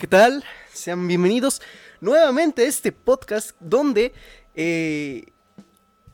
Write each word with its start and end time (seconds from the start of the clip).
¿qué 0.00 0.06
tal? 0.06 0.42
Sean 0.72 1.06
bienvenidos 1.06 1.60
nuevamente 2.00 2.62
a 2.62 2.64
este 2.66 2.90
podcast 2.90 3.50
donde, 3.60 4.14
eh, 4.54 5.26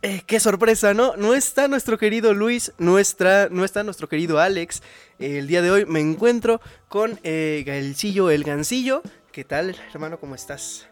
eh, 0.03 0.23
qué 0.27 0.41
sorpresa, 0.41 0.93
¿no? 0.93 1.17
No 1.17 1.35
está 1.35 1.69
nuestro 1.69 1.97
querido 1.97 2.35
Luis, 2.35 2.73
no 2.79 2.99
está, 2.99 3.49
no 3.49 3.65
está 3.65 3.85
nuestro 3.85 4.09
querido 4.09 4.41
Alex. 4.41 4.83
el 5.21 5.47
día 5.47 5.63
de 5.63 5.71
hoy 5.71 5.87
me 5.87 6.01
encuentro 6.01 6.61
con 6.89 7.21
eh, 7.23 7.63
Gaelcillo, 7.65 8.31
el 8.31 8.43
Gancillo. 8.43 9.03
¿Qué 9.31 9.45
tal, 9.45 9.77
hermano? 9.95 10.19
¿Cómo 10.19 10.35
estás? 10.35 10.89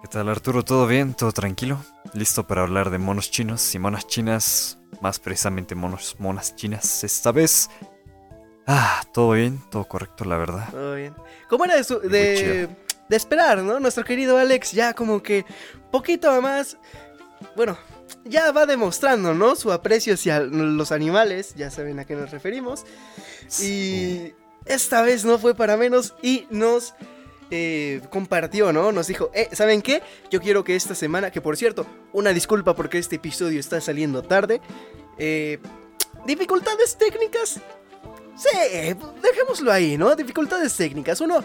¿Qué 0.00 0.08
tal, 0.08 0.28
Arturo? 0.28 0.62
¿Todo 0.62 0.86
bien? 0.86 1.12
¿Todo 1.12 1.32
tranquilo? 1.32 1.84
¿Listo 2.14 2.46
para 2.46 2.62
hablar 2.62 2.90
de 2.90 2.98
monos 2.98 3.32
chinos 3.32 3.74
y 3.74 3.80
monas 3.80 4.06
chinas? 4.06 4.78
Más 5.00 5.18
precisamente 5.18 5.74
monos, 5.74 6.14
monas 6.20 6.54
chinas 6.54 7.02
esta 7.02 7.32
vez. 7.32 7.68
Ah, 8.66 9.02
todo 9.12 9.32
bien, 9.32 9.60
todo 9.70 9.84
correcto, 9.84 10.24
la 10.24 10.36
verdad. 10.36 10.68
Todo 10.70 10.94
bien. 10.96 11.14
¿Cómo 11.48 11.64
era 11.64 11.76
de, 11.76 11.82
de, 12.08 12.68
de, 13.08 13.16
esperar, 13.16 13.58
no? 13.58 13.78
Nuestro 13.78 14.04
querido 14.04 14.38
Alex 14.38 14.72
ya 14.72 14.92
como 14.92 15.22
que 15.22 15.44
poquito 15.90 16.40
más, 16.42 16.76
bueno, 17.54 17.78
ya 18.24 18.50
va 18.52 18.66
demostrando, 18.66 19.34
¿no? 19.34 19.56
Su 19.56 19.72
aprecio 19.72 20.14
hacia 20.14 20.40
los 20.40 20.92
animales, 20.92 21.54
ya 21.54 21.70
saben 21.70 21.98
a 21.98 22.04
qué 22.04 22.14
nos 22.14 22.30
referimos. 22.30 22.84
Y 23.60 24.32
esta 24.64 25.02
vez 25.02 25.24
no 25.24 25.38
fue 25.38 25.54
para 25.54 25.76
menos 25.76 26.14
y 26.22 26.46
nos 26.50 26.94
eh, 27.50 28.00
compartió, 28.10 28.72
¿no? 28.72 28.90
Nos 28.92 29.06
dijo, 29.06 29.30
eh, 29.32 29.48
¿saben 29.52 29.82
qué? 29.82 30.02
Yo 30.30 30.40
quiero 30.40 30.64
que 30.64 30.74
esta 30.74 30.94
semana, 30.94 31.30
que 31.30 31.40
por 31.40 31.56
cierto, 31.56 31.86
una 32.12 32.32
disculpa 32.32 32.74
porque 32.74 32.98
este 32.98 33.16
episodio 33.16 33.60
está 33.60 33.80
saliendo 33.80 34.22
tarde. 34.22 34.60
Eh, 35.18 35.58
dificultades 36.26 36.98
técnicas, 36.98 37.60
Sí, 38.36 38.48
dejémoslo 39.22 39.72
ahí, 39.72 39.96
¿no? 39.96 40.14
Dificultades 40.14 40.76
técnicas. 40.76 41.20
Uno 41.20 41.42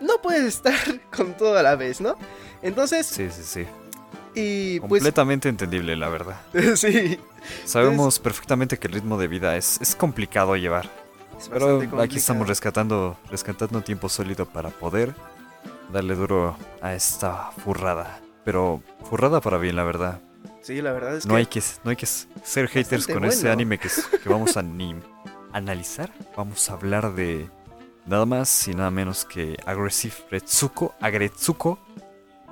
no 0.00 0.18
puede 0.22 0.46
estar 0.46 0.74
con 1.16 1.34
todo 1.36 1.56
a 1.56 1.62
la 1.62 1.76
vez, 1.76 2.00
¿no? 2.00 2.16
Entonces. 2.62 3.06
Sí, 3.06 3.28
sí, 3.30 3.42
sí. 3.42 3.66
Y 4.34 4.78
pues 4.80 5.02
Completamente 5.02 5.48
entendible, 5.48 5.96
la 5.96 6.08
verdad. 6.08 6.40
sí. 6.76 7.18
Sabemos 7.64 8.18
perfectamente 8.18 8.78
que 8.78 8.88
el 8.88 8.94
ritmo 8.94 9.18
de 9.18 9.26
vida 9.26 9.56
es, 9.56 9.80
es 9.80 9.94
complicado 9.94 10.54
llevar. 10.56 10.88
pero 11.50 11.80
aquí 12.00 12.18
estamos 12.18 12.46
rescatando, 12.46 13.16
rescatando 13.30 13.80
tiempo 13.80 14.08
sólido 14.08 14.46
para 14.46 14.70
poder 14.70 15.14
darle 15.92 16.14
duro 16.14 16.56
a 16.82 16.94
esta 16.94 17.50
furrada. 17.64 18.20
Pero 18.44 18.82
furrada 19.08 19.40
para 19.40 19.58
bien, 19.58 19.76
la 19.76 19.84
verdad. 19.84 20.20
Sí, 20.62 20.82
la 20.82 20.92
verdad 20.92 21.16
es 21.16 21.26
no 21.26 21.34
que. 21.34 21.38
Hay 21.38 21.46
que 21.46 21.62
no 21.84 21.90
hay 21.90 21.96
que 21.96 22.06
ser 22.06 22.68
haters 22.68 23.06
con 23.06 23.24
ese 23.24 23.50
anime 23.50 23.78
que, 23.78 23.88
que 24.22 24.28
vamos 24.28 24.56
a 24.56 24.60
animar 24.60 25.37
analizar, 25.52 26.12
vamos 26.36 26.68
a 26.70 26.74
hablar 26.74 27.14
de 27.14 27.48
nada 28.06 28.26
más 28.26 28.68
y 28.68 28.74
nada 28.74 28.90
menos 28.90 29.24
que 29.24 29.56
Aggressive 29.66 30.14
Retsuko, 30.30 30.94
Agretsuko 31.00 31.78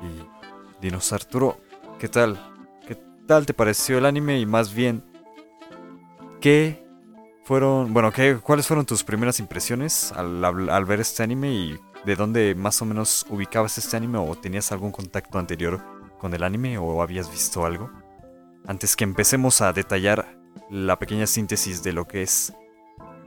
y 0.02 0.82
Dinos 0.82 1.12
Arturo. 1.12 1.60
¿Qué 1.98 2.08
tal? 2.08 2.38
¿Qué 2.86 2.98
tal 3.26 3.46
te 3.46 3.54
pareció 3.54 3.98
el 3.98 4.06
anime 4.06 4.38
y 4.38 4.46
más 4.46 4.74
bien 4.74 5.02
qué 6.40 6.84
fueron, 7.44 7.94
bueno, 7.94 8.12
qué, 8.12 8.38
cuáles 8.42 8.66
fueron 8.66 8.84
tus 8.84 9.04
primeras 9.04 9.40
impresiones 9.40 10.12
al, 10.12 10.44
al 10.44 10.84
ver 10.84 11.00
este 11.00 11.22
anime 11.22 11.52
y 11.52 11.78
de 12.04 12.16
dónde 12.16 12.54
más 12.54 12.82
o 12.82 12.84
menos 12.84 13.24
ubicabas 13.30 13.78
este 13.78 13.96
anime 13.96 14.18
o 14.18 14.34
tenías 14.34 14.72
algún 14.72 14.92
contacto 14.92 15.38
anterior 15.38 15.80
con 16.18 16.34
el 16.34 16.42
anime 16.42 16.78
o 16.78 17.02
habías 17.02 17.30
visto 17.30 17.64
algo? 17.64 17.90
Antes 18.66 18.96
que 18.96 19.04
empecemos 19.04 19.60
a 19.60 19.72
detallar 19.72 20.36
la 20.70 20.98
pequeña 20.98 21.26
síntesis 21.26 21.82
de 21.82 21.92
lo 21.92 22.06
que 22.06 22.22
es 22.22 22.52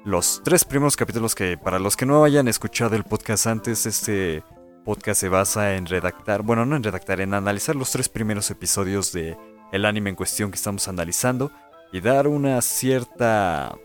los 0.06 0.42
tres 0.44 0.64
primeros 0.64 0.96
capítulos 0.96 1.36
que 1.36 1.58
para 1.58 1.80
los 1.80 1.98
que 1.98 2.06
no 2.06 2.24
hayan 2.24 2.48
escuchado 2.48 2.96
el 2.96 3.04
podcast 3.04 3.48
antes, 3.48 3.86
este 3.86 4.44
podcast 4.86 5.20
se 5.20 5.30
basa 5.30 5.76
en 5.76 5.86
redactar, 5.86 6.42
bueno, 6.42 6.66
no 6.66 6.76
en 6.76 6.84
redactar, 6.84 7.22
en 7.22 7.34
analizar 7.34 7.76
los 7.76 7.92
tres 7.92 8.10
primeros 8.10 8.50
episodios 8.50 9.12
de 9.12 9.38
el 9.72 9.86
anime 9.86 10.10
en 10.10 10.16
cuestión 10.16 10.52
que 10.52 10.56
estamos 10.56 10.88
analizando 10.88 11.52
y 11.92 12.02
dar 12.02 12.28
una 12.28 12.62
cierta 12.62 13.76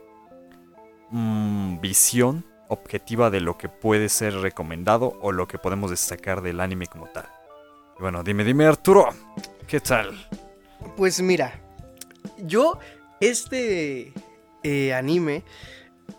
mmm, 1.11 1.81
visión 1.81 2.45
objetiva 2.69 3.31
de 3.31 3.41
lo 3.41 3.59
que 3.59 3.69
puede 3.69 4.09
ser 4.09 4.35
recomendado 4.35 5.19
o 5.21 5.33
lo 5.33 5.47
que 5.47 5.59
podemos 5.59 5.91
destacar 5.91 6.43
del 6.43 6.61
anime 6.61 6.87
como 6.87 7.07
tal. 7.07 7.27
Y 7.99 8.03
bueno, 8.03 8.23
dime, 8.23 8.45
dime 8.45 8.67
Arturo, 8.67 9.09
¿qué 9.67 9.81
tal? 9.81 10.29
Pues 10.97 11.21
mira, 11.21 11.61
yo 12.39 12.79
este 13.21 14.13
eh, 14.63 14.95
anime 14.95 15.45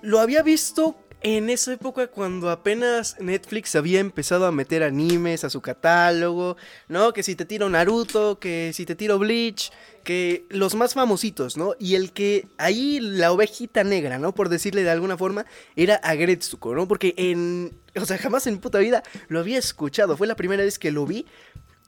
lo 0.06 0.20
había 0.20 0.44
visto 0.44 0.96
en 1.22 1.50
esa 1.50 1.74
época 1.74 2.06
cuando 2.08 2.52
apenas 2.52 3.16
Netflix 3.20 3.76
había 3.76 4.00
empezado 4.00 4.46
a 4.46 4.52
meter 4.52 4.84
animes 4.84 5.44
a 5.44 5.50
su 5.50 5.60
catálogo, 5.60 6.56
¿no? 6.88 7.14
Que 7.14 7.24
si 7.24 7.36
te 7.36 7.46
tiro 7.46 7.68
Naruto, 7.68 8.38
que 8.38 8.72
si 8.76 8.86
te 8.86 8.94
tiro 8.94 9.18
Bleach, 9.18 9.72
que 10.04 10.46
los 10.50 10.76
más 10.76 10.94
famositos, 10.94 11.58
¿no? 11.58 11.74
Y 11.80 11.96
el 11.96 12.12
que 12.12 12.48
ahí 12.60 13.00
la 13.00 13.32
ovejita 13.32 13.84
negra, 13.84 14.20
¿no? 14.20 14.36
Por 14.36 14.50
decirle 14.50 14.84
de 14.84 14.92
alguna 14.92 15.18
forma, 15.18 15.48
era 15.76 15.96
Agretsuko, 15.96 16.76
¿no? 16.76 16.88
Porque 16.88 17.16
en, 17.18 17.76
o 18.00 18.06
sea, 18.06 18.20
jamás 18.20 18.46
en 18.46 18.60
puta 18.60 18.78
vida 18.78 19.02
lo 19.28 19.40
había 19.40 19.58
escuchado, 19.58 20.16
fue 20.18 20.28
la 20.28 20.36
primera 20.36 20.64
vez 20.64 20.78
que 20.78 20.92
lo 20.92 21.08
vi 21.08 21.26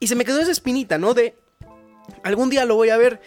y 0.00 0.08
se 0.08 0.16
me 0.16 0.24
quedó 0.24 0.40
esa 0.40 0.50
espinita, 0.50 0.98
¿no? 0.98 1.14
De 1.14 1.36
algún 2.24 2.50
día 2.50 2.64
lo 2.64 2.74
voy 2.74 2.90
a 2.90 2.96
ver. 2.96 3.20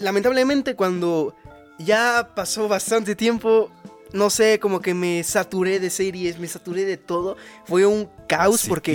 Lamentablemente 0.00 0.74
cuando 0.74 1.36
ya 1.78 2.32
pasó 2.34 2.66
bastante 2.66 3.14
tiempo, 3.14 3.70
no 4.12 4.30
sé, 4.30 4.58
como 4.58 4.80
que 4.80 4.94
me 4.94 5.22
saturé 5.22 5.80
de 5.80 5.90
series, 5.90 6.38
me 6.38 6.48
saturé 6.48 6.84
de 6.84 6.96
todo. 6.96 7.36
Fue 7.64 7.86
un 7.86 8.08
caos 8.28 8.66
porque... 8.68 8.92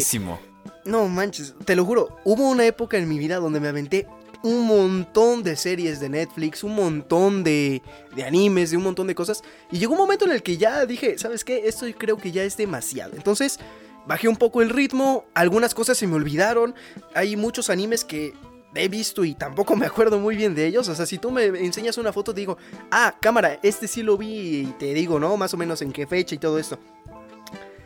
No 0.85 1.07
manches, 1.07 1.53
te 1.63 1.75
lo 1.75 1.85
juro, 1.85 2.17
hubo 2.25 2.49
una 2.49 2.65
época 2.65 2.97
en 2.97 3.07
mi 3.07 3.17
vida 3.17 3.37
donde 3.37 3.61
me 3.61 3.69
aventé 3.69 4.05
un 4.43 4.67
montón 4.67 5.41
de 5.41 5.55
series 5.55 6.01
de 6.01 6.09
Netflix, 6.09 6.63
un 6.63 6.75
montón 6.75 7.43
de, 7.45 7.81
de, 8.13 8.23
animes, 8.25 8.71
de 8.71 8.77
un 8.77 8.83
montón 8.83 9.07
de 9.07 9.15
cosas. 9.15 9.41
Y 9.71 9.79
llegó 9.79 9.93
un 9.93 9.99
momento 9.99 10.25
en 10.25 10.31
el 10.31 10.43
que 10.43 10.57
ya 10.57 10.85
dije, 10.85 11.17
¿sabes 11.17 11.45
qué? 11.45 11.63
Esto 11.65 11.85
creo 11.97 12.17
que 12.17 12.33
ya 12.33 12.43
es 12.43 12.57
demasiado. 12.57 13.15
Entonces, 13.15 13.59
bajé 14.05 14.27
un 14.27 14.35
poco 14.35 14.61
el 14.61 14.69
ritmo, 14.69 15.23
algunas 15.33 15.73
cosas 15.73 15.97
se 15.97 16.07
me 16.07 16.15
olvidaron. 16.15 16.75
Hay 17.15 17.37
muchos 17.37 17.69
animes 17.69 18.03
que 18.03 18.33
he 18.75 18.87
visto 18.87 19.23
y 19.23 19.35
tampoco 19.35 19.75
me 19.75 19.85
acuerdo 19.85 20.19
muy 20.19 20.35
bien 20.35 20.55
de 20.55 20.65
ellos. 20.65 20.87
O 20.87 20.95
sea, 20.95 21.05
si 21.05 21.17
tú 21.17 21.31
me 21.31 21.45
enseñas 21.45 21.97
una 21.97 22.13
foto, 22.13 22.33
te 22.33 22.41
digo, 22.41 22.57
ah, 22.91 23.15
cámara, 23.21 23.59
este 23.63 23.87
sí 23.87 24.03
lo 24.03 24.17
vi 24.17 24.61
y 24.61 24.65
te 24.79 24.93
digo, 24.93 25.19
¿no? 25.19 25.37
Más 25.37 25.53
o 25.53 25.57
menos 25.57 25.81
en 25.81 25.91
qué 25.91 26.07
fecha 26.07 26.35
y 26.35 26.39
todo 26.39 26.57
esto. 26.59 26.79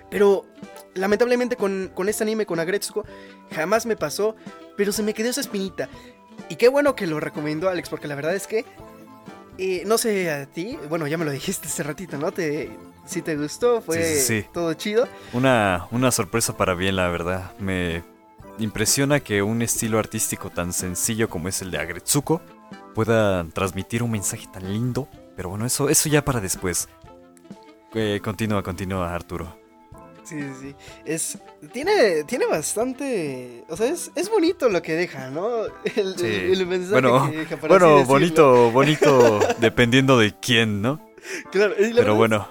Pero 0.09 0.45
lamentablemente 0.93 1.55
con, 1.55 1.91
con 1.93 2.09
este 2.09 2.23
anime, 2.23 2.45
con 2.45 2.59
Agretsuko, 2.59 3.05
jamás 3.51 3.85
me 3.85 3.95
pasó, 3.95 4.35
pero 4.75 4.91
se 4.91 5.03
me 5.03 5.13
quedó 5.13 5.29
esa 5.29 5.41
espinita. 5.41 5.89
Y 6.49 6.55
qué 6.55 6.69
bueno 6.69 6.95
que 6.95 7.07
lo 7.07 7.19
recomendó 7.19 7.69
Alex, 7.69 7.89
porque 7.89 8.07
la 8.07 8.15
verdad 8.15 8.35
es 8.35 8.47
que, 8.47 8.65
eh, 9.57 9.83
no 9.85 9.97
sé 9.97 10.31
a 10.31 10.45
ti, 10.45 10.77
bueno, 10.87 11.07
ya 11.07 11.17
me 11.17 11.25
lo 11.25 11.31
dijiste 11.31 11.67
hace 11.67 11.83
ratito, 11.83 12.17
¿no? 12.17 12.31
Te, 12.31 12.69
si 13.05 13.21
te 13.21 13.35
gustó, 13.35 13.81
fue 13.81 14.47
todo 14.53 14.73
chido. 14.75 15.07
Una, 15.33 15.87
una 15.91 16.11
sorpresa 16.11 16.55
para 16.55 16.73
bien, 16.73 16.95
la 16.95 17.09
verdad. 17.09 17.51
Me 17.59 18.03
impresiona 18.59 19.19
que 19.19 19.41
un 19.41 19.61
estilo 19.61 19.99
artístico 19.99 20.49
tan 20.49 20.73
sencillo 20.73 21.29
como 21.29 21.47
es 21.47 21.61
el 21.61 21.71
de 21.71 21.77
Agretsuko 21.77 22.41
pueda 22.93 23.45
transmitir 23.53 24.03
un 24.03 24.11
mensaje 24.11 24.47
tan 24.51 24.71
lindo. 24.71 25.07
Pero 25.35 25.49
bueno, 25.49 25.65
eso, 25.65 25.89
eso 25.89 26.09
ya 26.09 26.25
para 26.25 26.39
después. 26.39 26.89
Eh, 27.93 28.19
continúa, 28.23 28.63
continúa, 28.63 29.13
Arturo. 29.13 29.55
Sí, 30.23 30.41
sí, 30.59 30.75
Es, 31.05 31.37
tiene, 31.71 32.25
tiene 32.25 32.47
bastante... 32.47 33.63
O 33.69 33.77
sea, 33.77 33.87
es, 33.87 34.11
es 34.13 34.29
bonito 34.29 34.67
lo 34.67 34.81
que 34.81 34.93
deja, 34.93 35.29
¿no? 35.29 35.47
El, 35.95 36.19
el, 36.19 36.67
mensaje 36.67 36.91
bueno, 36.91 37.31
que 37.31 37.37
deja 37.37 37.55
para 37.55 37.67
Bueno, 37.69 38.03
bonito, 38.03 38.71
bonito 38.71 39.39
dependiendo 39.59 40.19
de 40.19 40.37
quién, 40.37 40.81
¿no? 40.81 40.99
Claro. 41.51 41.75
Pero 41.77 42.15
bueno. 42.15 42.49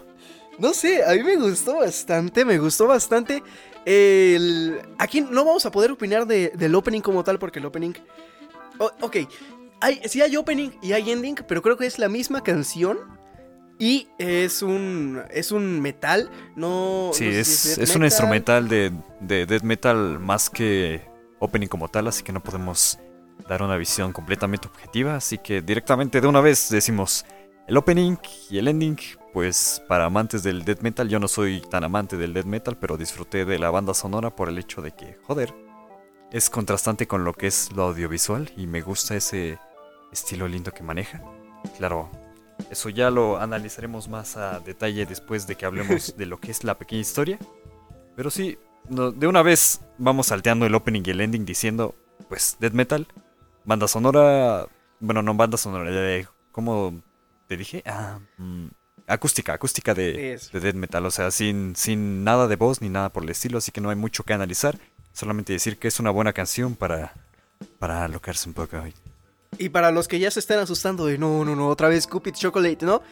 No 0.58 0.72
sé, 0.72 1.04
a 1.04 1.12
mí 1.12 1.22
me 1.22 1.36
gustó 1.36 1.76
bastante, 1.76 2.46
me 2.46 2.56
gustó 2.56 2.86
bastante. 2.86 3.42
El... 3.86 4.82
Aquí 4.98 5.22
no 5.22 5.44
vamos 5.44 5.64
a 5.64 5.70
poder 5.70 5.92
opinar 5.92 6.26
de, 6.26 6.50
del 6.50 6.74
opening 6.74 7.00
como 7.00 7.24
tal 7.24 7.38
porque 7.38 7.60
el 7.60 7.66
opening... 7.66 7.92
ok, 8.78 9.16
hay, 9.80 10.00
sí 10.04 10.20
hay 10.20 10.36
opening 10.36 10.70
y 10.82 10.92
hay 10.92 11.10
ending, 11.10 11.36
pero 11.48 11.62
creo 11.62 11.78
que 11.78 11.86
es 11.86 11.98
la 11.98 12.08
misma 12.08 12.42
canción. 12.42 12.98
Y 13.78 14.08
es 14.18 14.62
un, 14.62 15.22
es 15.30 15.52
un 15.52 15.80
metal, 15.80 16.30
no... 16.56 17.10
Sí, 17.12 17.24
no 17.24 17.30
es, 17.30 17.46
si 17.46 17.82
es, 17.82 17.94
un 17.94 18.04
instrumental 18.04 18.68
de, 18.68 18.90
de 19.20 19.44
death 19.44 19.62
metal 19.62 20.18
más 20.18 20.48
que 20.48 21.02
opening 21.38 21.68
como 21.68 21.88
tal, 21.88 22.08
así 22.08 22.22
que 22.22 22.32
no 22.32 22.42
podemos 22.42 22.98
dar 23.48 23.62
una 23.62 23.76
visión 23.76 24.12
completamente 24.12 24.66
objetiva. 24.66 25.16
Así 25.16 25.38
que 25.38 25.60
directamente 25.60 26.20
de 26.20 26.26
una 26.26 26.40
vez 26.40 26.70
decimos 26.70 27.24
el 27.68 27.76
opening 27.76 28.16
y 28.50 28.58
el 28.58 28.68
ending 28.68 28.98
pues 29.36 29.82
para 29.86 30.06
amantes 30.06 30.42
del 30.42 30.64
death 30.64 30.80
metal, 30.80 31.10
yo 31.10 31.20
no 31.20 31.28
soy 31.28 31.60
tan 31.60 31.84
amante 31.84 32.16
del 32.16 32.32
death 32.32 32.46
metal, 32.46 32.78
pero 32.78 32.96
disfruté 32.96 33.44
de 33.44 33.58
la 33.58 33.70
banda 33.70 33.92
sonora 33.92 34.34
por 34.34 34.48
el 34.48 34.56
hecho 34.56 34.80
de 34.80 34.92
que, 34.92 35.18
joder, 35.24 35.54
es 36.32 36.48
contrastante 36.48 37.06
con 37.06 37.22
lo 37.22 37.34
que 37.34 37.48
es 37.48 37.70
lo 37.72 37.82
audiovisual 37.82 38.50
y 38.56 38.66
me 38.66 38.80
gusta 38.80 39.14
ese 39.14 39.58
estilo 40.10 40.48
lindo 40.48 40.72
que 40.72 40.82
maneja. 40.82 41.22
Claro, 41.76 42.10
eso 42.70 42.88
ya 42.88 43.10
lo 43.10 43.38
analizaremos 43.38 44.08
más 44.08 44.38
a 44.38 44.58
detalle 44.60 45.04
después 45.04 45.46
de 45.46 45.56
que 45.56 45.66
hablemos 45.66 46.16
de 46.16 46.24
lo 46.24 46.40
que 46.40 46.50
es 46.50 46.64
la 46.64 46.78
pequeña 46.78 47.02
historia. 47.02 47.38
Pero 48.16 48.30
sí, 48.30 48.56
de 48.88 49.26
una 49.26 49.42
vez 49.42 49.82
vamos 49.98 50.28
salteando 50.28 50.64
el 50.64 50.74
opening 50.74 51.02
y 51.04 51.10
el 51.10 51.20
ending 51.20 51.44
diciendo, 51.44 51.94
pues, 52.30 52.56
Death 52.58 52.72
Metal, 52.72 53.06
banda 53.66 53.86
sonora, 53.86 54.66
bueno, 54.98 55.20
no 55.20 55.34
banda 55.34 55.58
sonora, 55.58 55.90
de, 55.90 56.26
¿cómo 56.52 57.02
te 57.48 57.58
dije? 57.58 57.82
Ah, 57.84 58.18
mm, 58.38 58.68
acústica, 59.06 59.54
acústica 59.54 59.94
de, 59.94 60.38
de, 60.52 60.60
Death 60.60 60.74
Metal, 60.74 61.06
o 61.06 61.10
sea, 61.10 61.30
sin, 61.30 61.76
sin 61.76 62.24
nada 62.24 62.48
de 62.48 62.56
voz 62.56 62.80
ni 62.80 62.88
nada 62.88 63.12
por 63.12 63.22
el 63.22 63.30
estilo, 63.30 63.58
así 63.58 63.72
que 63.72 63.80
no 63.80 63.90
hay 63.90 63.96
mucho 63.96 64.24
que 64.24 64.32
analizar, 64.32 64.78
solamente 65.12 65.52
decir 65.52 65.78
que 65.78 65.88
es 65.88 66.00
una 66.00 66.10
buena 66.10 66.32
canción 66.32 66.74
para, 66.74 67.14
para 67.78 68.04
alocarse 68.04 68.48
un 68.48 68.54
poco 68.54 68.78
hoy. 68.78 68.94
Y 69.58 69.68
para 69.68 69.90
los 69.90 70.08
que 70.08 70.18
ya 70.18 70.30
se 70.30 70.40
están 70.40 70.58
asustando 70.58 71.06
de 71.06 71.18
no, 71.18 71.44
no, 71.44 71.56
no, 71.56 71.68
otra 71.68 71.88
vez 71.88 72.06
Cupid 72.06 72.34
Chocolate, 72.34 72.84
¿no? 72.84 73.02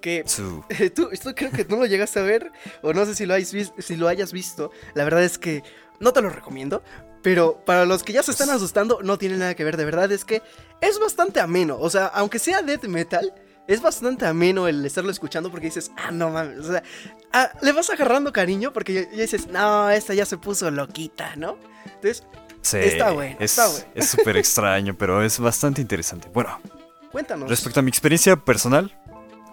Que 0.00 0.24
tú, 0.94 1.08
esto 1.12 1.34
creo 1.34 1.50
que 1.50 1.64
no 1.64 1.76
lo 1.76 1.86
llegaste 1.86 2.18
a 2.18 2.22
ver, 2.22 2.52
o 2.82 2.92
no 2.92 3.06
sé 3.06 3.14
si 3.14 3.26
lo, 3.26 3.34
hayas 3.34 3.72
si 3.78 3.96
lo 3.96 4.08
hayas 4.08 4.32
visto. 4.32 4.70
La 4.94 5.04
verdad 5.04 5.22
es 5.22 5.38
que 5.38 5.62
no 6.00 6.12
te 6.12 6.20
lo 6.20 6.28
recomiendo, 6.28 6.82
pero 7.22 7.64
para 7.64 7.86
los 7.86 8.02
que 8.02 8.12
ya 8.12 8.22
se 8.22 8.30
están 8.30 8.48
pues 8.48 8.56
asustando, 8.56 9.00
no 9.02 9.18
tiene 9.18 9.36
nada 9.36 9.54
que 9.54 9.64
ver. 9.64 9.76
De 9.76 9.84
verdad 9.84 10.10
es 10.12 10.24
que 10.24 10.42
es 10.80 10.98
bastante 10.98 11.40
ameno. 11.40 11.78
O 11.78 11.88
sea, 11.88 12.06
aunque 12.06 12.38
sea 12.38 12.62
death 12.62 12.84
metal, 12.84 13.32
es 13.68 13.82
bastante 13.82 14.26
ameno 14.26 14.68
el 14.68 14.84
estarlo 14.84 15.10
escuchando 15.10 15.50
porque 15.50 15.66
dices, 15.66 15.90
ah, 15.96 16.10
no 16.10 16.30
mames. 16.30 16.58
O 16.58 16.72
sea, 16.72 16.82
ah, 17.32 17.50
le 17.62 17.72
vas 17.72 17.90
agarrando 17.90 18.32
cariño 18.32 18.72
porque 18.72 18.94
ya, 18.94 19.02
dices, 19.02 19.48
no, 19.48 19.90
esta 19.90 20.14
ya 20.14 20.24
se 20.24 20.38
puso 20.38 20.70
loquita, 20.70 21.34
¿no? 21.36 21.58
Entonces, 21.84 22.24
está 22.72 23.10
bueno. 23.12 23.36
Es 23.40 24.08
súper 24.08 24.36
extraño, 24.36 24.96
pero 24.96 25.22
es 25.22 25.38
bastante 25.38 25.80
interesante. 25.80 26.28
Bueno, 26.32 26.60
cuéntanos. 27.10 27.48
Respecto 27.48 27.80
a 27.80 27.82
mi 27.82 27.88
experiencia 27.88 28.36
personal, 28.36 28.96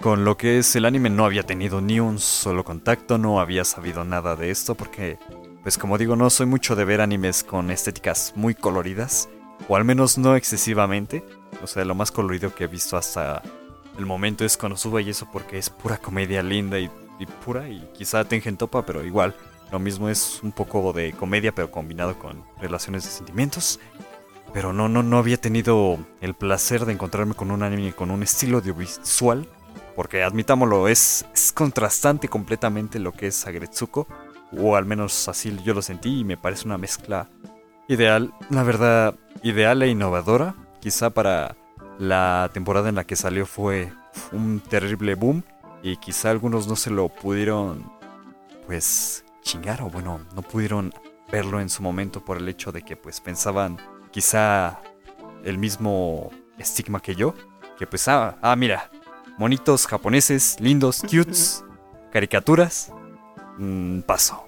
con 0.01 0.25
lo 0.25 0.37
que 0.37 0.59
es 0.59 0.75
el 0.75 0.85
anime 0.85 1.09
no 1.09 1.25
había 1.25 1.43
tenido 1.43 1.81
ni 1.81 1.99
un 1.99 2.19
solo 2.19 2.63
contacto, 2.63 3.17
no 3.17 3.39
había 3.39 3.63
sabido 3.63 4.03
nada 4.03 4.35
de 4.35 4.51
esto 4.51 4.75
porque, 4.75 5.17
pues 5.63 5.77
como 5.77 5.97
digo, 5.97 6.15
no 6.15 6.29
soy 6.29 6.45
mucho 6.45 6.75
de 6.75 6.85
ver 6.85 7.01
animes 7.01 7.43
con 7.43 7.71
estéticas 7.71 8.33
muy 8.35 8.53
coloridas, 8.53 9.29
o 9.67 9.75
al 9.75 9.85
menos 9.85 10.17
no 10.17 10.35
excesivamente. 10.35 11.23
O 11.63 11.67
sea, 11.67 11.85
lo 11.85 11.95
más 11.95 12.11
colorido 12.11 12.53
que 12.53 12.65
he 12.65 12.67
visto 12.67 12.97
hasta 12.97 13.41
el 13.97 14.05
momento 14.05 14.45
es 14.45 14.57
Konosuba 14.57 15.01
y 15.01 15.09
eso 15.09 15.27
porque 15.31 15.57
es 15.57 15.69
pura 15.69 15.97
comedia 15.97 16.43
linda 16.43 16.79
y, 16.79 16.89
pura 17.45 17.69
y 17.69 17.87
quizá 17.93 18.25
Tengen 18.25 18.57
Topa, 18.57 18.85
pero 18.85 19.03
igual, 19.05 19.35
lo 19.71 19.79
mismo 19.79 20.09
es 20.09 20.41
un 20.43 20.51
poco 20.51 20.91
de 20.91 21.13
comedia 21.13 21.53
pero 21.53 21.71
combinado 21.71 22.19
con 22.19 22.43
relaciones 22.59 23.03
de 23.03 23.11
sentimientos. 23.11 23.79
Pero 24.53 24.71
no, 24.71 24.87
no, 24.87 25.01
no 25.01 25.17
había 25.17 25.37
tenido 25.37 25.97
el 26.21 26.33
placer 26.35 26.85
de 26.85 26.93
encontrarme 26.93 27.33
con 27.33 27.49
un 27.49 27.63
anime 27.63 27.93
con 27.93 28.11
un 28.11 28.21
estilo 28.21 28.57
audiovisual 28.57 29.47
porque 29.95 30.23
admitámoslo, 30.23 30.87
es, 30.87 31.25
contrastante 31.53 32.27
completamente 32.27 32.99
lo 32.99 33.11
que 33.11 33.27
es 33.27 33.45
Agretsuko, 33.45 34.07
o 34.57 34.75
al 34.75 34.85
menos 34.85 35.27
así 35.27 35.55
yo 35.63 35.73
lo 35.73 35.81
sentí 35.81 36.19
y 36.19 36.23
me 36.23 36.37
parece 36.37 36.65
una 36.65 36.77
mezcla 36.77 37.29
ideal, 37.87 38.33
la 38.49 38.63
verdad, 38.63 39.15
ideal 39.43 39.81
e 39.81 39.89
innovadora. 39.89 40.55
Quizá 40.79 41.11
para 41.11 41.55
la 41.99 42.49
temporada 42.53 42.89
en 42.89 42.95
la 42.95 43.05
que 43.05 43.15
salió 43.15 43.45
fue 43.45 43.91
un 44.31 44.59
terrible 44.59 45.15
boom 45.15 45.43
y 45.81 45.97
quizá 45.97 46.29
algunos 46.29 46.67
no 46.67 46.75
se 46.75 46.89
lo 46.89 47.09
pudieron 47.09 47.91
pues 48.65 49.25
chingar 49.41 49.81
o 49.81 49.89
bueno, 49.89 50.21
no 50.35 50.41
pudieron 50.41 50.93
verlo 51.31 51.59
en 51.59 51.69
su 51.69 51.83
momento 51.83 52.23
por 52.23 52.37
el 52.37 52.47
hecho 52.47 52.71
de 52.71 52.83
que 52.83 52.95
pues 52.95 53.19
pensaban 53.19 53.77
quizá 54.11 54.79
el 55.43 55.57
mismo 55.57 56.31
estigma 56.57 57.01
que 57.01 57.15
yo, 57.15 57.33
que 57.77 57.87
pues 57.87 58.07
ah, 58.07 58.37
ah 58.41 58.55
mira, 58.55 58.89
monitos 59.37 59.87
japoneses, 59.87 60.59
lindos, 60.59 61.01
cutes, 61.01 61.63
caricaturas. 62.11 62.91
Mm, 63.57 64.01
paso. 64.01 64.47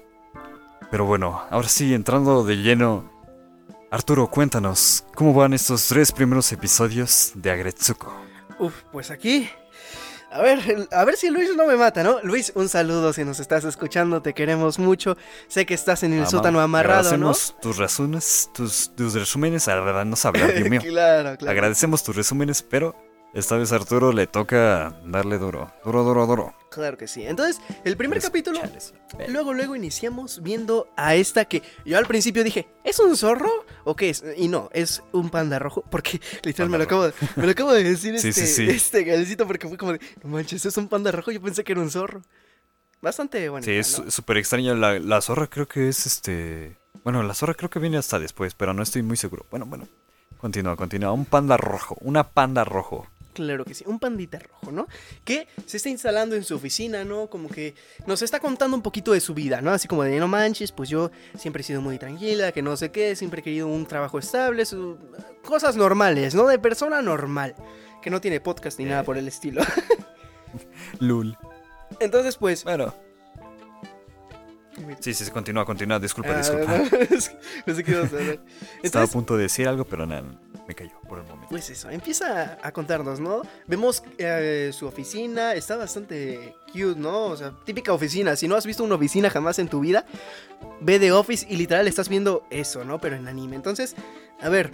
Pero 0.90 1.04
bueno, 1.04 1.42
ahora 1.50 1.68
sí, 1.68 1.94
entrando 1.94 2.44
de 2.44 2.56
lleno. 2.56 3.15
Arturo, 3.96 4.26
cuéntanos, 4.28 5.04
¿cómo 5.14 5.32
van 5.32 5.54
estos 5.54 5.88
tres 5.88 6.12
primeros 6.12 6.52
episodios 6.52 7.32
de 7.34 7.50
Agretsuko? 7.50 8.14
Uf, 8.58 8.74
pues 8.92 9.10
aquí. 9.10 9.48
A 10.30 10.42
ver, 10.42 10.86
a 10.92 11.04
ver 11.06 11.16
si 11.16 11.30
Luis 11.30 11.56
no 11.56 11.66
me 11.66 11.76
mata, 11.76 12.02
¿no? 12.02 12.20
Luis, 12.22 12.52
un 12.56 12.68
saludo 12.68 13.14
si 13.14 13.24
nos 13.24 13.40
estás 13.40 13.64
escuchando, 13.64 14.20
te 14.20 14.34
queremos 14.34 14.78
mucho. 14.78 15.16
Sé 15.48 15.64
que 15.64 15.72
estás 15.72 16.02
en 16.02 16.12
el 16.12 16.26
sótano 16.26 16.60
amarrado, 16.60 17.16
¿no? 17.16 17.32
tus 17.62 17.78
resúmenes, 17.78 18.50
tus, 18.52 18.94
tus 18.94 19.14
resúmenes, 19.14 19.66
a 19.66 19.76
verdad 19.80 20.04
no 20.04 20.14
hablar, 20.22 20.52
Dios 20.52 20.68
mío. 20.68 20.82
claro, 20.82 21.38
claro. 21.38 21.50
Agradecemos 21.50 22.04
tus 22.04 22.16
resúmenes, 22.16 22.62
pero 22.62 22.94
esta 23.34 23.56
vez 23.56 23.70
Arturo 23.72 24.12
le 24.12 24.26
toca 24.26 24.98
darle 25.04 25.38
duro, 25.38 25.72
duro, 25.84 26.04
duro, 26.04 26.26
duro. 26.26 26.54
Claro 26.70 26.96
que 26.96 27.06
sí. 27.06 27.24
Entonces, 27.26 27.60
el 27.84 27.96
primer 27.96 28.20
capítulo, 28.20 28.60
luego, 29.28 29.52
luego 29.52 29.76
iniciamos 29.76 30.42
viendo 30.42 30.88
a 30.96 31.14
esta 31.14 31.44
que 31.44 31.62
yo 31.84 31.98
al 31.98 32.06
principio 32.06 32.44
dije, 32.44 32.68
¿es 32.84 32.98
un 32.98 33.16
zorro 33.16 33.50
o 33.84 33.96
qué 33.96 34.10
es? 34.10 34.24
Y 34.36 34.48
no, 34.48 34.70
es 34.72 35.02
un 35.12 35.30
panda 35.30 35.58
rojo, 35.58 35.82
porque 35.90 36.20
literal 36.42 36.70
me 36.70 36.78
lo, 36.78 36.84
acabo 36.84 37.06
de, 37.06 37.14
me 37.36 37.44
lo 37.44 37.50
acabo 37.50 37.72
de 37.72 37.84
decir 37.84 38.14
este, 38.16 38.32
sí, 38.32 38.68
este 38.68 39.04
galecito 39.04 39.46
porque 39.46 39.68
fue 39.68 39.78
como 39.78 39.92
de, 39.92 40.00
no 40.22 40.30
manches, 40.30 40.64
es 40.64 40.76
un 40.76 40.88
panda 40.88 41.12
rojo, 41.12 41.30
yo 41.30 41.40
pensé 41.40 41.64
que 41.64 41.72
era 41.72 41.80
un 41.80 41.90
zorro. 41.90 42.22
Bastante 43.02 43.48
bueno. 43.48 43.64
Sí, 43.64 43.72
es 43.72 44.02
súper 44.08 44.38
extraño. 44.38 44.74
La, 44.74 44.98
la 44.98 45.20
zorra 45.20 45.46
creo 45.46 45.68
que 45.68 45.88
es 45.88 46.06
este... 46.06 46.76
Bueno, 47.04 47.22
la 47.22 47.34
zorra 47.34 47.54
creo 47.54 47.70
que 47.70 47.78
viene 47.78 47.98
hasta 47.98 48.18
después, 48.18 48.54
pero 48.54 48.72
no 48.72 48.82
estoy 48.82 49.02
muy 49.02 49.16
seguro. 49.16 49.46
Bueno, 49.50 49.66
bueno. 49.66 49.86
Continúa, 50.38 50.76
continúa. 50.76 51.12
Un 51.12 51.24
panda 51.24 51.56
rojo. 51.56 51.96
Una 52.00 52.24
panda 52.24 52.64
rojo. 52.64 53.06
Claro 53.36 53.66
que 53.66 53.74
sí, 53.74 53.84
un 53.86 53.98
pandita 53.98 54.38
rojo, 54.38 54.72
¿no? 54.72 54.86
Que 55.22 55.46
se 55.66 55.76
está 55.76 55.90
instalando 55.90 56.36
en 56.36 56.42
su 56.42 56.54
oficina, 56.54 57.04
¿no? 57.04 57.28
Como 57.28 57.50
que 57.50 57.74
nos 58.06 58.22
está 58.22 58.40
contando 58.40 58.74
un 58.74 58.82
poquito 58.82 59.12
de 59.12 59.20
su 59.20 59.34
vida, 59.34 59.60
¿no? 59.60 59.72
Así 59.72 59.86
como 59.86 60.04
de 60.04 60.18
no 60.18 60.26
manches, 60.26 60.72
pues 60.72 60.88
yo 60.88 61.10
siempre 61.38 61.60
he 61.60 61.62
sido 61.62 61.82
muy 61.82 61.98
tranquila, 61.98 62.50
que 62.52 62.62
no 62.62 62.78
sé 62.78 62.90
qué, 62.90 63.14
siempre 63.14 63.40
he 63.40 63.44
querido 63.44 63.66
un 63.66 63.84
trabajo 63.84 64.18
estable, 64.18 64.64
cosas 65.44 65.76
normales, 65.76 66.34
¿no? 66.34 66.46
De 66.46 66.58
persona 66.58 67.02
normal, 67.02 67.54
que 68.00 68.08
no 68.08 68.22
tiene 68.22 68.40
podcast 68.40 68.78
ni 68.78 68.86
nada 68.86 69.02
por 69.02 69.18
el 69.18 69.28
estilo. 69.28 69.60
Lul. 70.98 71.36
Entonces, 72.00 72.38
pues. 72.38 72.64
Bueno. 72.64 72.94
Sí, 75.00 75.14
sí, 75.14 75.30
continúa, 75.30 75.64
continúa, 75.64 75.98
disculpa, 75.98 76.32
ah, 76.34 76.38
disculpa. 76.38 76.82
Estaba 78.82 79.04
a 79.04 79.08
punto 79.08 79.36
de 79.36 79.44
decir 79.44 79.68
algo, 79.68 79.84
pero 79.84 80.06
nada 80.06 80.24
me 80.66 80.74
cayó 80.74 80.98
por 81.08 81.18
el 81.18 81.24
momento. 81.24 81.48
Pues 81.48 81.70
eso, 81.70 81.90
empieza 81.90 82.58
a 82.62 82.72
contarnos, 82.72 83.20
¿no? 83.20 83.42
Vemos 83.66 84.02
eh, 84.18 84.70
su 84.72 84.86
oficina, 84.86 85.54
está 85.54 85.76
bastante 85.76 86.54
cute, 86.66 86.98
¿no? 86.98 87.26
O 87.26 87.36
sea, 87.36 87.52
típica 87.64 87.92
oficina. 87.92 88.36
Si 88.36 88.48
no 88.48 88.56
has 88.56 88.66
visto 88.66 88.82
una 88.82 88.96
oficina 88.96 89.30
jamás 89.30 89.58
en 89.58 89.68
tu 89.68 89.80
vida, 89.80 90.04
ve 90.80 90.98
The 90.98 91.12
Office 91.12 91.46
y 91.48 91.56
literal 91.56 91.86
estás 91.86 92.08
viendo 92.08 92.46
eso, 92.50 92.84
¿no? 92.84 93.00
Pero 93.00 93.16
en 93.16 93.28
anime. 93.28 93.56
Entonces, 93.56 93.94
a 94.40 94.48
ver, 94.48 94.72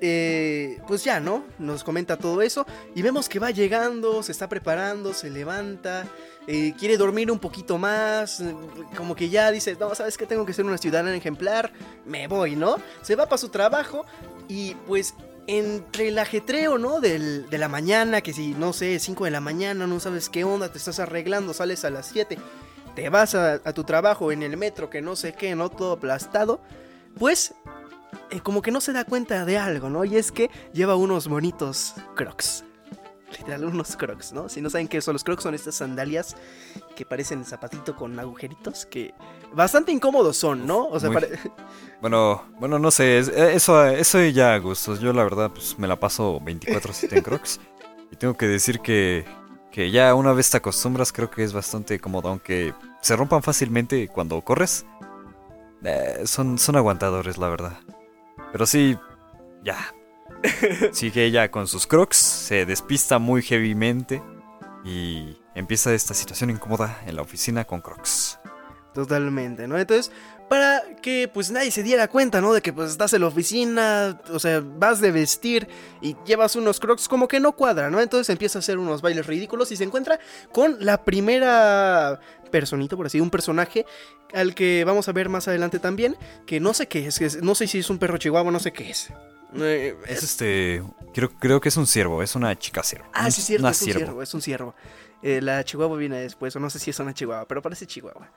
eh, 0.00 0.80
pues 0.86 1.04
ya, 1.04 1.20
¿no? 1.20 1.44
Nos 1.58 1.84
comenta 1.84 2.16
todo 2.16 2.42
eso 2.42 2.66
y 2.94 3.02
vemos 3.02 3.28
que 3.28 3.38
va 3.38 3.50
llegando, 3.50 4.22
se 4.22 4.32
está 4.32 4.48
preparando, 4.48 5.12
se 5.14 5.30
levanta, 5.30 6.06
eh, 6.46 6.74
quiere 6.78 6.96
dormir 6.96 7.30
un 7.30 7.38
poquito 7.38 7.78
más, 7.78 8.42
como 8.96 9.16
que 9.16 9.30
ya 9.30 9.50
dice, 9.50 9.76
no, 9.80 9.94
sabes 9.94 10.18
que 10.18 10.26
tengo 10.26 10.44
que 10.44 10.52
ser 10.52 10.66
una 10.66 10.78
ciudadana 10.78 11.16
ejemplar, 11.16 11.72
me 12.04 12.28
voy, 12.28 12.54
¿no? 12.54 12.76
Se 13.02 13.16
va 13.16 13.24
para 13.26 13.38
su 13.38 13.48
trabajo 13.48 14.04
y 14.46 14.74
pues 14.86 15.14
entre 15.46 16.08
el 16.08 16.18
ajetreo, 16.18 16.78
¿no? 16.78 17.00
de 17.00 17.46
la 17.50 17.68
mañana, 17.68 18.20
que 18.20 18.32
si, 18.32 18.54
no 18.54 18.72
sé, 18.72 18.98
5 18.98 19.24
de 19.24 19.30
la 19.30 19.40
mañana, 19.40 19.86
no 19.86 20.00
sabes 20.00 20.28
qué 20.28 20.44
onda, 20.44 20.70
te 20.70 20.78
estás 20.78 21.00
arreglando, 21.00 21.52
sales 21.52 21.84
a 21.84 21.90
las 21.90 22.06
7, 22.06 22.38
te 22.94 23.08
vas 23.08 23.34
a, 23.34 23.60
tu 23.72 23.84
trabajo 23.84 24.32
en 24.32 24.42
el 24.42 24.56
metro, 24.56 24.90
que 24.90 25.02
no 25.02 25.16
sé 25.16 25.34
qué, 25.34 25.54
¿no? 25.54 25.68
Todo 25.70 25.92
aplastado, 25.92 26.60
pues 27.18 27.54
eh, 28.30 28.40
como 28.40 28.62
que 28.62 28.70
no 28.70 28.80
se 28.80 28.92
da 28.92 29.04
cuenta 29.04 29.44
de 29.44 29.58
algo, 29.58 29.90
¿no? 29.90 30.04
Y 30.04 30.16
es 30.16 30.32
que 30.32 30.50
lleva 30.72 30.96
unos 30.96 31.28
bonitos 31.28 31.94
crocs 32.14 32.64
literal 33.32 33.64
unos 33.64 33.96
crocs, 33.96 34.32
¿no? 34.32 34.48
Si 34.48 34.60
no 34.60 34.70
saben 34.70 34.88
qué 34.88 35.00
son 35.00 35.14
los 35.14 35.24
crocs, 35.24 35.42
son 35.42 35.54
estas 35.54 35.76
sandalias 35.76 36.36
que 36.96 37.04
parecen 37.04 37.44
zapatito 37.44 37.96
con 37.96 38.18
agujeritos, 38.18 38.86
que 38.86 39.14
bastante 39.52 39.92
incómodos 39.92 40.36
son, 40.36 40.66
¿no? 40.66 40.86
O 40.88 41.00
sea, 41.00 41.10
bueno, 42.00 42.44
bueno, 42.58 42.78
no 42.78 42.90
sé, 42.90 43.18
eh, 43.18 43.54
eso, 43.54 43.84
eso 43.86 44.22
ya 44.24 44.54
a 44.54 44.58
gustos. 44.58 45.00
Yo 45.00 45.12
la 45.12 45.24
verdad, 45.24 45.50
pues 45.50 45.78
me 45.78 45.88
la 45.88 45.98
paso 45.98 46.40
24/7 46.40 47.16
en 47.16 47.22
crocs. 47.22 47.60
y 48.12 48.16
tengo 48.16 48.34
que 48.36 48.46
decir 48.46 48.80
que, 48.80 49.24
que 49.70 49.90
ya 49.90 50.14
una 50.14 50.32
vez 50.32 50.50
te 50.50 50.58
acostumbras, 50.58 51.12
creo 51.12 51.30
que 51.30 51.42
es 51.42 51.52
bastante 51.52 51.98
cómodo, 51.98 52.28
aunque 52.28 52.74
se 53.00 53.16
rompan 53.16 53.42
fácilmente 53.42 54.08
cuando 54.08 54.40
corres. 54.42 54.86
Eh, 55.82 56.22
son, 56.24 56.58
son 56.58 56.76
aguantadores, 56.76 57.36
la 57.36 57.48
verdad. 57.48 57.78
Pero 58.52 58.66
sí, 58.66 58.96
ya, 59.62 59.94
Sigue 60.92 61.24
ella 61.24 61.50
con 61.50 61.66
sus 61.66 61.86
crocs, 61.86 62.16
se 62.16 62.66
despista 62.66 63.18
muy 63.18 63.42
heavymente 63.42 64.22
y 64.84 65.36
empieza 65.54 65.94
esta 65.94 66.14
situación 66.14 66.50
incómoda 66.50 67.02
en 67.06 67.16
la 67.16 67.22
oficina 67.22 67.64
con 67.64 67.80
crocs. 67.80 68.38
Totalmente, 68.92 69.66
¿no? 69.66 69.76
Entonces, 69.76 70.12
para 70.48 70.82
que 71.02 71.28
pues 71.32 71.50
nadie 71.50 71.72
se 71.72 71.82
diera 71.82 72.06
cuenta, 72.06 72.40
¿no? 72.40 72.52
De 72.52 72.62
que 72.62 72.72
pues 72.72 72.92
estás 72.92 73.12
en 73.12 73.22
la 73.22 73.26
oficina, 73.26 74.20
o 74.30 74.38
sea, 74.38 74.62
vas 74.64 75.00
de 75.00 75.10
vestir 75.10 75.66
y 76.00 76.16
llevas 76.24 76.54
unos 76.54 76.78
crocs 76.78 77.08
como 77.08 77.26
que 77.26 77.40
no 77.40 77.52
cuadra, 77.52 77.90
¿no? 77.90 78.00
Entonces 78.00 78.30
empieza 78.30 78.58
a 78.58 78.60
hacer 78.60 78.78
unos 78.78 79.02
bailes 79.02 79.26
ridículos 79.26 79.72
y 79.72 79.76
se 79.76 79.84
encuentra 79.84 80.20
con 80.52 80.76
la 80.78 81.02
primera 81.02 82.20
personita, 82.52 82.96
por 82.96 83.06
así, 83.06 83.20
un 83.20 83.30
personaje 83.30 83.84
al 84.32 84.54
que 84.54 84.84
vamos 84.84 85.08
a 85.08 85.12
ver 85.12 85.28
más 85.28 85.48
adelante 85.48 85.80
también, 85.80 86.16
que 86.46 86.60
no 86.60 86.72
sé 86.72 86.86
qué 86.86 87.06
es, 87.06 87.42
no 87.42 87.56
sé 87.56 87.66
si 87.66 87.78
es 87.80 87.90
un 87.90 87.98
perro 87.98 88.18
chihuahua, 88.18 88.52
no 88.52 88.60
sé 88.60 88.72
qué 88.72 88.90
es. 88.90 89.12
Eh, 89.56 89.96
es 90.06 90.22
este, 90.22 90.82
creo, 91.12 91.30
creo 91.38 91.60
que 91.60 91.68
es 91.68 91.76
un 91.76 91.86
ciervo, 91.86 92.22
es 92.22 92.34
una 92.34 92.58
chica 92.58 92.82
ciervo. 92.82 93.08
Ah, 93.12 93.30
sí, 93.30 93.42
cierto, 93.42 93.68
es 93.68 93.80
un 93.82 93.92
ciervo, 93.92 94.22
es 94.22 94.34
un 94.34 94.42
ciervo. 94.42 94.74
Eh, 95.26 95.40
la 95.40 95.64
chihuahua 95.64 95.96
viene 95.96 96.18
después, 96.18 96.54
o 96.54 96.60
no 96.60 96.68
sé 96.68 96.78
si 96.78 96.90
es 96.90 96.98
una 96.98 97.14
chihuahua, 97.14 97.48
pero 97.48 97.62
parece 97.62 97.86
chihuahua. 97.86 98.30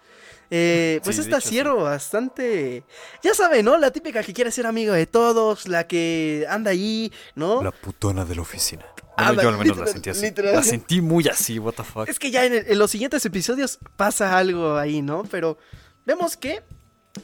Eh, 0.50 1.02
pues 1.04 1.18
esta 1.18 1.42
ciervo 1.42 1.84
bastante. 1.84 2.86
Ya 3.22 3.34
sabe, 3.34 3.62
¿no? 3.62 3.78
La 3.78 3.92
típica 3.92 4.24
que 4.24 4.34
quiere 4.34 4.52
ser 4.52 4.66
amigo 4.66 4.94
de 4.94 5.06
todos, 5.06 5.68
la 5.68 5.86
que 5.86 6.46
anda 6.50 6.72
ahí, 6.72 7.12
¿no? 7.36 7.62
La 7.62 7.72
putona 7.72 8.24
de 8.24 8.36
la 8.36 8.42
oficina. 8.42 8.86
yo 9.18 9.50
al 9.50 9.58
menos 9.58 9.78
la 9.78 9.88
sentí 9.88 10.12
así. 10.12 10.32
La 10.38 10.64
sentí 10.64 11.02
muy 11.02 11.28
así, 11.28 11.60
what 11.60 11.74
the 11.74 11.84
fuck. 11.84 12.08
Es 12.08 12.20
que 12.20 12.32
ya 12.32 12.46
en, 12.46 12.80
los 12.80 12.90
siguientes 12.90 13.26
episodios 13.26 13.80
pasa 13.98 14.38
algo 14.38 14.78
ahí, 14.78 15.02
¿no? 15.02 15.24
Pero 15.24 15.58
vemos 16.06 16.38
que. 16.38 16.64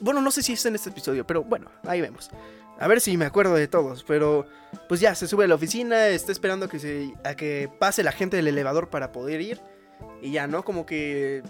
Bueno, 0.02 0.20
no 0.20 0.32
sé 0.32 0.44
si 0.44 0.54
es 0.54 0.66
en 0.66 0.76
este 0.76 0.90
episodio, 0.90 1.26
pero 1.26 1.42
bueno, 1.42 1.72
ahí 1.86 2.02
vemos. 2.02 2.30
A 2.80 2.88
ver 2.88 3.02
si 3.02 3.18
me 3.18 3.26
acuerdo 3.26 3.56
de 3.56 3.68
todos, 3.68 4.04
pero 4.04 4.46
pues 4.90 5.00
ya 5.00 5.16
se 5.16 5.28
sube 5.28 5.46
a 5.46 5.48
la 5.48 5.56
oficina, 5.56 6.08
está 6.08 6.32
esperando 6.32 6.66
a 6.66 6.70
que 6.70 6.80
se 6.80 7.14
a 7.24 7.36
que 7.36 7.70
pase 7.80 8.04
la 8.04 8.12
gente 8.12 8.38
del 8.38 8.48
elevador 8.48 8.90
para 8.90 9.12
poder 9.12 9.42
ir 9.42 9.62
y 10.22 10.32
ya, 10.32 10.48
¿no? 10.48 10.64
Como 10.64 10.86
que 10.86 11.44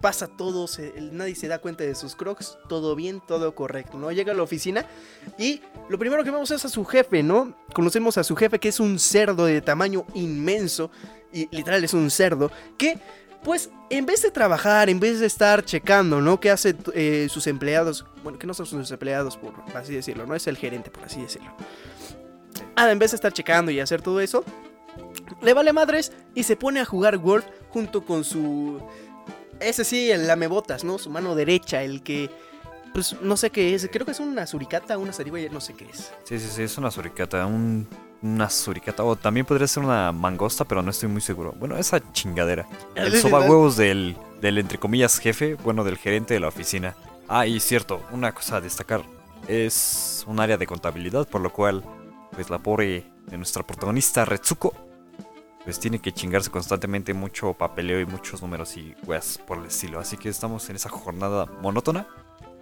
pasa 0.00 0.28
todo, 0.28 0.66
nadie 1.12 1.34
se 1.34 1.48
da 1.48 1.58
cuenta 1.58 1.84
de 1.84 1.94
sus 1.94 2.16
crocs, 2.16 2.58
todo 2.68 2.96
bien, 2.96 3.20
todo 3.26 3.54
correcto, 3.54 3.98
¿no? 3.98 4.10
Llega 4.10 4.32
a 4.32 4.34
la 4.34 4.42
oficina 4.42 4.86
y 5.38 5.60
lo 5.88 5.98
primero 5.98 6.24
que 6.24 6.30
vemos 6.30 6.50
es 6.50 6.64
a 6.64 6.68
su 6.68 6.84
jefe, 6.84 7.22
¿no? 7.22 7.54
Conocemos 7.74 8.16
a 8.16 8.24
su 8.24 8.34
jefe 8.34 8.58
que 8.58 8.70
es 8.70 8.80
un 8.80 8.98
cerdo 8.98 9.44
de 9.44 9.60
tamaño 9.60 10.06
inmenso, 10.14 10.90
y 11.32 11.54
literal 11.54 11.84
es 11.84 11.92
un 11.92 12.10
cerdo, 12.10 12.50
que 12.78 12.98
pues 13.42 13.70
en 13.88 14.06
vez 14.06 14.22
de 14.22 14.30
trabajar, 14.30 14.90
en 14.90 15.00
vez 15.00 15.20
de 15.20 15.26
estar 15.26 15.64
checando, 15.64 16.20
¿no? 16.20 16.40
¿Qué 16.40 16.50
hacen 16.50 16.78
eh, 16.94 17.28
sus 17.30 17.46
empleados? 17.46 18.04
Bueno, 18.22 18.38
que 18.38 18.46
no 18.46 18.54
son 18.54 18.66
sus 18.66 18.90
empleados, 18.90 19.36
por 19.36 19.54
así 19.74 19.94
decirlo, 19.94 20.26
no 20.26 20.34
es 20.34 20.46
el 20.46 20.56
gerente, 20.56 20.90
por 20.90 21.04
así 21.04 21.20
decirlo. 21.20 21.52
Ah, 22.76 22.90
en 22.90 22.98
vez 22.98 23.12
de 23.12 23.16
estar 23.16 23.32
checando 23.32 23.70
y 23.70 23.80
hacer 23.80 24.02
todo 24.02 24.20
eso, 24.20 24.44
le 25.42 25.54
vale 25.54 25.72
madres 25.72 26.12
y 26.34 26.42
se 26.42 26.56
pone 26.56 26.80
a 26.80 26.84
jugar 26.84 27.16
World 27.16 27.46
junto 27.70 28.04
con 28.04 28.24
su 28.24 28.80
ese 29.60 29.84
sí, 29.84 30.10
el 30.10 30.26
lamebotas, 30.26 30.84
¿no? 30.84 30.98
Su 30.98 31.10
mano 31.10 31.34
derecha, 31.34 31.82
el 31.82 32.02
que. 32.02 32.30
Pues 32.92 33.20
no 33.20 33.36
sé 33.36 33.50
qué 33.50 33.74
es. 33.74 33.88
Creo 33.92 34.04
que 34.04 34.12
es 34.12 34.20
una 34.20 34.46
suricata, 34.46 34.98
una 34.98 35.12
zarigüeya, 35.12 35.50
no 35.50 35.60
sé 35.60 35.74
qué 35.74 35.84
es. 35.84 36.12
Sí, 36.24 36.38
sí, 36.38 36.48
sí, 36.48 36.62
es 36.62 36.76
una 36.78 36.90
suricata. 36.90 37.46
Un, 37.46 37.86
una 38.22 38.50
suricata. 38.50 39.04
O 39.04 39.16
también 39.16 39.46
podría 39.46 39.66
ser 39.66 39.82
una 39.82 40.12
mangosta, 40.12 40.64
pero 40.64 40.82
no 40.82 40.90
estoy 40.90 41.08
muy 41.08 41.20
seguro. 41.20 41.54
Bueno, 41.58 41.76
esa 41.76 42.00
chingadera. 42.12 42.66
El 42.94 43.16
soba 43.16 43.40
huevos 43.40 43.76
del, 43.76 44.16
del, 44.40 44.58
entre 44.58 44.78
comillas, 44.78 45.18
jefe. 45.18 45.54
Bueno, 45.56 45.84
del 45.84 45.98
gerente 45.98 46.34
de 46.34 46.40
la 46.40 46.48
oficina. 46.48 46.94
Ah, 47.28 47.46
y 47.46 47.60
cierto, 47.60 48.02
una 48.12 48.32
cosa 48.32 48.56
a 48.56 48.60
destacar. 48.60 49.02
Es 49.48 50.24
un 50.26 50.40
área 50.40 50.56
de 50.56 50.66
contabilidad, 50.66 51.28
por 51.28 51.40
lo 51.40 51.52
cual, 51.52 51.84
pues 52.32 52.50
la 52.50 52.58
pobre 52.58 53.06
de 53.26 53.36
nuestra 53.36 53.62
protagonista, 53.62 54.24
Retsuko, 54.24 54.74
pues 55.64 55.78
tiene 55.78 55.98
que 55.98 56.12
chingarse 56.12 56.50
constantemente 56.50 57.14
mucho 57.14 57.54
papeleo 57.54 58.00
y 58.00 58.06
muchos 58.06 58.42
números 58.42 58.76
y 58.76 58.94
weas 59.06 59.38
por 59.38 59.58
el 59.58 59.66
estilo. 59.66 60.00
Así 60.00 60.16
que 60.16 60.28
estamos 60.28 60.68
en 60.70 60.76
esa 60.76 60.88
jornada 60.88 61.46
monótona 61.62 62.06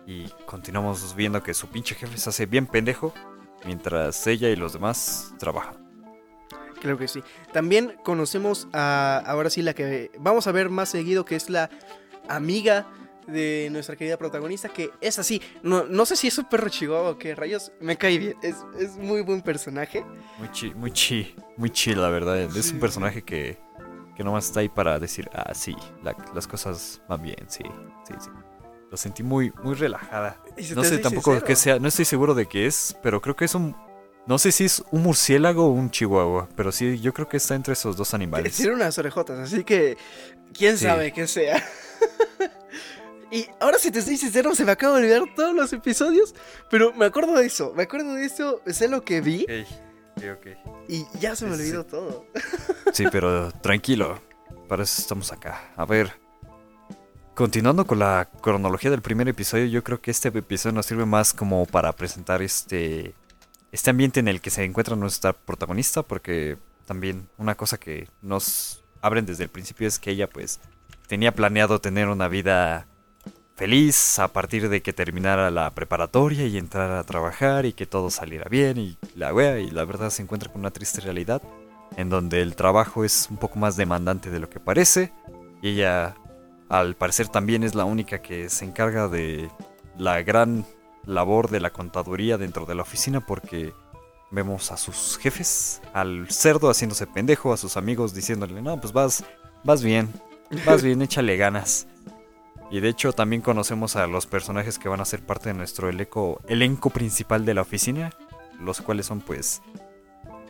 y 0.06 0.28
continuamos 0.46 1.14
viendo 1.14 1.42
que 1.42 1.54
su 1.54 1.68
pinche 1.68 1.94
jefe 1.94 2.16
se 2.18 2.30
hace 2.30 2.46
bien 2.46 2.66
pendejo 2.66 3.12
mientras 3.64 4.26
ella 4.26 4.48
y 4.48 4.56
los 4.56 4.72
demás 4.72 5.34
trabajan. 5.38 5.76
Creo 6.80 6.96
que 6.96 7.08
sí. 7.08 7.22
También 7.52 7.96
conocemos 8.04 8.68
a, 8.72 9.22
ahora 9.26 9.50
sí, 9.50 9.62
la 9.62 9.74
que 9.74 10.10
vamos 10.18 10.46
a 10.46 10.52
ver 10.52 10.70
más 10.70 10.88
seguido, 10.88 11.24
que 11.24 11.36
es 11.36 11.50
la 11.50 11.70
amiga 12.28 12.86
de 13.26 13.68
nuestra 13.70 13.96
querida 13.96 14.16
protagonista, 14.16 14.68
que 14.68 14.90
es 15.00 15.18
así. 15.18 15.42
No, 15.62 15.84
no 15.84 16.06
sé 16.06 16.16
si 16.16 16.28
es 16.28 16.38
un 16.38 16.46
perro 16.46 16.68
chihuahua 16.68 17.10
o 17.10 17.18
qué 17.18 17.34
rayos. 17.34 17.72
Me 17.80 17.96
cae 17.96 18.18
bien. 18.18 18.36
Es, 18.42 18.56
es 18.78 18.96
muy 18.96 19.22
buen 19.22 19.42
personaje. 19.42 20.04
Muy 20.38 20.50
chi, 20.50 20.72
muy 20.74 20.92
chi, 20.92 21.34
muy 21.56 21.70
chill, 21.70 22.00
la 22.00 22.10
verdad. 22.10 22.38
Es 22.38 22.72
un 22.72 22.80
personaje 22.80 23.22
que, 23.22 23.58
que 24.16 24.24
nomás 24.24 24.46
está 24.46 24.60
ahí 24.60 24.68
para 24.68 24.98
decir, 24.98 25.28
ah, 25.34 25.52
sí, 25.54 25.76
las 26.34 26.46
cosas 26.46 27.02
van 27.08 27.22
bien, 27.22 27.44
sí, 27.48 27.64
sí, 28.06 28.14
sí. 28.18 28.30
Lo 28.90 28.96
sentí 28.96 29.22
muy, 29.22 29.52
muy 29.62 29.74
relajada. 29.74 30.40
No 30.74 30.82
sé 30.84 30.98
tampoco 30.98 31.42
que 31.42 31.56
sea, 31.56 31.78
no 31.78 31.88
estoy 31.88 32.04
seguro 32.04 32.34
de 32.34 32.46
qué 32.46 32.66
es, 32.66 32.96
pero 33.02 33.20
creo 33.20 33.36
que 33.36 33.44
es 33.44 33.54
un 33.54 33.76
no 34.28 34.36
sé 34.36 34.52
si 34.52 34.66
es 34.66 34.84
un 34.90 35.04
murciélago 35.04 35.64
o 35.64 35.70
un 35.70 35.90
chihuahua, 35.90 36.50
pero 36.54 36.70
sí, 36.70 37.00
yo 37.00 37.14
creo 37.14 37.26
que 37.26 37.38
está 37.38 37.54
entre 37.54 37.72
esos 37.72 37.96
dos 37.96 38.12
animales. 38.12 38.54
Tiene 38.56 38.74
unas 38.74 38.98
orejotas, 38.98 39.38
así 39.38 39.64
que 39.64 39.96
quién 40.52 40.76
sabe 40.76 41.12
qué 41.12 41.26
sea. 41.26 41.64
Y 43.30 43.46
ahora 43.60 43.78
si 43.78 43.90
te 43.90 43.98
estoy 43.98 44.16
sincero, 44.16 44.54
se 44.54 44.64
me 44.64 44.72
acaba 44.72 44.94
de 44.94 45.02
olvidar 45.02 45.34
todos 45.36 45.54
los 45.54 45.70
episodios, 45.74 46.34
pero 46.70 46.94
me 46.94 47.04
acuerdo 47.04 47.34
de 47.34 47.44
eso, 47.44 47.74
me 47.76 47.82
acuerdo 47.82 48.14
de 48.14 48.24
eso, 48.24 48.62
sé 48.66 48.88
lo 48.88 49.04
que 49.04 49.20
vi. 49.20 49.46
Y 50.88 51.06
ya 51.20 51.36
se 51.36 51.44
me 51.44 51.54
olvidó 51.54 51.84
todo. 51.84 52.24
Sí, 52.94 53.04
pero 53.12 53.52
tranquilo, 53.52 54.18
para 54.66 54.82
eso 54.82 55.02
estamos 55.02 55.30
acá. 55.30 55.72
A 55.76 55.84
ver, 55.84 56.10
continuando 57.38 57.86
con 57.86 58.00
la 58.00 58.28
cronología 58.40 58.90
del 58.90 59.00
primer 59.00 59.28
episodio, 59.28 59.66
yo 59.66 59.84
creo 59.84 60.00
que 60.00 60.10
este 60.10 60.26
episodio 60.26 60.74
nos 60.74 60.86
sirve 60.86 61.06
más 61.06 61.32
como 61.32 61.66
para 61.66 61.92
presentar 61.92 62.42
este, 62.42 63.14
este 63.70 63.90
ambiente 63.90 64.18
en 64.18 64.26
el 64.26 64.40
que 64.40 64.50
se 64.50 64.64
encuentra 64.64 64.96
nuestra 64.96 65.32
protagonista, 65.32 66.02
porque 66.02 66.56
también 66.84 67.28
una 67.38 67.54
cosa 67.54 67.78
que 67.78 68.08
nos 68.22 68.82
abren 69.02 69.24
desde 69.24 69.44
el 69.44 69.50
principio 69.50 69.86
es 69.86 70.00
que 70.00 70.10
ella 70.10 70.28
pues 70.28 70.58
tenía 71.06 71.32
planeado 71.32 71.80
tener 71.80 72.08
una 72.08 72.26
vida 72.26 72.88
feliz 73.54 74.18
a 74.18 74.32
partir 74.32 74.68
de 74.68 74.82
que 74.82 74.92
terminara 74.92 75.52
la 75.52 75.72
preparatoria 75.76 76.44
y 76.44 76.58
entrara 76.58 76.98
a 76.98 77.04
trabajar 77.04 77.66
y 77.66 77.72
que 77.72 77.86
todo 77.86 78.10
saliera 78.10 78.48
bien 78.50 78.78
y 78.78 78.98
la 79.14 79.32
wea 79.32 79.60
y 79.60 79.70
la 79.70 79.84
verdad 79.84 80.10
se 80.10 80.22
encuentra 80.22 80.50
con 80.50 80.62
una 80.62 80.72
triste 80.72 81.02
realidad 81.02 81.40
en 81.96 82.10
donde 82.10 82.42
el 82.42 82.56
trabajo 82.56 83.04
es 83.04 83.28
un 83.30 83.36
poco 83.36 83.60
más 83.60 83.76
demandante 83.76 84.28
de 84.28 84.40
lo 84.40 84.50
que 84.50 84.58
parece 84.58 85.12
y 85.62 85.68
ella 85.68 86.16
al 86.68 86.96
parecer 86.96 87.28
también 87.28 87.62
es 87.62 87.74
la 87.74 87.84
única 87.84 88.20
que 88.20 88.48
se 88.50 88.64
encarga 88.64 89.08
de 89.08 89.50
la 89.96 90.22
gran 90.22 90.64
labor 91.04 91.50
de 91.50 91.60
la 91.60 91.70
contaduría 91.70 92.36
dentro 92.36 92.66
de 92.66 92.74
la 92.74 92.82
oficina 92.82 93.24
porque 93.24 93.72
vemos 94.30 94.70
a 94.70 94.76
sus 94.76 95.18
jefes, 95.18 95.80
al 95.94 96.30
cerdo 96.30 96.68
haciéndose 96.70 97.06
pendejo, 97.06 97.52
a 97.52 97.56
sus 97.56 97.76
amigos 97.76 98.14
diciéndole, 98.14 98.60
no, 98.60 98.78
pues 98.78 98.92
vas, 98.92 99.24
vas 99.64 99.82
bien, 99.82 100.12
vas 100.66 100.82
bien, 100.82 101.00
échale 101.02 101.36
ganas. 101.36 101.86
Y 102.70 102.80
de 102.80 102.90
hecho 102.90 103.14
también 103.14 103.40
conocemos 103.40 103.96
a 103.96 104.06
los 104.06 104.26
personajes 104.26 104.78
que 104.78 104.90
van 104.90 105.00
a 105.00 105.06
ser 105.06 105.24
parte 105.24 105.48
de 105.48 105.54
nuestro 105.54 105.88
elenco, 105.88 106.42
elenco 106.48 106.90
principal 106.90 107.46
de 107.46 107.54
la 107.54 107.62
oficina, 107.62 108.12
los 108.60 108.82
cuales 108.82 109.06
son 109.06 109.22
pues 109.22 109.62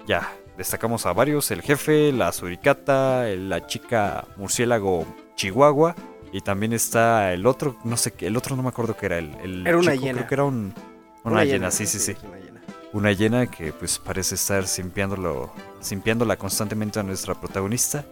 ya, 0.09 0.33
destacamos 0.57 1.07
a 1.07 1.13
varios, 1.13 1.53
el 1.53 1.63
jefe, 1.63 2.11
la 2.11 2.33
suricata, 2.33 3.25
la 3.29 3.69
chica 3.69 4.27
murciélago 4.37 5.07
chihuahua 5.37 5.95
y 6.33 6.41
también 6.41 6.73
está 6.73 7.33
el 7.33 7.47
otro, 7.47 7.77
no 7.85 7.97
sé 7.97 8.13
qué, 8.13 8.27
el 8.27 8.37
otro 8.37 8.57
no 8.57 8.63
me 8.63 8.69
acuerdo 8.69 8.97
qué 8.97 9.07
era, 9.07 9.19
el, 9.19 9.67
era 9.67 9.77
una 9.77 9.95
hiena. 9.95 10.19
Creo 10.19 10.27
que 10.27 10.35
era 10.35 10.45
un, 10.45 10.75
una, 11.25 11.45
hiena, 11.45 11.71
sí, 11.71 11.87
sí, 11.87 11.99
sí. 11.99 12.15
Una 12.93 13.13
hiena 13.13 13.47
que 13.47 13.73
pues 13.73 13.99
parece 13.99 14.35
estar 14.35 14.67
simpiándolo, 14.67 15.53
simpiándola 15.81 16.37
constantemente 16.37 17.01
a 17.01 17.03
nuestra 17.03 17.35
protagonista. 17.35 18.05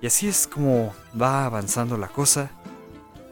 Y 0.00 0.06
así 0.06 0.28
es 0.28 0.46
como 0.46 0.94
va 1.20 1.44
avanzando 1.44 1.96
la 1.96 2.08
cosa. 2.08 2.50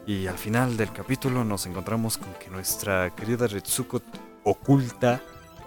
Y 0.05 0.27
al 0.27 0.37
final 0.37 0.77
del 0.77 0.91
capítulo 0.91 1.43
nos 1.43 1.65
encontramos 1.65 2.17
con 2.17 2.33
que 2.33 2.49
nuestra 2.49 3.15
querida 3.15 3.47
Retsuko 3.47 4.01
oculta 4.43 5.21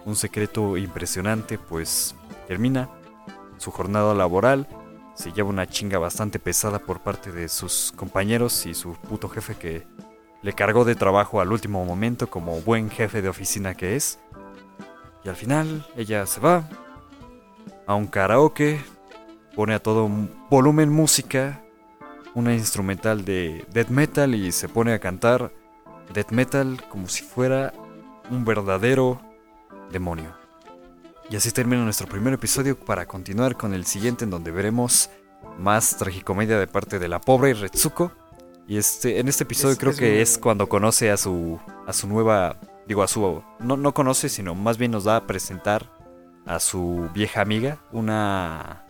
un 0.04 0.16
secreto 0.16 0.76
impresionante, 0.76 1.58
pues 1.58 2.14
termina 2.48 2.88
su 3.58 3.70
jornada 3.70 4.14
laboral, 4.14 4.66
se 5.14 5.32
lleva 5.32 5.48
una 5.48 5.66
chinga 5.66 5.98
bastante 5.98 6.38
pesada 6.38 6.78
por 6.78 7.00
parte 7.00 7.32
de 7.32 7.48
sus 7.48 7.92
compañeros 7.96 8.66
y 8.66 8.74
su 8.74 8.94
puto 8.94 9.28
jefe 9.28 9.54
que 9.54 9.86
le 10.42 10.52
cargó 10.52 10.84
de 10.84 10.94
trabajo 10.94 11.40
al 11.40 11.52
último 11.52 11.84
momento 11.84 12.28
como 12.28 12.60
buen 12.60 12.90
jefe 12.90 13.22
de 13.22 13.28
oficina 13.28 13.74
que 13.74 13.96
es. 13.96 14.18
Y 15.24 15.28
al 15.28 15.36
final 15.36 15.86
ella 15.96 16.26
se 16.26 16.40
va 16.40 16.68
a 17.86 17.94
un 17.94 18.06
karaoke, 18.06 18.80
pone 19.54 19.74
a 19.74 19.82
todo 19.82 20.08
volumen 20.50 20.90
música 20.90 21.62
una 22.34 22.54
instrumental 22.54 23.24
de 23.24 23.64
death 23.72 23.88
metal 23.88 24.34
y 24.34 24.52
se 24.52 24.68
pone 24.68 24.94
a 24.94 24.98
cantar 24.98 25.52
death 26.12 26.30
metal 26.30 26.82
como 26.88 27.08
si 27.08 27.22
fuera 27.22 27.72
un 28.30 28.44
verdadero 28.44 29.20
demonio. 29.90 30.41
Y 31.32 31.36
así 31.36 31.50
termina 31.50 31.82
nuestro 31.82 32.06
primer 32.06 32.34
episodio 32.34 32.78
para 32.78 33.06
continuar 33.06 33.56
con 33.56 33.72
el 33.72 33.86
siguiente 33.86 34.24
en 34.24 34.30
donde 34.30 34.50
veremos 34.50 35.08
más 35.58 35.96
tragicomedia 35.96 36.58
de 36.58 36.66
parte 36.66 36.98
de 36.98 37.08
la 37.08 37.22
pobre 37.22 37.54
Retsuko 37.54 38.12
Y 38.68 38.76
este, 38.76 39.18
en 39.18 39.28
este 39.28 39.44
episodio 39.44 39.78
creo 39.78 39.96
que 39.96 40.20
es 40.20 40.36
cuando 40.36 40.68
conoce 40.68 41.10
a 41.10 41.16
su, 41.16 41.58
a 41.86 41.94
su 41.94 42.06
nueva, 42.06 42.60
digo 42.86 43.02
a 43.02 43.08
su, 43.08 43.42
no, 43.60 43.78
no 43.78 43.94
conoce, 43.94 44.28
sino 44.28 44.54
más 44.54 44.76
bien 44.76 44.90
nos 44.90 45.04
da 45.04 45.16
a 45.16 45.26
presentar 45.26 45.90
a 46.44 46.60
su 46.60 47.08
vieja 47.14 47.40
amiga, 47.40 47.78
una, 47.92 48.84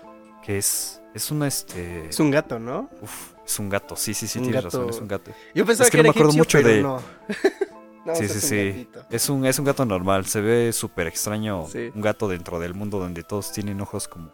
que 0.45 0.59
es, 0.59 1.01
es 1.15 1.31
una, 1.31 1.47
este... 1.47 2.09
Es 2.09 2.19
un 2.19 2.33
gato, 2.33 2.59
¿no? 2.59 2.91
Uf, 3.01 3.35
es 3.47 3.57
un 3.61 3.69
gato, 3.69 3.95
sí, 3.95 4.15
sí, 4.15 4.27
sí, 4.27 4.41
tienes 4.41 4.65
razón, 4.65 4.91
es 4.91 4.99
un 4.99 5.07
gato. 5.07 5.31
Yo 5.55 5.65
pensaba 5.65 5.89
que, 5.89 5.99
no 5.99 6.03
me 6.03 6.09
acuerdo 6.09 6.33
mucho 6.33 6.61
de... 6.61 6.83
No. 6.83 7.01
sí, 8.15 8.29
sí, 8.29 8.41
sí. 8.41 8.89
Es 9.11 9.29
un, 9.29 9.47
es 9.47 9.59
un 9.59 9.65
gato 9.65 9.85
normal. 9.85 10.27
Se 10.27 10.41
ve 10.41 10.73
súper 10.73 11.07
extraño. 11.07 11.65
Un 11.65 12.01
gato 12.01 12.29
dentro 12.29 12.59
del 12.61 12.75
mundo 12.75 12.99
donde 12.99 13.23
todos 13.23 13.53
tienen 13.53 13.81
ojos 13.81 14.09
como 14.09 14.33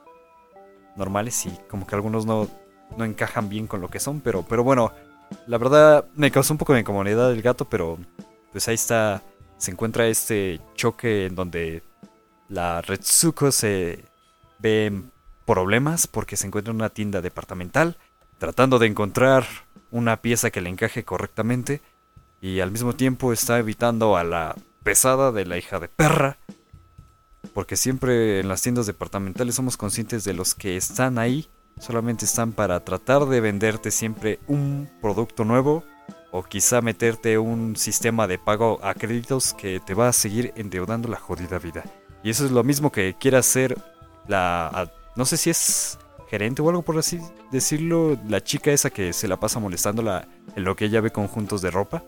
normales 0.96 1.46
y 1.46 1.50
como 1.68 1.87
que 1.87 1.94
algunos 1.94 2.26
no, 2.26 2.48
no 2.96 3.04
encajan 3.04 3.48
bien 3.48 3.66
con 3.66 3.80
lo 3.80 3.88
que 3.88 4.00
son. 4.00 4.20
Pero, 4.20 4.42
pero 4.42 4.64
bueno, 4.64 4.92
la 5.46 5.58
verdad 5.58 6.06
me 6.14 6.30
causó 6.30 6.54
un 6.54 6.58
poco 6.58 6.75
de 6.75 6.80
incomodidad 6.80 7.32
el 7.32 7.42
gato, 7.42 7.64
pero 7.64 7.98
pues 8.52 8.68
ahí 8.68 8.75
está. 8.75 9.22
Se 9.56 9.72
encuentra 9.72 10.06
este 10.06 10.60
choque 10.75 11.26
en 11.26 11.34
donde 11.34 11.82
la 12.48 12.80
Retsuko 12.80 13.50
se 13.50 14.04
ve 14.60 14.87
en 14.87 15.10
problemas 15.44 16.06
porque 16.06 16.37
se 16.37 16.46
encuentra 16.46 16.70
en 16.70 16.76
una 16.76 16.90
tienda 16.90 17.20
departamental 17.20 17.96
tratando 18.38 18.78
de 18.78 18.87
encontrar 18.87 19.44
una 19.90 20.22
pieza 20.22 20.50
que 20.50 20.60
le 20.60 20.70
encaje 20.70 21.04
correctamente 21.04 21.80
y 22.40 22.61
al 22.61 22.71
mismo 22.71 22.95
tiempo 22.95 23.33
está 23.33 23.59
evitando 23.59 24.16
a 24.16 24.25
la 24.25 24.57
pesada 24.83 25.33
de 25.33 25.47
la 25.47 25.59
hija 25.59 25.80
de 25.80 25.88
perra. 25.88 26.38
Porque 27.54 27.76
siempre 27.76 28.40
en 28.40 28.49
las 28.49 28.62
tiendas 28.62 28.87
departamentales 28.87 29.54
somos 29.54 29.76
conscientes 29.76 30.25
de 30.25 30.35
los 30.35 30.54
que 30.54 30.76
están 30.76 31.18
ahí. 31.18 31.49
Solamente 31.80 32.25
están 32.25 32.52
para 32.52 32.85
tratar 32.85 33.26
de 33.26 33.40
venderte 33.40 33.90
siempre 33.90 34.40
un 34.47 34.88
producto 35.00 35.45
nuevo 35.45 35.85
o 36.30 36.42
quizá 36.42 36.80
meterte 36.80 37.38
un 37.38 37.76
sistema 37.76 38.26
de 38.26 38.38
pago 38.38 38.78
a 38.83 38.95
créditos 38.95 39.54
que 39.54 39.80
te 39.80 39.95
va 39.95 40.09
a 40.09 40.12
seguir 40.12 40.52
endeudando 40.57 41.09
la 41.09 41.18
jodida 41.18 41.59
vida. 41.59 41.85
Y 42.23 42.30
eso 42.30 42.45
es 42.45 42.50
lo 42.50 42.64
mismo 42.64 42.92
que 42.92 43.16
quiere 43.18 43.37
hacer 43.37 43.76
la... 44.26 44.90
No 45.16 45.25
sé 45.25 45.37
si 45.37 45.50
es 45.50 45.99
gerente 46.28 46.62
o 46.62 46.68
algo 46.68 46.83
por 46.83 46.99
así 46.99 47.18
decirlo, 47.50 48.18
la 48.28 48.42
chica 48.42 48.71
esa 48.71 48.90
que 48.90 49.12
se 49.12 49.28
la 49.28 49.40
pasa 49.40 49.59
molestándola 49.59 50.28
en 50.54 50.64
lo 50.64 50.76
que 50.76 50.85
ella 50.85 51.00
ve 51.00 51.11
conjuntos 51.11 51.62
de 51.62 51.71
ropa. 51.71 52.04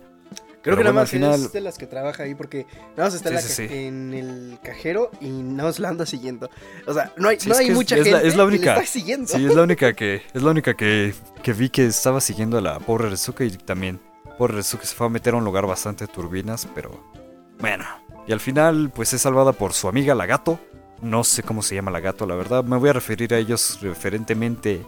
Creo 0.63 0.77
que 0.77 0.85
nada 0.85 0.95
más 0.95 1.13
es 1.13 1.53
de 1.53 1.61
las 1.61 1.79
que 1.79 1.87
trabaja 1.87 2.25
ahí 2.25 2.35
porque 2.35 2.67
nada 2.97 3.09
más 3.09 3.15
está 3.15 3.31
en 3.75 4.13
el 4.13 4.59
cajero 4.63 5.11
y 5.21 5.29
nada 5.31 5.71
más 5.71 5.79
la 5.79 5.89
anda 5.89 6.05
siguiendo. 6.05 6.51
O 6.87 6.93
sea, 6.93 7.13
no 7.17 7.29
hay, 7.29 7.39
no 7.47 7.57
hay 7.57 7.71
mucha 7.71 7.97
gente 7.97 8.27
es 8.27 8.37
la 8.37 8.45
única, 8.45 8.75
que 8.75 8.81
está 8.81 8.93
siguiendo. 8.93 9.27
Sí, 9.27 9.47
es 9.47 9.55
la 9.55 9.63
única 9.63 9.95
que 9.95 10.23
es 10.35 10.43
la 10.43 10.51
única 10.51 10.75
que, 10.75 11.15
que 11.43 11.53
vi 11.55 11.71
que 11.71 11.87
estaba 11.87 12.21
siguiendo 12.21 12.59
a 12.59 12.61
la 12.61 12.79
pobre 12.79 13.09
Rezuka 13.09 13.45
y 13.45 13.51
también 13.51 14.01
pobre 14.37 14.55
Rezuka 14.55 14.85
se 14.85 14.95
fue 14.95 15.07
a 15.07 15.11
meter 15.11 15.33
a 15.33 15.39
un 15.39 15.45
lugar 15.45 15.67
bastante 15.67 16.07
turbinas, 16.07 16.69
pero 16.75 17.11
bueno. 17.59 17.87
Y 18.27 18.33
al 18.33 18.41
final 18.41 18.91
pues 18.95 19.15
es 19.15 19.23
salvada 19.23 19.53
por 19.53 19.73
su 19.73 19.89
amiga 19.89 20.15
la 20.15 20.27
gato. 20.27 20.61
No 21.01 21.25
sé 21.25 21.43
cómo 21.43 21.63
se 21.63 21.75
llama 21.75 21.91
la 21.91 22.01
gato, 22.01 22.27
la 22.27 22.35
verdad. 22.35 22.65
Me 22.65 22.77
voy 22.77 22.91
a 22.91 22.93
referir 22.93 23.33
a 23.33 23.39
ellos 23.39 23.79
referentemente 23.81 24.85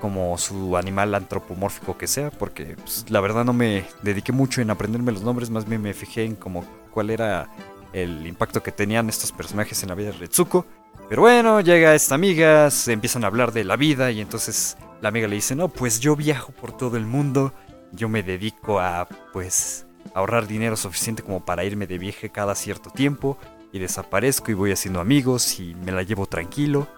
como 0.00 0.36
su 0.38 0.76
animal 0.76 1.14
antropomórfico 1.14 1.96
que 1.96 2.06
sea, 2.06 2.30
porque 2.30 2.76
pues, 2.76 3.06
la 3.08 3.20
verdad 3.20 3.44
no 3.44 3.52
me 3.52 3.84
dediqué 4.02 4.32
mucho 4.32 4.60
en 4.60 4.70
aprenderme 4.70 5.12
los 5.12 5.22
nombres, 5.22 5.50
más 5.50 5.68
bien 5.68 5.82
me 5.82 5.94
fijé 5.94 6.24
en 6.24 6.36
como 6.36 6.64
cuál 6.90 7.10
era 7.10 7.48
el 7.92 8.26
impacto 8.26 8.62
que 8.62 8.72
tenían 8.72 9.08
estos 9.08 9.32
personajes 9.32 9.82
en 9.82 9.88
la 9.88 9.94
vida 9.94 10.10
de 10.10 10.18
Retsuko. 10.18 10.66
Pero 11.08 11.22
bueno, 11.22 11.60
llega 11.60 11.94
esta 11.94 12.14
amiga, 12.14 12.70
se 12.70 12.92
empiezan 12.92 13.24
a 13.24 13.28
hablar 13.28 13.52
de 13.52 13.64
la 13.64 13.76
vida 13.76 14.10
y 14.10 14.20
entonces 14.20 14.76
la 15.00 15.08
amiga 15.08 15.28
le 15.28 15.36
dice, 15.36 15.54
no, 15.54 15.68
pues 15.68 16.00
yo 16.00 16.16
viajo 16.16 16.52
por 16.52 16.76
todo 16.76 16.96
el 16.96 17.06
mundo, 17.06 17.52
yo 17.92 18.08
me 18.08 18.22
dedico 18.22 18.80
a 18.80 19.06
pues 19.32 19.86
ahorrar 20.14 20.46
dinero 20.46 20.76
suficiente 20.76 21.22
como 21.22 21.44
para 21.44 21.64
irme 21.64 21.86
de 21.86 21.98
viaje 21.98 22.30
cada 22.30 22.54
cierto 22.54 22.90
tiempo 22.90 23.38
y 23.72 23.78
desaparezco 23.78 24.50
y 24.50 24.54
voy 24.54 24.72
haciendo 24.72 25.00
amigos 25.00 25.60
y 25.60 25.74
me 25.74 25.92
la 25.92 26.02
llevo 26.02 26.26
tranquilo, 26.26 26.88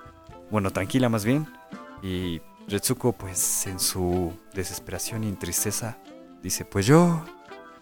bueno, 0.50 0.70
tranquila 0.70 1.08
más 1.08 1.24
bien. 1.24 1.46
Y 2.02 2.40
Retsuko, 2.68 3.12
pues 3.12 3.66
en 3.66 3.80
su 3.80 4.32
desesperación 4.52 5.24
y 5.24 5.32
tristeza, 5.32 5.96
dice, 6.42 6.66
pues 6.66 6.84
yo 6.84 7.24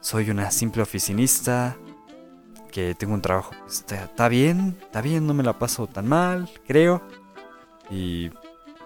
soy 0.01 0.31
una 0.31 0.51
simple 0.53 0.83
oficinista, 0.83 1.77
que 2.71 2.95
tengo 2.95 3.15
un 3.15 3.23
trabajo, 3.23 3.53
está, 3.69 4.05
está 4.05 4.29
bien, 4.29 4.77
está 4.81 5.01
bien, 5.01 5.27
no 5.27 5.35
me 5.35 5.43
la 5.43 5.59
paso 5.59 5.89
tan 5.89 6.07
mal, 6.07 6.49
creo. 6.67 7.03
Y, 7.91 8.31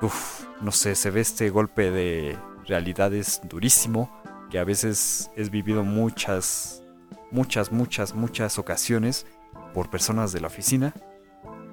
uff, 0.01 0.45
no 0.63 0.73
sé, 0.73 0.95
se 0.95 1.11
ve 1.11 1.21
este 1.21 1.51
golpe 1.51 1.91
de 1.91 2.39
realidades 2.67 3.41
durísimo, 3.45 4.11
que 4.51 4.59
a 4.59 4.65
veces 4.65 5.31
es 5.37 5.51
vivido 5.51 5.85
muchas, 5.85 6.83
muchas, 7.31 7.73
muchas, 7.73 8.15
muchas 8.15 8.59
ocasiones 8.59 9.27
por 9.75 9.91
personas 9.91 10.33
de 10.33 10.41
la 10.41 10.47
oficina 10.47 10.95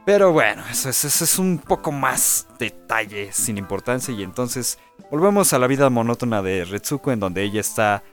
pero 0.08 0.32
bueno, 0.32 0.64
eso, 0.72 0.90
es 0.90 1.38
un 1.38 1.58
poco 1.58 1.92
más 1.92 2.48
detalle 2.58 3.34
sin 3.34 3.58
importancia 3.58 4.14
y 4.14 4.24
entonces 4.24 4.80
volvemos 5.12 5.52
a 5.52 5.60
la 5.60 5.68
vida 5.68 5.90
monótona 5.90 6.42
de 6.42 6.64
Retsuko 6.64 7.12
en 7.12 7.20
donde 7.20 7.44
ella 7.44 7.60
está 7.60 8.06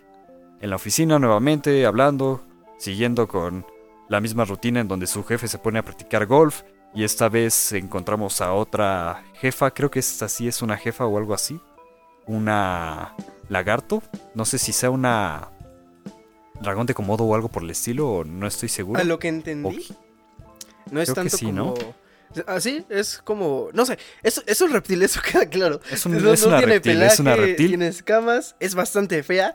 en 0.61 0.71
la 0.71 0.75
oficina 0.75 1.21
nuevamente 1.21 1.87
hablando, 1.87 2.43
siguiendo 2.79 3.29
con 3.29 3.65
la 4.09 4.21
misma 4.21 4.45
rutina 4.45 4.81
en 4.81 4.89
donde 4.89 5.07
su 5.07 5.23
jefe 5.23 5.47
se 5.47 5.59
pone 5.59 5.79
a 5.79 5.85
practicar 5.85 6.27
golf 6.27 6.63
y 6.97 7.05
esta 7.05 7.29
vez 7.29 7.71
encontramos 7.71 8.41
a 8.41 8.55
otra 8.55 9.23
jefa, 9.35 9.71
creo 9.71 9.89
que 9.89 10.01
esta 10.01 10.29
sí 10.29 10.49
es 10.49 10.63
una 10.63 10.77
jefa 10.77 11.07
o 11.07 11.17
algo 11.17 11.33
así, 11.33 11.61
una 12.27 13.15
lagarto, 13.49 14.03
no 14.35 14.45
sé 14.45 14.59
si 14.59 14.73
sea 14.73 14.91
una 14.91 15.53
dragón 16.61 16.87
de 16.87 16.95
Komodo 16.95 17.23
o 17.23 17.37
algo 17.37 17.49
por 17.49 17.63
el 17.63 17.71
estilo, 17.71 18.25
no 18.27 18.49
estoy 18.49 18.69
seguro. 18.69 19.01
A 19.01 19.05
lo 19.05 19.21
que 19.21 19.29
entendí. 19.29 19.87
No 20.91 21.01
es 21.01 21.13
tanto 21.13 21.39
como. 21.39 21.53
¿no? 21.53 21.75
Así, 22.47 22.85
es 22.89 23.19
como. 23.19 23.69
No 23.73 23.87
sé, 23.87 23.99
es, 24.23 24.43
es 24.47 24.61
un 24.61 24.73
reptil, 24.73 25.03
eso 25.03 25.21
queda 25.21 25.47
claro. 25.47 25.81
Es, 25.91 26.05
un, 26.07 26.17
es 26.17 26.43
una 26.43 26.61
reptil, 26.61 27.03
es 27.03 27.21
una 27.21 27.37
reptil. 27.37 27.69
Tiene 27.69 27.89
escamas, 27.89 28.57
es 28.61 28.75
bastante 28.75 29.23
fea. 29.23 29.55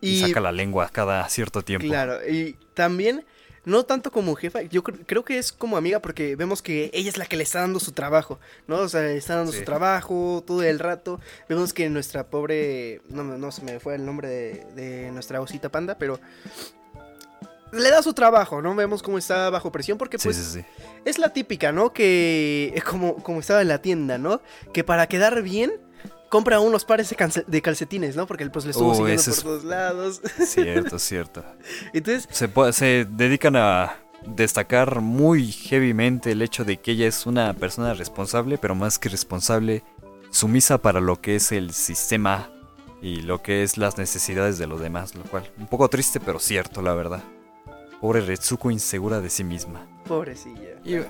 Y, 0.00 0.20
saca 0.20 0.40
la 0.40 0.52
lengua 0.52 0.88
cada 0.92 1.28
cierto 1.28 1.62
tiempo. 1.62 1.86
Claro, 1.86 2.18
y 2.28 2.58
también, 2.74 3.24
no 3.64 3.84
tanto 3.84 4.12
como 4.12 4.34
jefa, 4.34 4.60
yo 4.62 4.82
creo 4.82 5.24
que 5.24 5.38
es 5.38 5.52
como 5.52 5.78
amiga 5.78 6.00
porque 6.00 6.36
vemos 6.36 6.60
que 6.60 6.90
ella 6.92 7.08
es 7.08 7.16
la 7.16 7.24
que 7.24 7.38
le 7.38 7.42
está 7.42 7.60
dando 7.60 7.80
su 7.80 7.92
trabajo, 7.92 8.38
¿no? 8.66 8.76
O 8.76 8.88
sea, 8.88 9.10
está 9.10 9.36
dando 9.36 9.52
su 9.52 9.64
trabajo 9.64 10.44
todo 10.46 10.62
el 10.62 10.78
rato. 10.78 11.18
Vemos 11.48 11.72
que 11.72 11.88
nuestra 11.88 12.26
pobre. 12.26 13.00
No, 13.08 13.24
no 13.24 13.50
se 13.50 13.62
me 13.62 13.80
fue 13.80 13.94
el 13.94 14.04
nombre 14.04 14.28
de, 14.28 14.66
de 14.74 15.10
nuestra 15.12 15.40
osita 15.40 15.70
panda, 15.70 15.96
pero 15.96 16.20
le 17.72 17.90
da 17.90 18.02
su 18.02 18.12
trabajo, 18.12 18.62
¿no? 18.62 18.74
Vemos 18.74 19.02
cómo 19.02 19.18
está 19.18 19.50
bajo 19.50 19.72
presión 19.72 19.98
porque 19.98 20.18
pues 20.18 20.58
es 21.04 21.18
la 21.18 21.32
típica, 21.32 21.72
¿no? 21.72 21.92
Que 21.92 22.80
como, 22.88 23.16
como 23.16 23.40
estaba 23.40 23.62
en 23.62 23.68
la 23.68 23.82
tienda, 23.82 24.18
¿no? 24.18 24.40
Que 24.72 24.84
para 24.84 25.06
quedar 25.06 25.42
bien 25.42 25.72
compra 26.28 26.60
unos 26.60 26.84
pares 26.84 27.14
de, 27.46 27.62
calcetines, 27.62 28.16
¿no? 28.16 28.26
Porque 28.26 28.48
pues 28.50 28.64
le 28.64 28.72
estuvo 28.72 28.94
siguiendo 28.94 29.22
por 29.22 29.42
todos 29.42 29.64
lados. 29.64 30.20
Cierto, 30.46 30.98
cierto. 30.98 31.44
Entonces 31.92 32.28
se, 32.30 32.50
se 32.72 33.06
dedican 33.08 33.56
a 33.56 33.96
destacar 34.26 35.00
muy 35.00 35.52
heavymente 35.52 36.32
el 36.32 36.42
hecho 36.42 36.64
de 36.64 36.78
que 36.78 36.92
ella 36.92 37.06
es 37.06 37.26
una 37.26 37.54
persona 37.54 37.94
responsable, 37.94 38.58
pero 38.58 38.74
más 38.74 38.98
que 38.98 39.08
responsable, 39.08 39.84
sumisa 40.30 40.78
para 40.78 41.00
lo 41.00 41.20
que 41.20 41.36
es 41.36 41.52
el 41.52 41.72
sistema 41.72 42.50
y 43.00 43.22
lo 43.22 43.42
que 43.42 43.62
es 43.62 43.76
las 43.76 43.98
necesidades 43.98 44.58
de 44.58 44.66
los 44.66 44.80
demás, 44.80 45.14
lo 45.14 45.22
cual 45.24 45.48
un 45.58 45.68
poco 45.68 45.88
triste, 45.88 46.18
pero 46.18 46.38
cierto, 46.38 46.82
la 46.82 46.94
verdad. 46.94 47.22
Pobre 48.00 48.20
Retsuko 48.20 48.70
insegura 48.70 49.20
de 49.20 49.30
sí 49.30 49.44
misma. 49.44 49.86
Pobrecilla. 50.06 50.80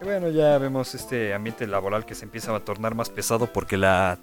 Y, 0.00 0.04
bueno, 0.04 0.28
ya 0.28 0.58
vemos 0.58 0.94
este 0.94 1.32
ambiente 1.32 1.66
laboral 1.66 2.04
que 2.04 2.16
se 2.16 2.24
empieza 2.24 2.54
a 2.54 2.60
tornar 2.60 2.94
más 2.94 3.08
pesado 3.08 3.46
porque 3.50 3.76
la 3.76 4.18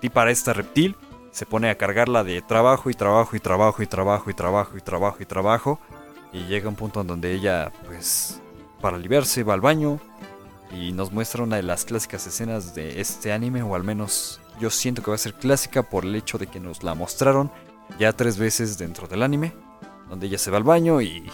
tipa 0.00 0.30
esta 0.30 0.52
reptil 0.52 0.96
se 1.32 1.46
pone 1.46 1.70
a 1.70 1.78
cargarla 1.78 2.22
de 2.22 2.42
trabajo 2.42 2.90
y 2.90 2.94
trabajo 2.94 3.34
y 3.34 3.40
trabajo 3.40 3.82
y 3.82 3.86
trabajo 3.86 4.30
y 4.30 4.34
trabajo 4.34 4.76
y 4.76 4.80
trabajo 4.80 5.16
y 5.20 5.26
trabajo. 5.26 5.80
Y 6.32 6.46
llega 6.46 6.68
un 6.68 6.76
punto 6.76 7.00
en 7.00 7.06
donde 7.06 7.32
ella, 7.32 7.72
pues, 7.86 8.40
para 8.80 8.96
aliviarse, 8.96 9.42
va 9.42 9.54
al 9.54 9.60
baño 9.60 9.98
y 10.70 10.92
nos 10.92 11.10
muestra 11.10 11.42
una 11.42 11.56
de 11.56 11.62
las 11.62 11.84
clásicas 11.84 12.26
escenas 12.26 12.74
de 12.74 13.00
este 13.00 13.32
anime, 13.32 13.62
o 13.62 13.74
al 13.74 13.82
menos 13.82 14.40
yo 14.60 14.70
siento 14.70 15.02
que 15.02 15.10
va 15.10 15.14
a 15.14 15.18
ser 15.18 15.34
clásica 15.34 15.82
por 15.82 16.04
el 16.04 16.14
hecho 16.14 16.38
de 16.38 16.46
que 16.46 16.60
nos 16.60 16.82
la 16.82 16.94
mostraron 16.94 17.50
ya 17.98 18.12
tres 18.12 18.38
veces 18.38 18.78
dentro 18.78 19.08
del 19.08 19.22
anime 19.22 19.63
donde 20.08 20.26
ella 20.26 20.38
se 20.38 20.50
va 20.50 20.58
al 20.58 20.64
baño 20.64 21.00
y 21.00 21.30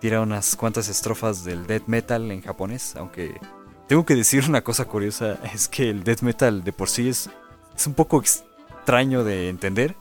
tira 0.00 0.20
unas 0.20 0.56
cuantas 0.56 0.88
estrofas 0.88 1.44
del 1.44 1.66
death 1.66 1.86
metal 1.86 2.30
en 2.30 2.42
japonés, 2.42 2.96
aunque 2.96 3.40
tengo 3.86 4.04
que 4.04 4.14
decir 4.14 4.44
una 4.48 4.62
cosa 4.62 4.84
curiosa, 4.84 5.38
es 5.54 5.68
que 5.68 5.90
el 5.90 6.04
death 6.04 6.22
metal 6.22 6.64
de 6.64 6.72
por 6.72 6.88
sí 6.88 7.08
es, 7.08 7.30
es 7.76 7.86
un 7.86 7.94
poco 7.94 8.20
extraño 8.20 9.24
de 9.24 9.48
entender, 9.48 9.96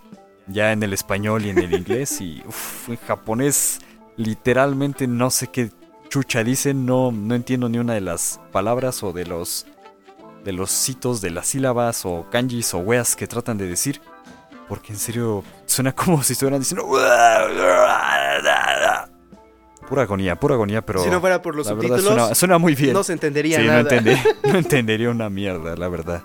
ya 0.47 0.71
en 0.71 0.83
el 0.83 0.93
español 0.93 1.45
y 1.45 1.49
en 1.49 1.57
el 1.57 1.73
inglés, 1.73 2.21
y 2.21 2.43
en 2.87 2.97
japonés 2.97 3.79
literalmente 4.15 5.07
no 5.07 5.29
sé 5.29 5.47
qué 5.47 5.71
chucha 6.09 6.43
dicen, 6.43 6.85
no, 6.85 7.11
no 7.11 7.35
entiendo 7.35 7.69
ni 7.69 7.79
una 7.79 7.93
de 7.93 8.01
las 8.01 8.39
palabras 8.51 9.03
o 9.03 9.13
de 9.13 9.25
los 9.25 9.65
de 10.43 10.53
los 10.53 10.71
citos, 10.71 11.19
de 11.19 11.29
las 11.29 11.47
sílabas 11.47 12.05
o 12.05 12.25
kanjis 12.31 12.73
o 12.73 12.79
weas 12.79 13.17
que 13.17 13.27
tratan 13.27 13.57
de 13.57 13.67
decir. 13.67 13.99
Porque 14.69 14.93
en 14.93 14.99
serio 14.99 15.43
suena 15.67 15.93
como 15.93 16.23
si 16.23 16.33
estuvieran 16.33 16.59
diciendo... 16.59 16.87
Pura 19.87 20.01
agonía, 20.01 20.35
pura 20.35 20.55
agonía, 20.55 20.85
pero... 20.85 21.03
Si 21.03 21.09
no 21.09 21.21
fuera 21.21 21.41
por 21.41 21.55
los 21.55 21.67
subtítulos... 21.67 22.37
suena, 22.37 22.57
muy 22.57 22.75
bien. 22.75 22.93
No 22.93 23.03
se 23.03 23.13
entendería 23.13 23.59
nada. 23.59 24.01
No, 24.01 24.11
no 24.51 24.57
entendería 24.57 25.09
una 25.09 25.29
mierda, 25.29 25.75
la 25.75 25.87
verdad. 25.87 26.23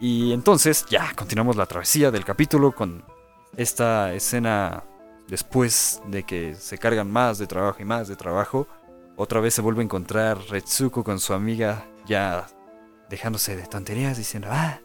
Y 0.00 0.32
entonces 0.32 0.86
ya 0.88 1.12
continuamos 1.14 1.56
la 1.56 1.66
travesía 1.66 2.10
del 2.10 2.24
capítulo 2.24 2.72
con 2.72 3.04
esta 3.56 4.12
escena 4.14 4.84
después 5.28 6.00
de 6.06 6.22
que 6.22 6.54
se 6.54 6.78
cargan 6.78 7.10
más 7.10 7.38
de 7.38 7.46
trabajo 7.46 7.78
y 7.80 7.84
más 7.84 8.08
de 8.08 8.16
trabajo. 8.16 8.68
Otra 9.16 9.40
vez 9.40 9.54
se 9.54 9.62
vuelve 9.62 9.80
a 9.80 9.84
encontrar 9.84 10.38
Retsuko 10.48 11.02
con 11.02 11.18
su 11.18 11.32
amiga 11.32 11.86
ya 12.06 12.46
dejándose 13.08 13.56
de 13.56 13.66
tonterías 13.66 14.16
diciendo, 14.18 14.48
ah, 14.50 14.80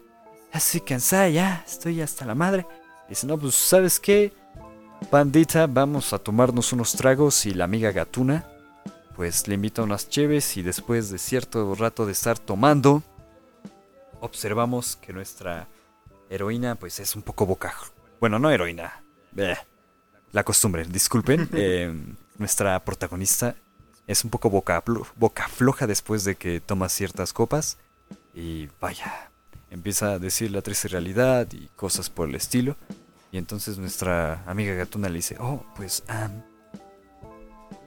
ya 0.52 0.58
estoy 0.58 0.80
cansada, 0.80 1.28
ya 1.28 1.64
estoy 1.66 2.00
hasta 2.00 2.24
la 2.24 2.34
madre. 2.34 2.66
Dice, 3.08 3.26
no, 3.26 3.38
pues 3.38 3.54
sabes 3.54 4.00
qué, 4.00 4.32
pandita, 5.10 5.66
vamos 5.66 6.12
a 6.12 6.18
tomarnos 6.18 6.72
unos 6.72 6.92
tragos 6.92 7.46
y 7.46 7.54
la 7.54 7.64
amiga 7.64 7.92
gatuna 7.92 8.46
pues 9.14 9.46
le 9.46 9.54
invita 9.54 9.82
unas 9.82 10.08
cheves 10.08 10.56
y 10.56 10.62
después 10.62 11.10
de 11.10 11.18
cierto 11.18 11.74
rato 11.74 12.06
de 12.06 12.12
estar 12.12 12.38
tomando, 12.38 13.02
observamos 14.20 14.96
que 14.96 15.12
nuestra 15.12 15.68
heroína 16.30 16.74
pues 16.76 16.98
es 17.00 17.14
un 17.14 17.22
poco 17.22 17.46
boca... 17.46 17.74
Bueno, 18.20 18.38
no 18.38 18.50
heroína. 18.50 19.02
La 20.32 20.44
costumbre, 20.44 20.84
disculpen. 20.84 21.48
Eh, 21.54 21.92
nuestra 22.38 22.82
protagonista 22.84 23.56
es 24.06 24.24
un 24.24 24.30
poco 24.30 24.48
boca, 24.48 24.82
boca 25.16 25.48
floja 25.48 25.86
después 25.86 26.24
de 26.24 26.36
que 26.36 26.60
toma 26.60 26.88
ciertas 26.88 27.32
copas. 27.32 27.78
Y 28.34 28.68
vaya, 28.80 29.30
empieza 29.72 30.12
a 30.12 30.18
decir 30.18 30.50
la 30.50 30.62
triste 30.62 30.88
realidad 30.88 31.48
y 31.52 31.68
cosas 31.74 32.10
por 32.10 32.28
el 32.28 32.34
estilo. 32.34 32.76
Y 33.32 33.38
entonces 33.38 33.78
nuestra 33.78 34.44
amiga 34.46 34.74
gatuna 34.74 35.08
le 35.08 35.16
dice, 35.16 35.36
oh, 35.40 35.64
pues 35.74 36.04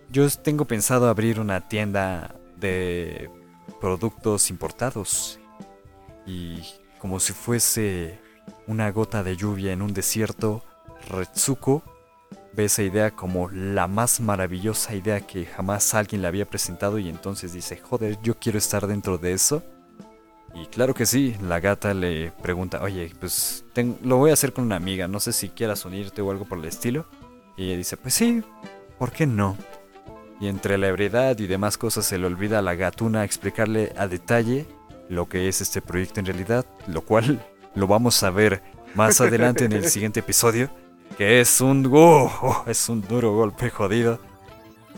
yo 0.09 0.27
tengo 0.29 0.65
pensado 0.65 1.07
abrir 1.07 1.39
una 1.39 1.67
tienda 1.67 2.35
de 2.57 3.29
productos 3.79 4.49
importados 4.49 5.39
y 6.25 6.61
como 6.99 7.19
si 7.19 7.33
fuese 7.33 8.19
una 8.65 8.89
gota 8.91 9.23
de 9.23 9.37
lluvia 9.37 9.71
en 9.71 9.83
un 9.83 9.93
desierto, 9.93 10.63
Retsuko 11.09 11.83
ve 12.53 12.65
esa 12.65 12.81
idea 12.81 13.11
como 13.11 13.49
la 13.49 13.87
más 13.87 14.19
maravillosa 14.19 14.95
idea 14.95 15.19
que 15.19 15.45
jamás 15.45 15.93
alguien 15.93 16.21
le 16.21 16.27
había 16.27 16.45
presentado 16.45 16.97
y 16.97 17.09
entonces 17.09 17.53
dice, 17.53 17.77
joder, 17.77 18.17
yo 18.23 18.39
quiero 18.39 18.57
estar 18.57 18.87
dentro 18.87 19.17
de 19.17 19.33
eso. 19.33 19.61
Y 20.55 20.67
claro 20.67 20.93
que 20.93 21.05
sí, 21.05 21.35
la 21.41 21.59
gata 21.59 21.93
le 21.93 22.31
pregunta, 22.41 22.81
oye, 22.81 23.11
pues 23.19 23.65
lo 24.01 24.17
voy 24.17 24.29
a 24.29 24.33
hacer 24.33 24.53
con 24.53 24.63
una 24.63 24.77
amiga, 24.77 25.07
no 25.07 25.19
sé 25.19 25.33
si 25.33 25.49
quieras 25.49 25.83
unirte 25.83 26.21
o 26.21 26.31
algo 26.31 26.45
por 26.45 26.59
el 26.59 26.65
estilo. 26.65 27.05
Y 27.57 27.65
ella 27.65 27.77
dice, 27.77 27.97
pues 27.97 28.13
sí, 28.13 28.41
¿por 28.97 29.11
qué 29.11 29.27
no? 29.27 29.57
Y 30.39 30.47
entre 30.47 30.77
la 30.77 30.87
ebriedad 30.87 31.37
y 31.39 31.47
demás 31.47 31.77
cosas 31.77 32.05
se 32.05 32.17
le 32.17 32.25
olvida 32.25 32.59
a 32.59 32.61
la 32.61 32.75
gatuna 32.75 33.25
explicarle 33.25 33.93
a 33.97 34.07
detalle 34.07 34.65
lo 35.09 35.27
que 35.27 35.49
es 35.49 35.59
este 35.59 35.81
proyecto 35.81 36.21
en 36.21 36.25
realidad, 36.25 36.65
lo 36.87 37.01
cual 37.01 37.45
lo 37.75 37.87
vamos 37.87 38.23
a 38.23 38.29
ver 38.29 38.63
más 38.95 39.19
adelante 39.19 39.65
en 39.65 39.73
el 39.73 39.89
siguiente 39.89 40.21
episodio, 40.21 40.69
que 41.17 41.41
es 41.41 41.59
un 41.59 41.89
oh, 41.93 42.63
es 42.65 42.87
un 42.87 43.01
duro 43.01 43.33
golpe 43.35 43.69
jodido. 43.69 44.19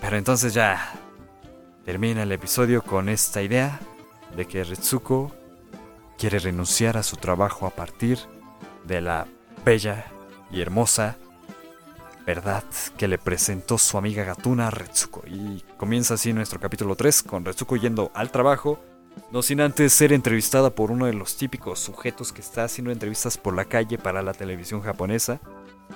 Pero 0.01 0.17
entonces 0.17 0.53
ya 0.53 0.93
termina 1.83 2.23
el 2.23 2.31
episodio 2.31 2.83
con 2.83 3.09
esta 3.09 3.41
idea 3.41 3.79
de 4.35 4.45
que 4.45 4.63
Retsuko 4.63 5.31
quiere 6.17 6.39
renunciar 6.39 6.97
a 6.97 7.03
su 7.03 7.17
trabajo 7.17 7.65
a 7.65 7.71
partir 7.71 8.19
de 8.85 9.01
la 9.01 9.27
bella 9.65 10.05
y 10.51 10.61
hermosa 10.61 11.17
verdad 12.25 12.63
que 12.97 13.07
le 13.07 13.17
presentó 13.17 13.77
su 13.77 13.97
amiga 13.97 14.25
gatuna 14.25 14.69
Retsuko. 14.69 15.23
Y 15.27 15.63
comienza 15.77 16.15
así 16.15 16.33
nuestro 16.33 16.59
capítulo 16.59 16.95
3 16.95 17.23
con 17.23 17.45
Retsuko 17.45 17.77
yendo 17.77 18.11
al 18.13 18.31
trabajo 18.31 18.79
no 19.31 19.41
sin 19.41 19.61
antes 19.61 19.93
ser 19.93 20.13
entrevistada 20.13 20.69
por 20.69 20.91
uno 20.91 21.05
de 21.05 21.13
los 21.13 21.37
típicos 21.37 21.79
sujetos 21.79 22.31
que 22.31 22.41
está 22.41 22.63
haciendo 22.63 22.91
entrevistas 22.91 23.37
por 23.37 23.55
la 23.55 23.65
calle 23.65 23.97
para 23.97 24.21
la 24.21 24.33
televisión 24.33 24.81
japonesa, 24.81 25.39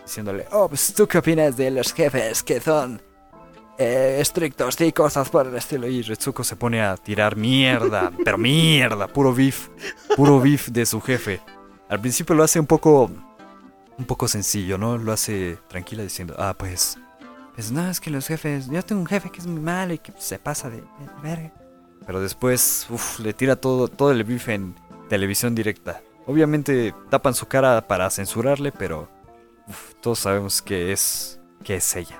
diciéndole, 0.03 0.47
oh, 0.51 0.67
pues 0.67 0.93
tú 0.93 1.07
qué 1.07 1.19
opinas 1.19 1.55
de 1.57 1.71
los 1.71 1.93
jefes 1.93 2.43
que 2.43 2.59
son 2.59 3.01
eh, 3.77 4.17
estrictos 4.19 4.79
y 4.81 4.91
cosas 4.91 5.29
por 5.29 5.47
el 5.47 5.55
estilo. 5.55 5.87
Y 5.87 6.01
Retsuko 6.01 6.43
se 6.43 6.55
pone 6.55 6.81
a 6.81 6.97
tirar 6.97 7.35
mierda, 7.35 8.11
pero 8.23 8.37
mierda, 8.37 9.07
puro 9.07 9.33
beef, 9.33 9.69
puro 10.15 10.39
beef 10.39 10.69
de 10.69 10.85
su 10.85 11.01
jefe. 11.01 11.41
Al 11.89 11.99
principio 11.99 12.35
lo 12.35 12.43
hace 12.43 12.59
un 12.59 12.67
poco, 12.67 13.11
un 13.97 14.05
poco 14.05 14.27
sencillo, 14.27 14.77
¿no? 14.77 14.97
Lo 14.97 15.11
hace 15.11 15.57
tranquila 15.67 16.03
diciendo, 16.03 16.35
ah, 16.37 16.53
pues, 16.57 16.97
pues 17.55 17.71
no, 17.71 17.89
es 17.89 17.99
que 17.99 18.09
los 18.09 18.27
jefes, 18.27 18.67
yo 18.69 18.81
tengo 18.83 19.01
un 19.01 19.07
jefe 19.07 19.29
que 19.29 19.39
es 19.39 19.47
muy 19.47 19.61
malo 19.61 19.93
y 19.93 19.99
que 19.99 20.13
se 20.17 20.39
pasa 20.39 20.69
de, 20.69 20.83
verga. 21.21 21.51
Pero 22.05 22.21
después, 22.21 22.87
uff, 22.89 23.19
le 23.19 23.33
tira 23.33 23.55
todo, 23.55 23.87
todo 23.87 24.11
el 24.11 24.23
bife 24.23 24.53
en 24.53 24.75
televisión 25.09 25.53
directa. 25.53 26.01
Obviamente 26.25 26.93
tapan 27.09 27.33
su 27.33 27.47
cara 27.47 27.87
para 27.87 28.09
censurarle, 28.09 28.71
pero 28.71 29.09
todos 30.01 30.19
sabemos 30.19 30.61
que 30.61 30.91
es, 30.91 31.39
que 31.63 31.75
es 31.75 31.95
ella. 31.95 32.19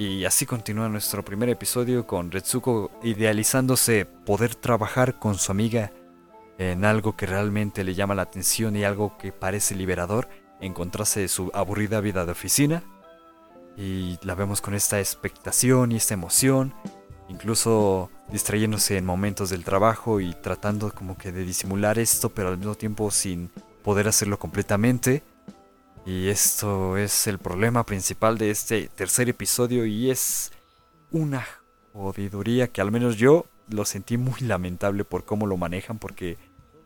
Y 0.00 0.24
así 0.24 0.46
continúa 0.46 0.88
nuestro 0.88 1.22
primer 1.22 1.50
episodio 1.50 2.06
con 2.06 2.30
Retsuko 2.30 2.90
idealizándose 3.02 4.06
poder 4.06 4.54
trabajar 4.54 5.18
con 5.18 5.34
su 5.34 5.52
amiga 5.52 5.92
en 6.56 6.86
algo 6.86 7.18
que 7.18 7.26
realmente 7.26 7.84
le 7.84 7.94
llama 7.94 8.14
la 8.14 8.22
atención 8.22 8.76
y 8.76 8.84
algo 8.84 9.18
que 9.18 9.30
parece 9.30 9.74
liberador, 9.74 10.26
encontrarse 10.62 11.28
su 11.28 11.50
aburrida 11.52 12.00
vida 12.00 12.24
de 12.24 12.32
oficina. 12.32 12.82
Y 13.76 14.18
la 14.22 14.34
vemos 14.34 14.62
con 14.62 14.72
esta 14.72 14.98
expectación 14.98 15.92
y 15.92 15.96
esta 15.96 16.14
emoción, 16.14 16.72
incluso 17.28 18.10
distrayéndose 18.32 18.96
en 18.96 19.04
momentos 19.04 19.50
del 19.50 19.64
trabajo 19.64 20.22
y 20.22 20.32
tratando 20.32 20.94
como 20.94 21.18
que 21.18 21.30
de 21.30 21.44
disimular 21.44 21.98
esto, 21.98 22.30
pero 22.30 22.48
al 22.48 22.56
mismo 22.56 22.74
tiempo 22.74 23.10
sin 23.10 23.50
poder 23.82 24.08
hacerlo 24.08 24.38
completamente. 24.38 25.22
Y 26.06 26.28
esto 26.28 26.96
es 26.96 27.26
el 27.26 27.38
problema 27.38 27.84
principal 27.84 28.38
de 28.38 28.50
este 28.50 28.88
tercer 28.88 29.28
episodio 29.28 29.84
y 29.84 30.10
es 30.10 30.50
una 31.10 31.46
jodiduría 31.92 32.68
que 32.68 32.80
al 32.80 32.90
menos 32.90 33.16
yo 33.16 33.46
lo 33.68 33.84
sentí 33.84 34.16
muy 34.16 34.40
lamentable 34.40 35.04
por 35.04 35.24
cómo 35.24 35.46
lo 35.46 35.56
manejan 35.56 35.98
porque 35.98 36.38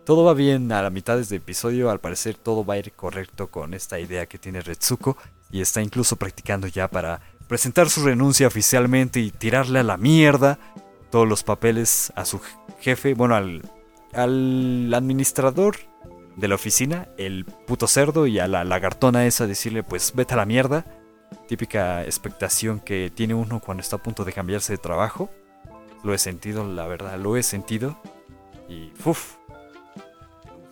todo 0.05 0.25
va 0.25 0.35
bien 0.35 0.71
a 0.73 0.83
la 0.83 0.91
mitad 0.91 1.17
de 1.17 1.23
este 1.23 1.37
episodio, 1.37 1.91
al 1.91 2.01
parecer 2.01 2.35
todo 2.37 2.65
va 2.65 2.75
a 2.75 2.79
ir 2.79 2.93
correcto 2.93 3.47
con 3.47 3.73
esta 3.73 3.99
idea 3.99 4.27
que 4.27 4.39
tiene 4.39 4.61
Retsuko 4.61 5.17
y 5.51 5.61
está 5.61 5.81
incluso 5.81 6.17
practicando 6.17 6.67
ya 6.67 6.89
para 6.89 7.21
presentar 7.49 7.89
su 7.89 8.05
renuncia 8.05 8.47
oficialmente 8.47 9.21
y 9.21 9.31
tirarle 9.31 9.79
a 9.79 9.85
la 9.85 9.97
mierda 9.97 10.59
todos 11.11 11.29
los 11.29 11.43
papeles 11.45 12.13
a 12.17 12.25
su 12.25 12.41
jefe, 12.81 13.15
bueno, 13.15 13.37
al, 13.37 13.63
al 14.13 14.93
administrador 14.93 15.77
de 16.37 16.49
la 16.49 16.55
oficina, 16.55 17.09
el 17.17 17.45
puto 17.45 17.87
cerdo, 17.87 18.27
y 18.27 18.39
a 18.39 18.49
la 18.49 18.65
lagartona 18.65 19.27
esa 19.27 19.47
decirle, 19.47 19.83
pues 19.83 20.13
vete 20.15 20.35
a 20.35 20.39
la 20.39 20.47
mierda. 20.47 20.85
Típica 21.49 22.05
expectación 22.05 22.81
que 22.81 23.11
tiene 23.15 23.35
uno 23.35 23.61
cuando 23.61 23.81
está 23.81 23.97
a 23.97 24.03
punto 24.03 24.25
de 24.25 24.33
cambiarse 24.33 24.73
de 24.73 24.79
trabajo. 24.79 25.31
Lo 26.03 26.15
he 26.15 26.19
sentido, 26.19 26.67
la 26.67 26.87
verdad, 26.87 27.19
lo 27.19 27.37
he 27.37 27.43
sentido. 27.43 27.99
Y 28.69 28.93
uff. 29.05 29.37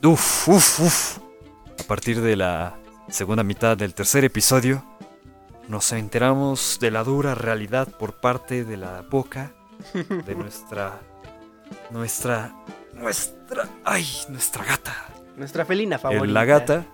Uf, 0.05 0.49
uf, 0.49 0.81
uf. 0.81 1.19
A 1.81 1.85
partir 1.87 2.21
de 2.21 2.37
la 2.37 2.79
segunda 3.09 3.43
mitad 3.43 3.77
del 3.77 3.95
tercer 3.95 4.25
episodio, 4.25 4.85
nos 5.69 5.93
enteramos 5.93 6.79
de 6.81 6.91
la 6.91 7.05
dura 7.05 7.35
realidad 7.35 7.89
por 7.89 8.21
parte 8.21 8.65
de 8.65 8.77
la 8.77 9.03
boca 9.03 9.53
de 9.95 10.35
nuestra. 10.37 11.01
Nuestra. 11.91 12.55
Nuestra. 12.95 13.69
¡Ay! 13.85 14.07
Nuestra 14.29 14.65
gata. 14.65 15.12
Nuestra 15.37 15.65
felina 15.65 15.99
favorita. 15.99 16.27
La 16.27 16.45
gata, 16.45 16.87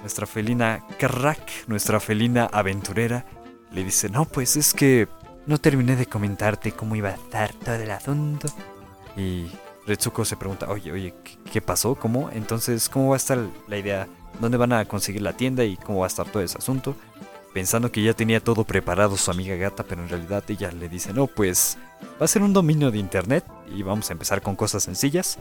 nuestra 0.00 0.26
felina 0.26 0.84
Crack, 0.98 1.68
nuestra 1.68 2.00
felina 2.00 2.48
aventurera, 2.52 3.24
le 3.72 3.84
dice: 3.84 4.08
No, 4.08 4.24
pues 4.24 4.56
es 4.56 4.74
que 4.74 5.08
no 5.46 5.58
terminé 5.58 5.96
de 5.96 6.06
comentarte 6.06 6.72
cómo 6.72 6.96
iba 6.96 7.10
a 7.10 7.14
estar 7.14 7.52
todo 7.52 7.76
el 7.76 7.90
asunto. 7.90 8.48
Y 9.16 9.46
Retsuko 9.86 10.24
se 10.24 10.36
pregunta: 10.36 10.68
Oye, 10.68 10.92
oye, 10.92 11.14
¿qué, 11.50 11.60
pasó? 11.60 11.94
¿Cómo? 11.94 12.30
Entonces, 12.30 12.88
¿cómo 12.88 13.10
va 13.10 13.16
a 13.16 13.18
estar 13.18 13.38
la 13.68 13.76
idea? 13.78 14.08
¿Dónde 14.40 14.56
van 14.56 14.72
a 14.72 14.84
conseguir 14.84 15.22
la 15.22 15.32
tienda 15.32 15.64
y 15.64 15.76
cómo 15.76 16.00
va 16.00 16.06
a 16.06 16.08
estar 16.08 16.26
todo 16.26 16.42
ese 16.42 16.58
asunto? 16.58 16.96
Pensando 17.54 17.90
que 17.90 18.02
ya 18.02 18.12
tenía 18.12 18.40
todo 18.40 18.64
preparado 18.64 19.16
su 19.16 19.30
amiga 19.30 19.56
gata, 19.56 19.82
pero 19.84 20.02
en 20.02 20.08
realidad 20.08 20.44
ella 20.48 20.70
le 20.72 20.88
dice: 20.88 21.12
No, 21.12 21.26
pues 21.26 21.78
Va 22.20 22.24
a 22.24 22.28
ser 22.28 22.42
un 22.42 22.52
dominio 22.52 22.90
de 22.90 22.98
internet 22.98 23.44
y 23.74 23.82
vamos 23.82 24.10
a 24.10 24.12
empezar 24.12 24.42
con 24.42 24.56
cosas 24.56 24.82
sencillas. 24.82 25.38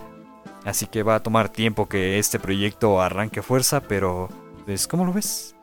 Así 0.67 0.85
que 0.85 1.01
va 1.01 1.15
a 1.15 1.23
tomar 1.23 1.47
tiempo 1.47 1.87
que 1.87 2.19
este 2.19 2.39
proyecto 2.39 3.01
arranque 3.01 3.41
fuerza, 3.41 3.79
pero 3.79 4.27
pues, 4.65 4.85
¿cómo 4.85 5.05
lo 5.05 5.13
ves? 5.13 5.55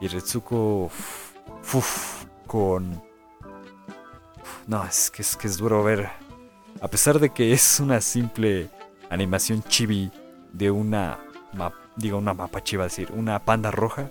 Y 0.00 0.08
Retsuko 0.08 0.90
con 2.48 3.00
no, 4.66 4.84
es 4.84 5.08
que 5.12 5.22
es 5.22 5.36
que 5.36 5.46
es 5.46 5.56
duro 5.56 5.84
ver 5.84 6.10
a 6.80 6.88
pesar 6.88 7.20
de 7.20 7.30
que 7.30 7.52
es 7.52 7.78
una 7.78 8.00
simple 8.00 8.70
animación 9.08 9.62
chibi 9.62 10.10
de 10.52 10.72
una, 10.72 11.20
digo 11.94 12.18
una 12.18 12.34
mapache 12.34 12.74
iba 12.74 12.82
a 12.82 12.88
decir, 12.88 13.12
una 13.12 13.38
panda 13.44 13.70
roja, 13.70 14.10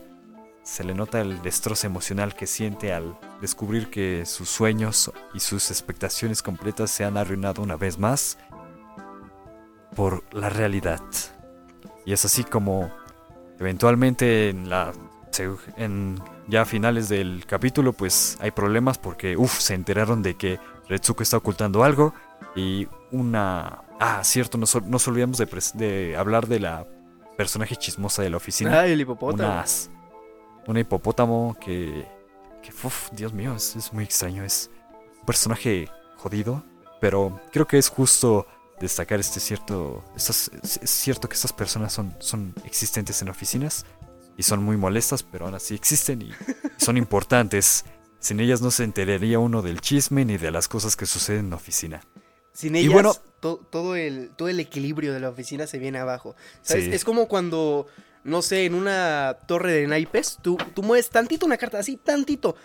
se 0.64 0.86
le 0.86 0.94
nota 0.94 1.20
el 1.20 1.42
destrozo 1.42 1.86
emocional 1.88 2.34
que 2.34 2.48
siente 2.48 2.94
al 2.94 3.18
descubrir 3.42 3.90
que 3.90 4.26
sus 4.26 4.48
sueños 4.48 5.12
y 5.34 5.42
sus 5.42 5.70
expectaciones 5.70 6.42
completas 6.42 6.92
se 6.92 7.04
han 7.04 7.18
arruinado 7.18 7.62
una 7.62 7.76
vez 7.76 7.98
más 8.00 8.38
por 10.00 10.24
la 10.32 10.48
realidad. 10.48 11.02
Y 12.06 12.14
es 12.14 12.24
así 12.24 12.46
como 12.46 12.90
eventualmente 13.60 14.48
en 14.48 14.70
la 14.70 14.94
en 15.76 16.22
ya 16.48 16.64
finales 16.64 17.10
del 17.10 17.46
capítulo 17.46 17.92
pues 17.94 18.38
hay 18.40 18.52
problemas 18.52 18.98
porque 18.98 19.36
uff 19.36 19.60
se 19.60 19.74
enteraron 19.74 20.22
de 20.22 20.36
que 20.36 20.58
Retsuko 20.88 21.22
está 21.22 21.36
ocultando 21.38 21.84
algo 21.84 22.14
y 22.56 22.88
una 23.12 23.84
ah 24.00 24.22
cierto 24.24 24.58
nos, 24.58 24.82
nos 24.84 25.08
olvidamos 25.08 25.38
de, 25.38 25.48
de, 25.76 26.18
hablar 26.18 26.48
de 26.48 26.60
la 26.60 26.88
personaje 27.38 27.76
chismosa 27.76 28.22
de 28.22 28.30
la 28.30 28.38
oficina 28.38 28.80
ah 28.80 28.88
el 28.88 29.00
hipopótamo 29.00 29.64
un 30.68 30.78
hipopótamo 30.78 31.58
que 31.60 32.06
que 32.62 32.72
Dios 33.14 33.32
mío 33.32 33.54
es, 33.56 33.78
es 33.78 33.94
muy 33.94 34.04
extraño 34.04 34.44
es 34.44 34.72
un 35.20 35.26
personaje 35.26 35.90
jodido 36.18 36.64
pero 37.00 37.40
creo 37.52 37.66
que 37.66 37.78
es 37.78 37.88
justo 37.88 38.46
destacar 38.80 39.20
este 39.20 39.40
cierto. 39.40 40.04
es 40.16 40.50
cierto 40.84 41.28
que 41.30 41.36
estas 41.36 41.54
personas 41.54 41.94
son, 41.94 42.16
son 42.20 42.54
existentes 42.66 43.22
en 43.22 43.30
oficinas 43.30 43.86
y 44.38 44.44
son 44.44 44.64
muy 44.64 44.78
molestas, 44.78 45.22
pero 45.24 45.46
aún 45.46 45.56
así 45.56 45.76
existen 45.76 46.22
y 46.22 46.32
son 46.78 46.98
importantes. 46.98 47.86
Sin 48.20 48.40
ellas 48.40 48.62
no 48.62 48.72
se 48.72 48.84
enteraría 48.84 49.40
uno 49.40 49.62
del 49.62 49.82
chisme 49.82 50.26
ni 50.26 50.38
de 50.38 50.52
las 50.52 50.68
cosas 50.68 50.96
que 50.96 51.06
suceden 51.06 51.46
en 51.46 51.50
la 51.52 51.56
oficina. 51.58 52.02
Sin 52.54 52.76
ellas, 52.76 52.90
y 52.90 52.94
bueno, 52.94 53.14
todo, 53.40 53.96
el, 53.96 54.32
todo 54.36 54.50
el 54.50 54.60
equilibrio 54.60 55.14
de 55.14 55.20
la 55.20 55.30
oficina 55.30 55.68
se 55.68 55.78
viene 55.78 56.00
abajo. 56.00 56.36
Es 56.68 57.06
como 57.06 57.28
cuando, 57.28 57.88
no 58.24 58.42
sé, 58.42 58.66
en 58.66 58.76
una 58.76 59.38
torre 59.46 59.74
de 59.74 59.88
naipes, 59.88 60.40
tú, 60.42 60.58
tú 60.74 60.84
mueves 60.84 61.10
tantito 61.10 61.46
una 61.46 61.58
carta, 61.58 61.80
así, 61.80 61.98
tantito. 61.98 62.56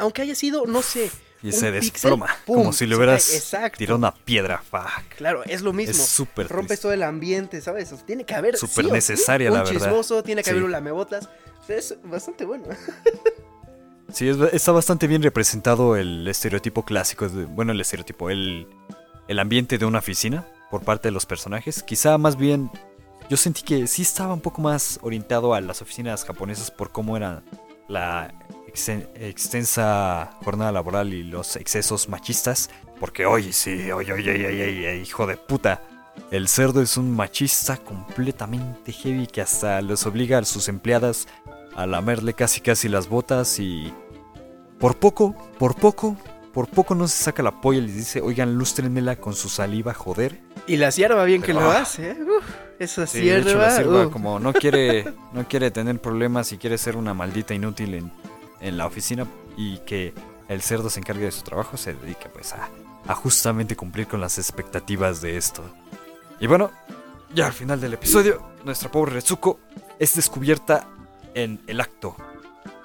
Aunque 0.00 0.22
haya 0.22 0.34
sido, 0.34 0.66
no 0.66 0.82
sé, 0.82 1.10
y 1.42 1.52
se 1.52 1.70
desploma. 1.70 2.28
como 2.46 2.72
si 2.72 2.86
le 2.86 2.96
hubieras 2.96 3.52
tirado 3.76 3.98
una 3.98 4.14
piedra. 4.14 4.62
Fuck. 4.70 5.16
Claro, 5.16 5.42
es 5.44 5.62
lo 5.62 5.72
mismo. 5.72 5.92
Es 5.92 6.06
súper 6.06 6.48
Rompes 6.48 6.80
todo 6.80 6.92
el 6.92 7.02
ambiente, 7.02 7.60
¿sabes? 7.60 7.94
tiene 8.06 8.24
que 8.24 8.34
haber. 8.34 8.56
Súper 8.56 8.86
necesaria, 8.86 9.50
la 9.50 9.62
verdad. 9.62 9.72
chismoso, 9.72 10.22
tiene 10.22 10.42
que 10.42 10.50
haber 10.50 10.62
un 10.62 10.72
lamebotas. 10.72 11.28
es 11.68 11.96
bastante 12.04 12.44
bueno. 12.44 12.64
sí, 14.12 14.28
está 14.52 14.72
bastante 14.72 15.06
bien 15.06 15.22
representado 15.22 15.96
el 15.96 16.26
estereotipo 16.28 16.84
clásico. 16.84 17.28
bueno, 17.28 17.72
el 17.72 17.80
estereotipo, 17.80 18.28
el, 18.30 18.66
el 19.28 19.38
ambiente 19.38 19.78
de 19.78 19.86
una 19.86 20.00
oficina 20.00 20.46
por 20.70 20.82
parte 20.82 21.08
de 21.08 21.12
los 21.12 21.26
personajes. 21.26 21.82
Quizá 21.82 22.18
más 22.18 22.36
bien. 22.36 22.70
Yo 23.30 23.36
sentí 23.36 23.62
que 23.62 23.86
sí 23.86 24.02
estaba 24.02 24.34
un 24.34 24.40
poco 24.40 24.60
más 24.60 24.98
orientado 25.02 25.54
a 25.54 25.60
las 25.60 25.80
oficinas 25.80 26.24
japonesas 26.24 26.72
por 26.72 26.90
cómo 26.90 27.16
era 27.16 27.44
la 27.88 28.34
extensa 28.70 30.30
jornada 30.44 30.72
laboral 30.72 31.12
y 31.12 31.22
los 31.22 31.56
excesos 31.56 32.08
machistas. 32.08 32.70
Porque, 32.98 33.26
oye, 33.26 33.52
sí, 33.52 33.90
oye, 33.92 34.12
oye, 34.12 34.30
oye, 34.30 34.46
oye, 34.46 34.96
hijo 34.98 35.26
de 35.26 35.36
puta. 35.36 35.82
El 36.30 36.48
cerdo 36.48 36.82
es 36.82 36.96
un 36.96 37.14
machista 37.14 37.76
completamente 37.76 38.92
heavy 38.92 39.26
que 39.26 39.40
hasta 39.40 39.80
les 39.80 40.06
obliga 40.06 40.38
a 40.38 40.44
sus 40.44 40.68
empleadas 40.68 41.26
a 41.74 41.86
lamerle 41.86 42.34
casi 42.34 42.60
casi 42.60 42.88
las 42.88 43.08
botas 43.08 43.58
y... 43.58 43.92
Por 44.78 44.96
poco, 44.96 45.34
por 45.58 45.74
poco, 45.76 46.16
por 46.52 46.68
poco 46.68 46.94
no 46.94 47.06
se 47.06 47.22
saca 47.24 47.42
la 47.42 47.60
polla 47.60 47.80
y 47.80 47.82
les 47.82 47.96
dice, 47.96 48.20
oigan, 48.22 48.54
lústrenmela 48.54 49.16
con 49.16 49.34
su 49.34 49.48
saliva, 49.48 49.92
joder. 49.92 50.40
Y 50.66 50.76
la 50.76 50.90
sierva 50.90 51.24
bien 51.24 51.42
que 51.42 51.52
lo 51.52 51.70
ah. 51.70 51.80
hace, 51.80 52.12
¿eh? 52.12 52.16
esa 52.78 53.06
sierva. 53.06 53.66
la 53.66 53.70
sierva 53.70 54.10
como 54.10 54.40
no 54.40 54.52
quiere, 54.52 55.04
no 55.32 55.46
quiere 55.46 55.70
tener 55.70 56.00
problemas 56.00 56.50
y 56.52 56.58
quiere 56.58 56.78
ser 56.78 56.96
una 56.96 57.12
maldita 57.12 57.54
inútil 57.54 57.94
en 57.94 58.10
en 58.60 58.76
la 58.76 58.86
oficina 58.86 59.26
y 59.56 59.78
que 59.78 60.14
el 60.48 60.62
cerdo 60.62 60.90
se 60.90 61.00
encargue 61.00 61.24
de 61.24 61.32
su 61.32 61.42
trabajo, 61.42 61.76
se 61.76 61.94
dedica 61.94 62.28
pues 62.32 62.52
a, 62.52 62.68
justamente 63.14 63.76
cumplir 63.76 64.06
con 64.06 64.20
las 64.20 64.38
expectativas 64.38 65.20
de 65.20 65.36
esto. 65.36 65.62
Y 66.38 66.46
bueno, 66.46 66.70
ya 67.34 67.46
al 67.46 67.52
final 67.52 67.80
del 67.80 67.94
episodio, 67.94 68.42
nuestra 68.64 68.90
pobre 68.90 69.12
Retsuko 69.12 69.60
es 69.98 70.14
descubierta 70.14 70.88
en 71.34 71.60
el 71.66 71.80
acto. 71.80 72.16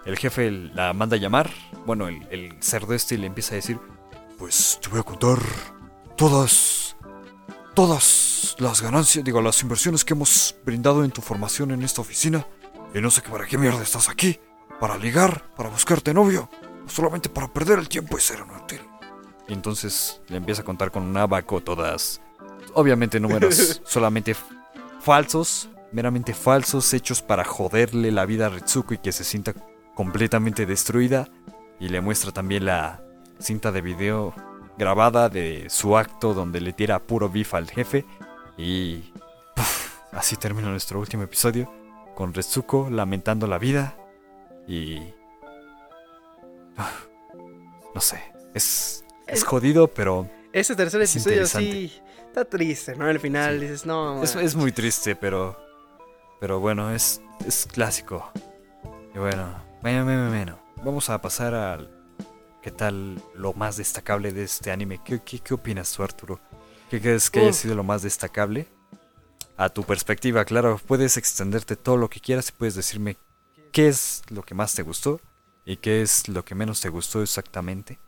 El 0.05 0.17
jefe 0.17 0.51
la 0.51 0.93
manda 0.93 1.15
a 1.15 1.19
llamar, 1.19 1.49
bueno, 1.85 2.07
el, 2.07 2.27
el 2.29 2.61
cerdo 2.61 2.93
este 2.93 3.17
le 3.17 3.27
empieza 3.27 3.53
a 3.53 3.55
decir, 3.55 3.79
pues 4.37 4.79
te 4.81 4.89
voy 4.89 4.99
a 4.99 5.03
contar 5.03 5.39
todas, 6.15 6.95
todas 7.73 8.55
las 8.59 8.81
ganancias, 8.81 9.23
digo, 9.23 9.41
las 9.41 9.61
inversiones 9.63 10.05
que 10.05 10.13
hemos 10.13 10.55
brindado 10.63 11.03
en 11.03 11.11
tu 11.11 11.21
formación 11.21 11.71
en 11.71 11.81
esta 11.81 12.01
oficina. 12.01 12.45
Y 12.93 13.01
no 13.01 13.09
sé 13.09 13.21
qué 13.21 13.29
para 13.29 13.45
qué 13.45 13.57
mierda 13.57 13.81
estás 13.81 14.07
aquí 14.07 14.39
para 14.79 14.97
ligar, 14.97 15.43
para 15.55 15.69
buscarte 15.69 16.13
novio, 16.13 16.49
solamente 16.87 17.29
para 17.29 17.47
perder 17.47 17.79
el 17.79 17.89
tiempo 17.89 18.17
y 18.17 18.21
ser 18.21 18.39
inútil. 18.39 18.81
Y 19.47 19.53
entonces 19.53 20.21
le 20.27 20.37
empieza 20.37 20.61
a 20.61 20.65
contar 20.65 20.91
con 20.91 21.03
un 21.03 21.17
abaco 21.17 21.61
todas, 21.61 22.21
obviamente 22.73 23.19
números 23.19 23.81
solamente 23.85 24.35
falsos, 24.99 25.69
meramente 25.91 26.33
falsos, 26.33 26.93
hechos 26.93 27.21
para 27.21 27.43
joderle 27.43 28.11
la 28.11 28.25
vida 28.25 28.47
a 28.47 28.49
Ritsuko 28.49 28.95
y 28.95 28.97
que 28.97 29.11
se 29.11 29.23
sienta 29.23 29.53
completamente 29.93 30.65
destruida. 30.65 31.27
Y 31.79 31.89
le 31.89 32.01
muestra 32.01 32.31
también 32.31 32.65
la 32.65 33.03
cinta 33.39 33.71
de 33.71 33.81
video 33.81 34.33
grabada 34.77 35.29
de 35.29 35.69
su 35.69 35.97
acto 35.97 36.33
donde 36.33 36.61
le 36.61 36.73
tira 36.73 36.99
puro 36.99 37.29
bif 37.29 37.53
al 37.53 37.69
jefe. 37.69 38.05
Y 38.57 39.13
así 40.11 40.37
termina 40.37 40.69
nuestro 40.69 40.99
último 40.99 41.23
episodio, 41.23 41.71
con 42.15 42.33
Ritsuko 42.33 42.89
lamentando 42.89 43.45
la 43.45 43.57
vida 43.57 43.95
y... 44.67 45.13
No 47.93 48.01
sé, 48.01 48.21
es, 48.53 49.05
es 49.27 49.43
jodido, 49.43 49.87
pero... 49.87 50.29
Ese 50.51 50.75
tercer 50.75 51.01
episodio 51.01 51.45
sí 51.45 52.01
está 52.27 52.45
triste, 52.45 52.95
¿no? 52.95 53.05
Al 53.05 53.19
final 53.19 53.59
dices, 53.59 53.85
no... 53.85 54.21
Es, 54.21 54.35
es, 54.35 54.55
muy 54.55 54.71
triste, 54.71 55.15
pero... 55.15 55.57
Pero 56.39 56.59
bueno, 56.59 56.93
es, 56.93 57.21
es 57.47 57.65
clásico. 57.65 58.29
Y 59.13 59.17
bueno, 59.17 59.63
bueno, 59.81 60.03
bueno, 60.29 60.59
vamos 60.83 61.09
a 61.09 61.21
pasar 61.21 61.53
al... 61.53 61.89
¿Qué 62.61 62.71
tal 62.71 63.21
lo 63.35 63.53
más 63.53 63.77
destacable 63.77 64.33
de 64.33 64.43
este 64.43 64.71
anime? 64.71 64.99
¿Qué, 65.03 65.19
qué, 65.19 65.53
opinas 65.53 65.93
tú, 65.93 66.03
Arturo? 66.03 66.39
¿Qué 66.89 66.99
crees 66.99 67.29
que 67.29 67.39
haya 67.39 67.53
sido 67.53 67.75
lo 67.75 67.83
más 67.83 68.01
destacable? 68.01 68.67
A 69.55 69.69
tu 69.69 69.83
perspectiva, 69.83 70.43
claro, 70.43 70.81
puedes 70.85 71.15
extenderte 71.15 71.75
todo 71.75 71.95
lo 71.95 72.09
que 72.09 72.19
quieras 72.19 72.49
y 72.49 72.53
puedes 72.53 72.75
decirme 72.75 73.17
qué 73.75 73.89
es 73.89 74.21
lo 74.29 74.41
que 74.41 74.55
más 74.55 74.73
te 74.73 74.83
gustó 74.83 75.19
y 75.65 75.75
qué 75.75 76.01
es 76.01 76.29
lo 76.29 76.45
que 76.45 76.55
menos 76.55 76.79
te 76.79 76.87
gustó 76.87 77.21
exactamente. 77.21 77.99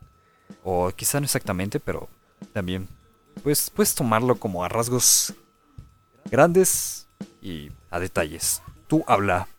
O 0.64 0.90
quizá 0.96 1.20
no 1.20 1.26
exactamente, 1.26 1.82
pero 1.82 2.08
también 2.54 2.88
pues, 3.44 3.70
puedes 3.70 3.94
tomarlo 3.94 4.38
como 4.38 4.64
a 4.64 4.70
rasgos 4.70 5.34
grandes 6.32 7.10
y 7.42 7.70
a 7.90 8.00
detalles. 8.00 8.62
Tú 8.88 9.04
habla. 9.08 9.50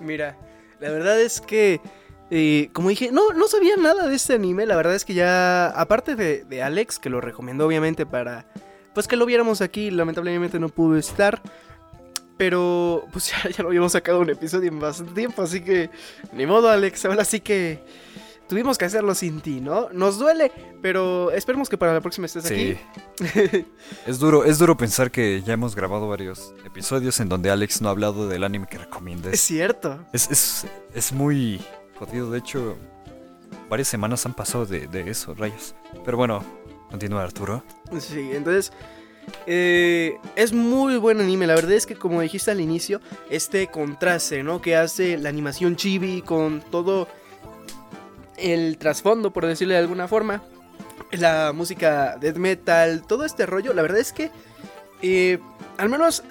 Mira, 0.00 0.38
la 0.78 0.88
verdad 0.90 1.20
es 1.20 1.40
que, 1.40 1.80
eh, 2.30 2.70
como 2.72 2.90
dije, 2.90 3.10
no, 3.10 3.30
no 3.30 3.48
sabía 3.48 3.76
nada 3.76 4.06
de 4.06 4.14
este 4.14 4.34
anime. 4.34 4.66
La 4.66 4.76
verdad 4.76 4.94
es 4.94 5.04
que 5.04 5.14
ya, 5.14 5.66
aparte 5.70 6.14
de, 6.14 6.44
de 6.44 6.62
Alex, 6.62 7.00
que 7.00 7.10
lo 7.10 7.20
recomendó 7.20 7.66
obviamente 7.66 8.06
para, 8.06 8.46
pues 8.94 9.08
que 9.08 9.16
lo 9.16 9.26
viéramos 9.26 9.62
aquí, 9.62 9.90
lamentablemente 9.90 10.60
no 10.60 10.68
pudo 10.68 10.96
estar. 10.96 11.42
Pero 12.40 13.06
pues 13.12 13.34
ya, 13.54 13.62
lo 13.62 13.68
habíamos 13.68 13.92
sacado 13.92 14.20
un 14.20 14.30
episodio 14.30 14.70
en 14.70 14.80
bastante 14.80 15.12
tiempo, 15.12 15.42
así 15.42 15.60
que 15.60 15.90
ni 16.32 16.46
modo, 16.46 16.70
Alex. 16.70 17.04
Ahora 17.04 17.22
sí 17.22 17.40
que 17.40 17.84
tuvimos 18.48 18.78
que 18.78 18.86
hacerlo 18.86 19.14
sin 19.14 19.42
ti, 19.42 19.60
¿no? 19.60 19.90
Nos 19.92 20.18
duele, 20.18 20.50
pero 20.80 21.30
esperemos 21.32 21.68
que 21.68 21.76
para 21.76 21.92
la 21.92 22.00
próxima 22.00 22.24
estés 22.24 22.44
sí. 22.44 22.78
aquí. 23.20 23.66
es 24.06 24.18
duro, 24.18 24.46
es 24.46 24.58
duro 24.58 24.74
pensar 24.74 25.10
que 25.10 25.42
ya 25.42 25.52
hemos 25.52 25.76
grabado 25.76 26.08
varios 26.08 26.54
episodios 26.64 27.20
en 27.20 27.28
donde 27.28 27.50
Alex 27.50 27.82
no 27.82 27.88
ha 27.88 27.90
hablado 27.90 28.26
del 28.26 28.42
anime 28.42 28.66
que 28.70 28.78
recomiendas. 28.78 29.34
Es 29.34 29.40
cierto. 29.42 29.98
Es, 30.14 30.30
es, 30.30 30.66
es 30.94 31.12
muy 31.12 31.60
jodido, 31.98 32.30
de 32.30 32.38
hecho, 32.38 32.78
varias 33.68 33.88
semanas 33.88 34.24
han 34.24 34.32
pasado 34.32 34.64
de, 34.64 34.86
de 34.86 35.10
eso, 35.10 35.34
rayos. 35.34 35.74
Pero 36.06 36.16
bueno, 36.16 36.42
continúa 36.88 37.22
Arturo. 37.22 37.62
Sí, 38.00 38.30
entonces 38.32 38.72
eh, 39.46 40.18
es 40.36 40.52
muy 40.52 40.96
buen 40.96 41.20
anime, 41.20 41.46
la 41.46 41.54
verdad 41.54 41.72
es 41.72 41.86
que 41.86 41.96
como 41.96 42.20
dijiste 42.20 42.50
al 42.50 42.60
inicio, 42.60 43.00
este 43.28 43.68
contraste, 43.68 44.42
¿no? 44.42 44.60
Que 44.60 44.76
hace 44.76 45.18
la 45.18 45.28
animación 45.28 45.76
chibi 45.76 46.22
con 46.22 46.60
todo 46.60 47.08
el 48.36 48.78
trasfondo, 48.78 49.32
por 49.32 49.46
decirle 49.46 49.74
de 49.74 49.80
alguna 49.80 50.08
forma. 50.08 50.42
La 51.12 51.52
música 51.52 52.16
death 52.20 52.36
metal, 52.36 53.02
todo 53.06 53.24
este 53.24 53.46
rollo, 53.46 53.72
la 53.72 53.82
verdad 53.82 53.98
es 53.98 54.12
que, 54.12 54.30
eh, 55.02 55.38
al 55.76 55.88
menos 55.88 56.22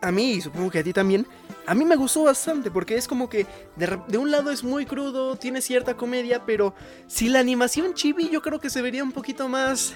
a 0.00 0.10
mí, 0.10 0.32
y 0.32 0.40
supongo 0.40 0.70
que 0.70 0.80
a 0.80 0.84
ti 0.84 0.92
también, 0.92 1.26
a 1.66 1.74
mí 1.74 1.84
me 1.84 1.96
gustó 1.96 2.24
bastante 2.24 2.70
porque 2.70 2.96
es 2.96 3.06
como 3.06 3.28
que 3.28 3.46
de, 3.76 4.18
un 4.18 4.30
lado 4.30 4.50
es 4.50 4.64
muy 4.64 4.84
crudo, 4.84 5.36
tiene 5.36 5.60
cierta 5.60 5.96
comedia, 5.96 6.44
pero 6.44 6.74
si 7.06 7.28
la 7.28 7.38
animación 7.38 7.94
chibi 7.94 8.28
yo 8.28 8.42
creo 8.42 8.58
que 8.58 8.68
se 8.68 8.82
vería 8.82 9.04
un 9.04 9.12
poquito 9.12 9.48
más 9.48 9.94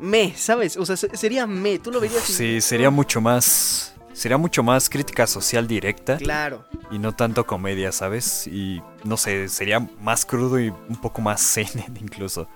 me, 0.00 0.34
¿sabes? 0.36 0.76
O 0.76 0.86
sea, 0.86 0.96
sería 0.96 1.46
me, 1.46 1.78
tú 1.78 1.90
lo 1.90 2.00
verías. 2.00 2.22
Sí, 2.22 2.60
sería 2.60 2.90
mucho 2.90 3.20
más. 3.20 3.94
Sería 4.12 4.36
mucho 4.36 4.62
más 4.62 4.90
crítica 4.90 5.26
social 5.26 5.68
directa. 5.68 6.16
Claro. 6.18 6.66
Y 6.90 6.98
no 6.98 7.14
tanto 7.14 7.46
comedia, 7.46 7.92
¿sabes? 7.92 8.46
Y 8.46 8.82
no 9.04 9.16
sé, 9.16 9.48
sería 9.48 9.80
más 10.00 10.26
crudo 10.26 10.58
y 10.60 10.70
un 10.70 11.00
poco 11.00 11.20
más 11.22 11.40
zen 11.54 11.68
incluso. 12.00 12.48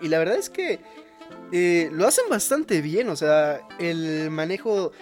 y 0.00 0.08
la 0.08 0.18
verdad 0.18 0.36
es 0.36 0.50
que 0.50 0.80
eh, 1.52 1.88
lo 1.92 2.06
hacen 2.06 2.24
bastante 2.28 2.80
bien, 2.80 3.08
o 3.08 3.16
sea, 3.16 3.60
el 3.78 4.30
manejo, 4.30 4.92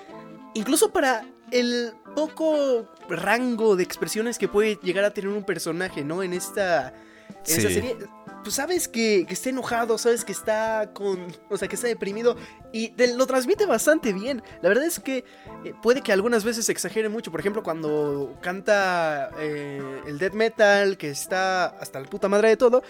incluso 0.55 0.93
para 0.93 1.25
el 1.51 1.93
poco 2.15 2.89
rango 3.09 3.77
de 3.77 3.85
expresiones 3.85 4.39
que 4.39 4.49
puede 4.49 4.79
llegar 4.83 5.05
a 5.05 5.11
tener 5.11 5.31
un 5.31 5.45
personaje, 5.45 6.05
¿no? 6.05 6.23
En 6.23 6.33
esta, 6.33 6.95
serie. 7.43 7.97
Pues 8.47 8.55
sabes 8.55 8.87
que, 8.87 9.27
está 9.29 9.49
enojado, 9.49 9.99
sabes 9.99 10.25
que 10.25 10.31
está 10.31 10.91
con. 10.93 11.35
O 11.51 11.57
sea, 11.57 11.67
que 11.67 11.75
está 11.75 11.89
deprimido. 11.89 12.37
Y 12.73 12.95
lo 13.17 13.27
transmite 13.27 13.67
bastante 13.67 14.13
bien. 14.13 14.41
La 14.63 14.69
verdad 14.69 14.85
es 14.85 15.01
que 15.01 15.25
eh, 15.65 15.75
puede 15.83 16.01
que 16.01 16.13
algunas 16.13 16.45
veces 16.45 16.69
exagere 16.69 17.09
mucho. 17.09 17.33
Por 17.33 17.41
ejemplo, 17.41 17.65
cuando 17.65 18.39
canta 18.41 19.31
eh, 19.41 20.01
el 20.07 20.19
death 20.19 20.35
metal, 20.35 20.97
que 20.97 21.11
está 21.11 21.65
hasta 21.67 21.99
la 21.99 22.07
puta 22.07 22.29
madre 22.29 22.51
de 22.51 22.57
todo. 22.57 22.85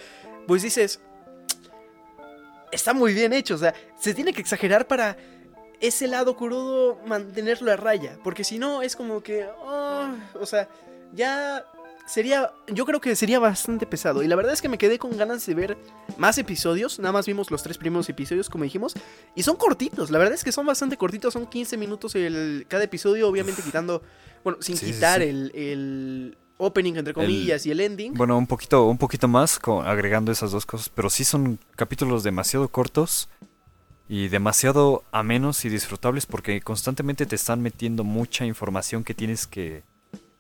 Pues 0.47 0.61
dices. 0.61 1.01
Está 2.71 2.93
muy 2.93 3.15
bien 3.15 3.33
hecho. 3.33 3.55
O 3.55 3.59
sea, 3.59 3.73
se 3.99 4.13
tiene 4.13 4.35
que 4.35 4.43
exagerar 4.43 4.87
para 4.87 5.17
ese 5.81 6.07
lado 6.07 6.37
crudo 6.37 7.01
mantenerlo 7.07 7.73
a 7.73 7.77
raya. 7.77 8.19
Porque 8.23 8.45
si 8.45 8.59
no, 8.59 8.83
es 8.83 8.95
como 8.95 9.23
que. 9.23 9.49
Oh, 9.65 10.11
o 10.39 10.45
sea, 10.45 10.69
ya 11.15 11.65
sería. 12.07 12.53
Yo 12.69 12.87
creo 12.87 13.01
que 13.01 13.15
sería 13.17 13.39
bastante 13.39 13.87
pesado. 13.87 14.23
Y 14.23 14.29
la 14.29 14.37
verdad 14.37 14.53
es 14.53 14.63
que 14.63 14.69
me 14.69 14.79
quedé 14.79 14.99
con 14.99 15.17
ganas 15.17 15.45
de 15.47 15.55
ver 15.55 15.79
más 16.17 16.39
episodios. 16.39 16.99
Nada 16.99 17.13
más 17.13 17.27
vimos 17.27 17.51
los 17.51 17.63
tres 17.63 17.79
primeros 17.79 18.09
episodios, 18.09 18.49
como 18.49 18.65
dijimos. 18.65 18.95
Y 19.35 19.43
son 19.43 19.57
cortitos. 19.57 20.11
La 20.11 20.19
verdad 20.19 20.35
es 20.35 20.45
que 20.45 20.53
son 20.53 20.67
bastante 20.67 20.97
cortitos. 20.97 21.35
Son 21.35 21.47
15 21.47 21.77
minutos 21.77 22.15
el, 22.15 22.65
cada 22.69 22.85
episodio, 22.85 23.29
obviamente 23.29 23.63
quitando. 23.63 24.03
Bueno, 24.45 24.59
sin 24.61 24.79
quitar 24.79 25.23
El, 25.23 26.37
opening 26.59 26.95
entre 26.95 27.13
comillas 27.13 27.67
y 27.67 27.71
el 27.71 27.81
ending. 27.81 28.15
Bueno, 28.15 28.39
un 28.39 28.47
poquito, 28.47 28.87
un 28.87 28.97
poquito 28.97 29.29
más 29.29 29.61
agregando 29.85 30.33
esas 30.33 30.53
dos 30.53 30.65
cosas, 30.65 30.89
pero 30.89 31.11
sí 31.11 31.23
son 31.25 31.59
capítulos 31.75 32.23
demasiado 32.23 32.69
cortos 32.69 33.29
y 34.09 34.29
demasiado 34.29 35.03
amenos 35.11 35.65
y 35.65 35.69
disfrutables 35.69 36.27
porque 36.27 36.61
constantemente 36.61 37.27
te 37.27 37.35
están 37.35 37.61
metiendo 37.61 38.05
mucha 38.05 38.47
información 38.47 39.03
que 39.05 39.15
tienes 39.15 39.47
que, 39.47 39.83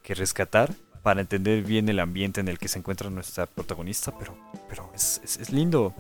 rescatar 0.09 0.73
para 1.07 1.21
entender 1.21 1.63
bien 1.63 1.89
el 1.89 2.01
ambiente 2.01 2.41
en 2.41 2.49
el 2.49 2.59
que 2.59 2.67
se 2.67 2.81
encuentra 2.81 3.09
nuestra 3.11 3.47
protagonista, 3.47 4.13
pero, 4.19 4.37
pero 4.69 4.91
es, 4.93 5.21
es, 5.23 5.51
lindo. 5.53 5.95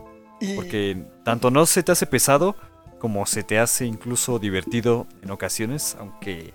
Porque 0.56 1.00
tanto 1.22 1.52
no 1.52 1.64
se 1.64 1.84
te 1.84 1.92
hace 1.92 2.06
pesado 2.06 2.56
como 2.98 3.24
se 3.24 3.44
te 3.44 3.60
hace 3.60 3.86
incluso 3.86 4.40
divertido 4.40 5.06
en 5.22 5.30
ocasiones, 5.30 5.96
aunque 6.00 6.54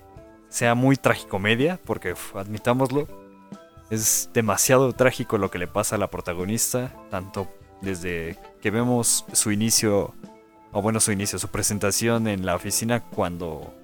sea 0.50 0.74
muy 0.74 0.96
tragicomedia, 0.96 1.80
porque 1.82 2.14
admitámoslo, 2.34 3.08
es 3.88 4.28
demasiado 4.34 4.92
trágico 4.92 5.38
lo 5.38 5.50
que 5.50 5.58
le 5.58 5.66
pasa 5.66 5.96
a 5.96 5.98
la 5.98 6.10
protagonista, 6.10 6.92
tanto 7.10 7.48
desde 7.80 8.36
que 8.60 8.70
vemos 8.70 9.24
su 9.32 9.50
inicio 9.50 10.12
o 10.72 10.82
bueno, 10.82 11.00
su 11.00 11.10
inicio, 11.10 11.38
su 11.38 11.48
presentación 11.48 12.28
en 12.28 12.44
la 12.44 12.54
oficina 12.54 13.00
cuando 13.00 13.74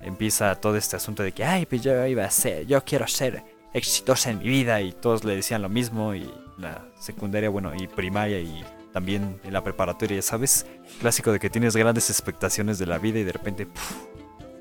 empieza 0.00 0.52
todo 0.56 0.76
este 0.76 0.96
asunto 0.96 1.22
de 1.22 1.30
que, 1.30 1.44
ay, 1.44 1.64
pues 1.64 1.80
yo 1.80 2.04
iba 2.06 2.24
a 2.24 2.30
ser, 2.32 2.66
yo 2.66 2.84
quiero 2.84 3.06
ser 3.06 3.53
exitosa 3.74 4.30
en 4.30 4.38
mi 4.38 4.44
vida 4.44 4.80
y 4.80 4.92
todos 4.92 5.24
le 5.24 5.36
decían 5.36 5.60
lo 5.60 5.68
mismo 5.68 6.14
y 6.14 6.30
la 6.56 6.86
secundaria, 6.98 7.50
bueno, 7.50 7.72
y 7.74 7.88
primaria 7.88 8.40
y 8.40 8.64
también 8.92 9.40
en 9.42 9.52
la 9.52 9.62
preparatoria, 9.62 10.22
¿sabes? 10.22 10.66
Clásico 11.00 11.32
de 11.32 11.40
que 11.40 11.50
tienes 11.50 11.76
grandes 11.76 12.08
expectaciones 12.08 12.78
de 12.78 12.86
la 12.86 12.98
vida 12.98 13.18
y 13.18 13.24
de 13.24 13.32
repente 13.32 13.66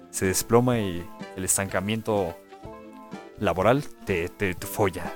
se 0.09 0.25
desploma 0.25 0.79
y 0.79 1.07
el 1.35 1.45
estancamiento 1.45 2.35
laboral 3.39 3.83
te, 4.05 4.29
te, 4.29 4.55
te 4.55 4.67
folla. 4.67 5.13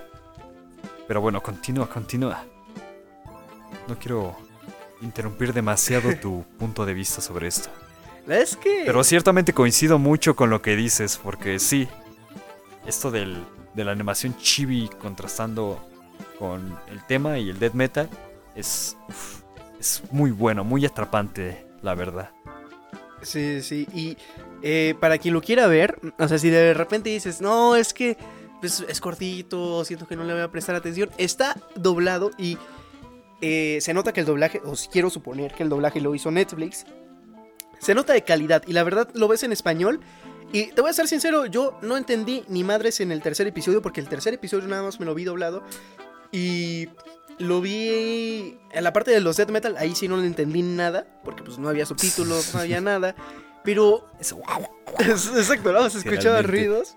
Pero 1.07 1.19
bueno, 1.19 1.41
continúa, 1.41 1.89
continúa. 1.89 2.45
No 3.87 3.97
quiero 3.97 4.35
interrumpir 5.01 5.53
demasiado 5.53 6.15
tu 6.15 6.43
punto 6.59 6.85
de 6.85 6.93
vista 6.93 7.21
sobre 7.21 7.47
esto. 7.47 7.69
Es 8.27 8.55
que... 8.55 8.83
Pero 8.85 9.03
ciertamente 9.03 9.53
coincido 9.53 9.97
mucho 9.97 10.35
con 10.35 10.49
lo 10.49 10.61
que 10.61 10.75
dices, 10.75 11.19
porque 11.23 11.59
sí, 11.59 11.87
esto 12.85 13.09
del, 13.09 13.43
de 13.77 13.85
la 13.85 13.91
animación 13.91 14.35
chibi 14.37 14.89
contrastando 14.99 15.79
con 16.39 16.77
el 16.87 17.05
tema 17.05 17.37
y 17.37 17.49
el 17.49 17.59
death 17.59 17.73
metal 17.73 18.09
es, 18.55 18.97
es 19.79 20.01
muy 20.11 20.31
bueno, 20.31 20.63
muy 20.63 20.83
atrapante, 20.85 21.65
la 21.83 21.93
verdad. 21.93 22.31
Sí, 23.21 23.61
sí, 23.61 23.87
y 23.93 24.17
eh, 24.63 24.95
para 24.99 25.19
quien 25.19 25.33
lo 25.35 25.41
quiera 25.41 25.67
ver, 25.67 25.99
o 26.17 26.27
sea, 26.27 26.39
si 26.39 26.49
de 26.49 26.73
repente 26.73 27.11
dices, 27.11 27.39
no, 27.39 27.75
es 27.75 27.93
que 27.93 28.17
pues, 28.61 28.83
es 28.87 28.99
cortito, 28.99 29.85
siento 29.85 30.07
que 30.07 30.15
no 30.15 30.23
le 30.23 30.33
voy 30.33 30.41
a 30.41 30.51
prestar 30.51 30.75
atención, 30.75 31.11
está 31.19 31.55
doblado 31.75 32.31
y 32.37 32.57
eh, 33.41 33.77
se 33.81 33.93
nota 33.93 34.11
que 34.11 34.21
el 34.21 34.25
doblaje, 34.25 34.59
o 34.65 34.73
quiero 34.91 35.11
suponer 35.11 35.53
que 35.53 35.61
el 35.61 35.69
doblaje 35.69 36.01
lo 36.01 36.15
hizo 36.15 36.31
Netflix, 36.31 36.85
se 37.79 37.93
nota 37.93 38.13
de 38.13 38.23
calidad 38.23 38.63
y 38.65 38.73
la 38.73 38.83
verdad 38.83 39.07
lo 39.13 39.27
ves 39.27 39.43
en 39.43 39.51
español. 39.51 39.99
Y 40.51 40.67
te 40.67 40.81
voy 40.81 40.89
a 40.89 40.93
ser 40.93 41.07
sincero, 41.07 41.45
yo 41.45 41.77
no 41.81 41.97
entendí 41.97 42.43
ni 42.47 42.63
madres 42.63 42.99
en 43.01 43.11
el 43.11 43.21
tercer 43.21 43.47
episodio 43.47 43.81
porque 43.81 43.99
el 43.99 44.07
tercer 44.07 44.33
episodio 44.33 44.67
nada 44.67 44.83
más 44.83 44.99
me 44.99 45.05
lo 45.05 45.13
vi 45.13 45.25
doblado 45.25 45.63
y 46.31 46.87
lo 47.37 47.61
vi 47.61 48.57
en 48.71 48.83
la 48.83 48.93
parte 48.93 49.11
de 49.11 49.19
los 49.19 49.37
death 49.37 49.49
metal, 49.49 49.75
ahí 49.77 49.93
sí 49.93 50.07
no 50.07 50.17
le 50.17 50.25
entendí 50.25 50.61
nada 50.61 51.05
porque 51.23 51.43
pues 51.43 51.59
no 51.59 51.69
había 51.69 51.85
subtítulos, 51.85 52.53
no 52.53 52.61
había 52.61 52.81
nada, 52.81 53.15
pero 53.63 54.07
exacto, 54.99 55.71
¿no? 55.73 55.89
Se 55.89 55.99
escuchaban 55.99 56.45
ruidos. 56.45 56.95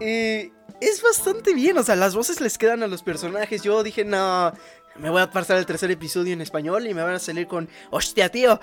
Eh, 0.00 0.50
es 0.80 1.02
bastante 1.02 1.54
bien, 1.54 1.78
o 1.78 1.82
sea, 1.82 1.94
las 1.94 2.14
voces 2.14 2.40
les 2.40 2.58
quedan 2.58 2.82
a 2.82 2.88
los 2.88 3.02
personajes. 3.02 3.62
Yo 3.62 3.82
dije, 3.82 4.04
no, 4.04 4.52
me 4.96 5.10
voy 5.10 5.22
a 5.22 5.30
pasar 5.30 5.58
el 5.58 5.66
tercer 5.66 5.90
episodio 5.90 6.32
en 6.32 6.40
español 6.40 6.86
y 6.86 6.94
me 6.94 7.02
van 7.02 7.14
a 7.14 7.18
salir 7.18 7.46
con, 7.46 7.68
hostia, 7.90 8.30
tío. 8.30 8.58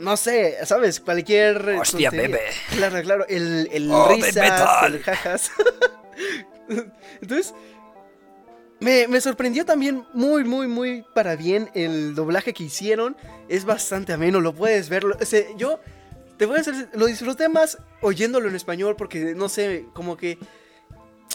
No 0.00 0.16
sé, 0.16 0.56
¿sabes? 0.64 1.00
Cualquier. 1.00 1.76
Hostia, 1.80 2.10
bebé. 2.10 2.40
Claro, 2.70 3.02
claro. 3.02 3.26
El, 3.28 3.68
el 3.72 3.90
oh, 3.90 4.08
risas, 4.08 4.36
el 4.86 5.02
jajas. 5.02 5.50
Entonces, 7.20 7.54
me, 8.80 9.08
me, 9.08 9.20
sorprendió 9.20 9.64
también 9.64 10.04
muy, 10.12 10.44
muy, 10.44 10.66
muy 10.66 11.04
para 11.14 11.36
bien 11.36 11.70
el 11.74 12.14
doblaje 12.14 12.52
que 12.52 12.64
hicieron. 12.64 13.16
Es 13.48 13.64
bastante 13.64 14.12
ameno, 14.12 14.40
lo 14.40 14.54
puedes 14.54 14.88
ver. 14.88 15.04
yo 15.56 15.80
te 16.36 16.46
voy 16.46 16.58
a 16.58 16.60
hacer. 16.60 16.88
Lo 16.94 17.06
disfruté 17.06 17.48
más 17.48 17.78
oyéndolo 18.00 18.48
en 18.48 18.56
español 18.56 18.96
porque, 18.96 19.34
no 19.34 19.48
sé, 19.48 19.86
como 19.92 20.16
que. 20.16 20.38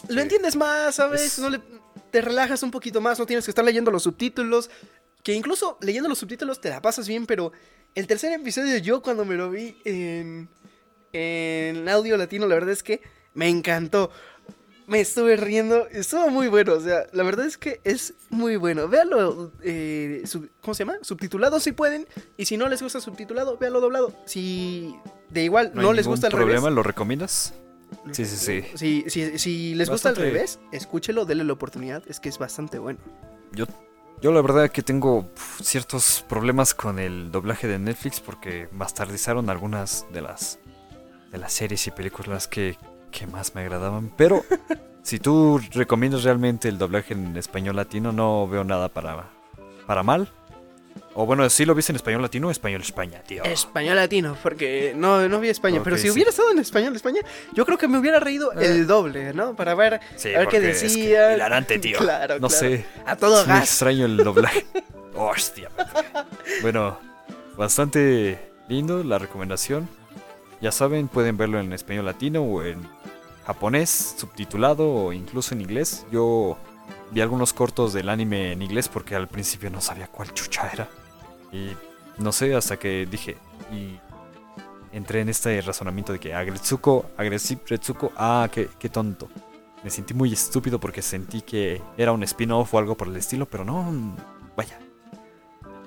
Lo 0.08 0.20
entiendes 0.20 0.56
más, 0.56 0.94
¿sabes? 0.94 1.38
No 1.38 1.50
le 1.50 1.60
te 2.10 2.20
relajas 2.20 2.62
un 2.62 2.70
poquito 2.70 3.00
más, 3.00 3.18
no 3.18 3.26
tienes 3.26 3.44
que 3.44 3.50
estar 3.50 3.64
leyendo 3.64 3.90
los 3.90 4.02
subtítulos. 4.02 4.70
Que 5.22 5.34
incluso 5.34 5.78
leyendo 5.80 6.08
los 6.08 6.18
subtítulos 6.18 6.60
te 6.60 6.70
la 6.70 6.80
pasas 6.80 7.06
bien, 7.06 7.26
pero 7.26 7.52
el 7.94 8.06
tercer 8.06 8.32
episodio 8.32 8.78
yo 8.78 9.02
cuando 9.02 9.24
me 9.24 9.34
lo 9.34 9.50
vi 9.50 9.76
en, 9.84 10.48
en 11.12 11.88
audio 11.88 12.16
latino, 12.16 12.46
la 12.46 12.54
verdad 12.54 12.70
es 12.70 12.82
que 12.82 13.02
me 13.34 13.48
encantó. 13.48 14.10
Me 14.86 15.00
estuve 15.00 15.36
riendo, 15.36 15.86
estuvo 15.86 16.30
muy 16.30 16.48
bueno, 16.48 16.72
o 16.72 16.80
sea, 16.80 17.06
la 17.12 17.22
verdad 17.22 17.46
es 17.46 17.56
que 17.56 17.80
es 17.84 18.14
muy 18.28 18.56
bueno. 18.56 18.88
Véanlo, 18.88 19.52
eh, 19.62 20.24
¿cómo 20.60 20.74
se 20.74 20.84
llama? 20.84 20.98
Subtitulado 21.02 21.60
si 21.60 21.70
pueden, 21.70 22.08
y 22.36 22.46
si 22.46 22.56
no 22.56 22.68
les 22.68 22.82
gusta 22.82 23.00
subtitulado, 23.00 23.56
véanlo 23.56 23.80
doblado. 23.80 24.12
Si 24.24 24.96
de 25.28 25.44
igual 25.44 25.70
no, 25.74 25.92
les 25.92 26.08
gusta 26.08 26.26
el 26.26 26.32
problema, 26.32 26.70
¿Lo 26.70 26.82
recomiendas? 26.82 27.54
Sí, 28.10 28.24
sí, 28.24 28.36
sí. 28.74 29.04
Si, 29.08 29.38
si, 29.38 29.74
les 29.74 29.88
gusta 29.88 30.08
al 30.08 30.16
revés, 30.16 30.58
escúchelo, 30.72 31.24
denle 31.24 31.44
la 31.44 31.52
oportunidad. 31.52 32.02
Es 32.08 32.18
que 32.18 32.28
es 32.28 32.38
bastante 32.38 32.80
bueno. 32.80 32.98
Yo, 33.52 33.66
yo 34.20 34.32
la 34.32 34.42
verdad 34.42 34.70
que 34.70 34.82
tengo 34.82 35.28
ciertos 35.62 36.24
problemas 36.28 36.74
con 36.74 36.98
el 36.98 37.30
doblaje 37.30 37.66
de 37.68 37.78
Netflix 37.78 38.20
porque 38.20 38.68
bastardizaron 38.72 39.48
algunas 39.48 40.06
de 40.12 40.20
las, 40.20 40.58
de 41.30 41.38
las 41.38 41.52
series 41.52 41.86
y 41.86 41.90
películas 41.90 42.46
que, 42.46 42.76
que 43.10 43.26
más 43.26 43.54
me 43.54 43.62
agradaban. 43.62 44.12
Pero 44.16 44.44
si 45.02 45.18
tú 45.18 45.60
recomiendas 45.72 46.24
realmente 46.24 46.68
el 46.68 46.78
doblaje 46.78 47.14
en 47.14 47.36
español 47.36 47.76
latino, 47.76 48.12
no 48.12 48.46
veo 48.46 48.64
nada 48.64 48.88
para, 48.88 49.30
para 49.86 50.02
mal. 50.02 50.30
O 51.14 51.26
bueno, 51.26 51.48
sí 51.50 51.64
lo 51.64 51.74
viste 51.74 51.90
en 51.90 51.96
español 51.96 52.22
latino 52.22 52.48
o 52.48 52.50
español 52.50 52.80
España, 52.82 53.20
tío. 53.26 53.42
Español 53.42 53.96
latino, 53.96 54.36
porque 54.42 54.92
no, 54.96 55.28
no 55.28 55.40
vi 55.40 55.48
España. 55.48 55.80
pero 55.82 55.98
si 55.98 56.08
hubiera 56.08 56.30
estado 56.30 56.52
en 56.52 56.60
español 56.60 56.94
España, 56.94 57.20
yo 57.52 57.66
creo 57.66 57.78
que 57.78 57.88
me 57.88 57.98
hubiera 57.98 58.20
reído 58.20 58.52
eh. 58.52 58.66
el 58.66 58.86
doble, 58.86 59.34
¿no? 59.34 59.56
Para 59.56 59.74
ver, 59.74 59.94
a 59.94 59.98
ver 60.24 60.48
qué 60.48 60.60
decía. 60.60 61.34
hilarante, 61.34 61.78
tío. 61.80 61.98
Claro, 61.98 62.38
No 62.38 62.48
sé. 62.48 62.84
A 63.06 63.16
todo 63.16 63.40
es 63.40 63.48
Muy 63.48 63.58
extraño 63.58 64.06
el 64.06 64.18
doblaje. 64.18 64.66
Hostia. 65.16 65.68
bueno, 66.62 66.98
bastante 67.56 68.38
lindo 68.68 69.02
la 69.02 69.18
recomendación. 69.18 69.88
Ya 70.60 70.70
saben, 70.70 71.08
pueden 71.08 71.36
verlo 71.36 71.58
en 71.58 71.72
español 71.72 72.04
latino 72.06 72.42
o 72.42 72.62
en 72.62 72.86
japonés, 73.46 74.14
subtitulado 74.16 74.88
o 74.88 75.12
incluso 75.12 75.54
en 75.54 75.62
inglés. 75.62 76.06
Yo 76.12 76.56
vi 77.10 77.20
algunos 77.20 77.52
cortos 77.52 77.92
del 77.92 78.08
anime 78.08 78.52
en 78.52 78.62
inglés 78.62 78.88
porque 78.88 79.14
al 79.14 79.28
principio 79.28 79.70
no 79.70 79.80
sabía 79.80 80.06
cuál 80.08 80.32
chucha 80.32 80.70
era. 80.72 80.88
Y 81.52 81.70
no 82.18 82.32
sé, 82.32 82.54
hasta 82.54 82.78
que 82.78 83.06
dije, 83.10 83.36
y 83.72 83.98
entré 84.92 85.20
en 85.20 85.28
este 85.28 85.60
razonamiento 85.60 86.12
de 86.12 86.18
que 86.18 86.34
Agretsuko, 86.34 87.06
Agresive 87.16 87.62
Retsuko, 87.66 88.12
ah, 88.16 88.48
qué, 88.52 88.68
qué 88.78 88.88
tonto. 88.88 89.28
Me 89.82 89.90
sentí 89.90 90.12
muy 90.12 90.32
estúpido 90.32 90.78
porque 90.78 91.02
sentí 91.02 91.40
que 91.40 91.80
era 91.96 92.12
un 92.12 92.22
spin-off 92.22 92.74
o 92.74 92.78
algo 92.78 92.96
por 92.96 93.08
el 93.08 93.16
estilo, 93.16 93.46
pero 93.46 93.64
no, 93.64 94.16
vaya. 94.56 94.78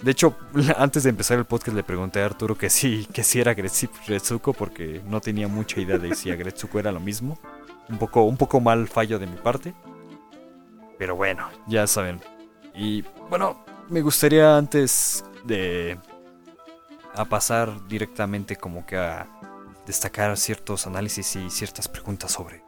De 0.01 0.11
hecho, 0.11 0.35
antes 0.77 1.03
de 1.03 1.11
empezar 1.11 1.37
el 1.37 1.45
podcast 1.45 1.75
le 1.75 1.83
pregunté 1.83 2.21
a 2.21 2.25
Arturo 2.25 2.57
que 2.57 2.69
sí, 2.69 3.07
que 3.13 3.23
sí 3.23 3.39
era 3.39 3.51
Agresive 3.51 3.93
Retsuko 4.07 4.53
porque 4.53 5.01
no 5.07 5.21
tenía 5.21 5.47
mucha 5.47 5.79
idea 5.79 5.97
de 5.97 6.15
si 6.15 6.31
Agretsuko 6.31 6.79
era 6.79 6.91
lo 6.91 6.99
mismo. 6.99 7.37
Un 7.89 7.97
poco, 7.97 8.23
un 8.23 8.37
poco 8.37 8.59
mal 8.59 8.87
fallo 8.87 9.19
de 9.19 9.27
mi 9.27 9.35
parte. 9.37 9.73
Pero 10.97 11.15
bueno, 11.15 11.49
ya 11.67 11.87
saben. 11.87 12.21
Y 12.75 13.03
bueno, 13.29 13.63
me 13.89 14.01
gustaría 14.01 14.57
antes 14.57 15.23
de 15.43 15.97
a 17.15 17.25
pasar 17.25 17.87
directamente 17.87 18.55
como 18.55 18.85
que 18.85 18.97
a 18.97 19.27
destacar 19.85 20.35
ciertos 20.37 20.87
análisis 20.87 21.35
y 21.35 21.49
ciertas 21.49 21.87
preguntas 21.87 22.31
sobre 22.31 22.63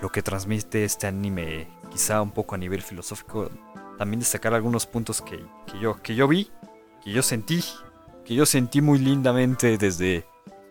lo 0.00 0.10
que 0.10 0.22
transmite 0.22 0.84
este 0.84 1.06
anime, 1.06 1.68
quizá 1.90 2.22
un 2.22 2.30
poco 2.30 2.54
a 2.54 2.58
nivel 2.58 2.82
filosófico, 2.82 3.50
también 3.98 4.20
destacar 4.20 4.54
algunos 4.54 4.86
puntos 4.86 5.20
que, 5.20 5.44
yo, 5.80 6.00
que 6.02 6.14
yo 6.14 6.28
vi, 6.28 6.50
que 7.02 7.12
yo 7.12 7.22
sentí, 7.22 7.64
que 8.24 8.34
yo 8.34 8.46
sentí 8.46 8.80
muy 8.80 8.98
lindamente 8.98 9.76
desde 9.76 10.24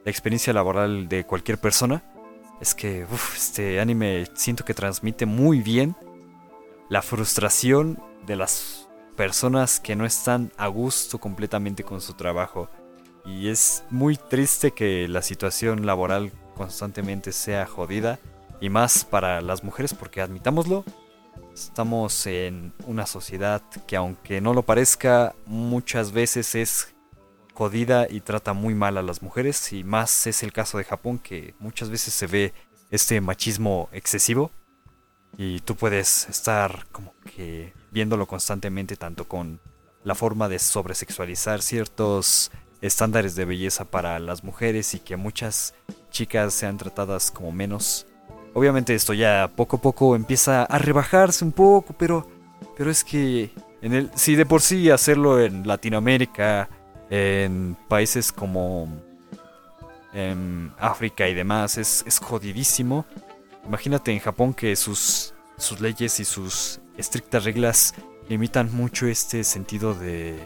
la 0.06 0.12
experiencia 0.12 0.54
laboral 0.54 1.10
de 1.10 1.26
cualquier 1.26 1.60
persona, 1.60 2.04
es 2.62 2.74
que 2.74 3.06
este 3.36 3.80
anime 3.80 4.26
siento 4.34 4.66
que 4.66 4.74
transmite 4.74 5.26
muy 5.26 5.62
bien 5.62 5.96
la 6.90 7.02
frustración 7.02 8.02
de 8.26 8.36
las 8.36 8.88
personas 9.16 9.80
que 9.80 9.96
no 9.96 10.06
están 10.06 10.52
a 10.58 10.68
gusto 10.68 11.20
completamente 11.20 11.84
con 11.84 12.02
su 12.02 12.14
trabajo. 12.14 12.70
Y 13.26 13.50
es 13.50 13.84
muy 13.90 14.16
triste 14.16 14.72
que 14.72 15.08
la 15.08 15.22
situación 15.22 15.86
laboral 15.86 16.32
constantemente 16.56 17.34
sea 17.34 17.66
jodida. 17.66 18.20
Y 18.62 18.70
más 18.70 19.04
para 19.04 19.42
las 19.42 19.64
mujeres 19.64 19.94
porque 19.94 20.22
admitámoslo, 20.22 20.86
estamos 21.54 22.26
en 22.26 22.74
una 22.86 23.06
sociedad 23.06 23.62
que 23.86 23.98
aunque 23.98 24.40
no 24.40 24.54
lo 24.54 24.64
parezca, 24.64 25.36
muchas 25.46 26.12
veces 26.12 26.56
es 26.56 26.96
jodida 27.54 28.08
y 28.10 28.22
trata 28.22 28.54
muy 28.54 28.76
mal 28.76 28.98
a 28.98 29.02
las 29.02 29.22
mujeres. 29.22 29.74
Y 29.74 29.84
más 29.84 30.26
es 30.26 30.42
el 30.42 30.54
caso 30.54 30.78
de 30.78 30.86
Japón 30.86 31.20
que 31.20 31.54
muchas 31.60 31.90
veces 31.90 32.14
se 32.14 32.28
ve 32.28 32.54
este 32.92 33.20
machismo 33.20 33.90
excesivo. 33.92 34.52
Y 35.38 35.60
tú 35.62 35.76
puedes 35.76 36.28
estar 36.30 36.86
como 36.92 37.14
que 37.36 37.74
viéndolo 37.92 38.28
constantemente 38.28 38.96
tanto 38.96 39.28
con 39.28 39.60
la 40.04 40.16
forma 40.16 40.48
de 40.48 40.60
sobresexualizar 40.60 41.62
ciertos 41.62 42.52
estándares 42.82 43.36
de 43.36 43.46
belleza 43.46 43.86
para 43.86 44.20
las 44.20 44.44
mujeres 44.44 44.94
y 44.94 45.00
que 45.00 45.18
muchas 45.18 45.74
chicas 46.12 46.54
sean 46.54 46.78
tratadas 46.78 47.32
como 47.32 47.52
menos. 47.52 48.06
Obviamente 48.54 48.96
esto 48.96 49.14
ya 49.14 49.52
poco 49.56 49.78
a 49.78 49.82
poco 49.82 50.16
empieza 50.16 50.64
a 50.64 50.78
rebajarse 50.80 51.44
un 51.44 51.52
poco, 51.52 51.94
pero 51.94 52.28
pero 52.78 52.92
es 52.92 53.04
que 53.04 53.52
en 53.82 53.94
el 53.94 54.12
si 54.16 54.36
de 54.36 54.46
por 54.46 54.62
sí 54.62 54.90
hacerlo 54.90 55.42
en 55.42 55.68
Latinoamérica, 55.68 56.70
en 57.10 57.76
países 57.88 58.32
como 58.32 58.88
en 60.14 60.72
África 60.80 61.28
y 61.28 61.34
demás 61.34 61.78
es, 61.78 62.04
es 62.08 62.20
jodidísimo. 62.20 63.06
Imagínate 63.68 64.12
en 64.12 64.20
Japón 64.20 64.54
que 64.54 64.76
sus 64.76 65.34
sus 65.58 65.82
leyes 65.82 66.20
y 66.20 66.26
sus 66.26 66.80
estrictas 66.98 67.44
reglas 67.44 67.94
limitan 68.30 68.74
mucho 68.74 69.08
este 69.08 69.44
sentido 69.44 69.94
de, 69.94 70.38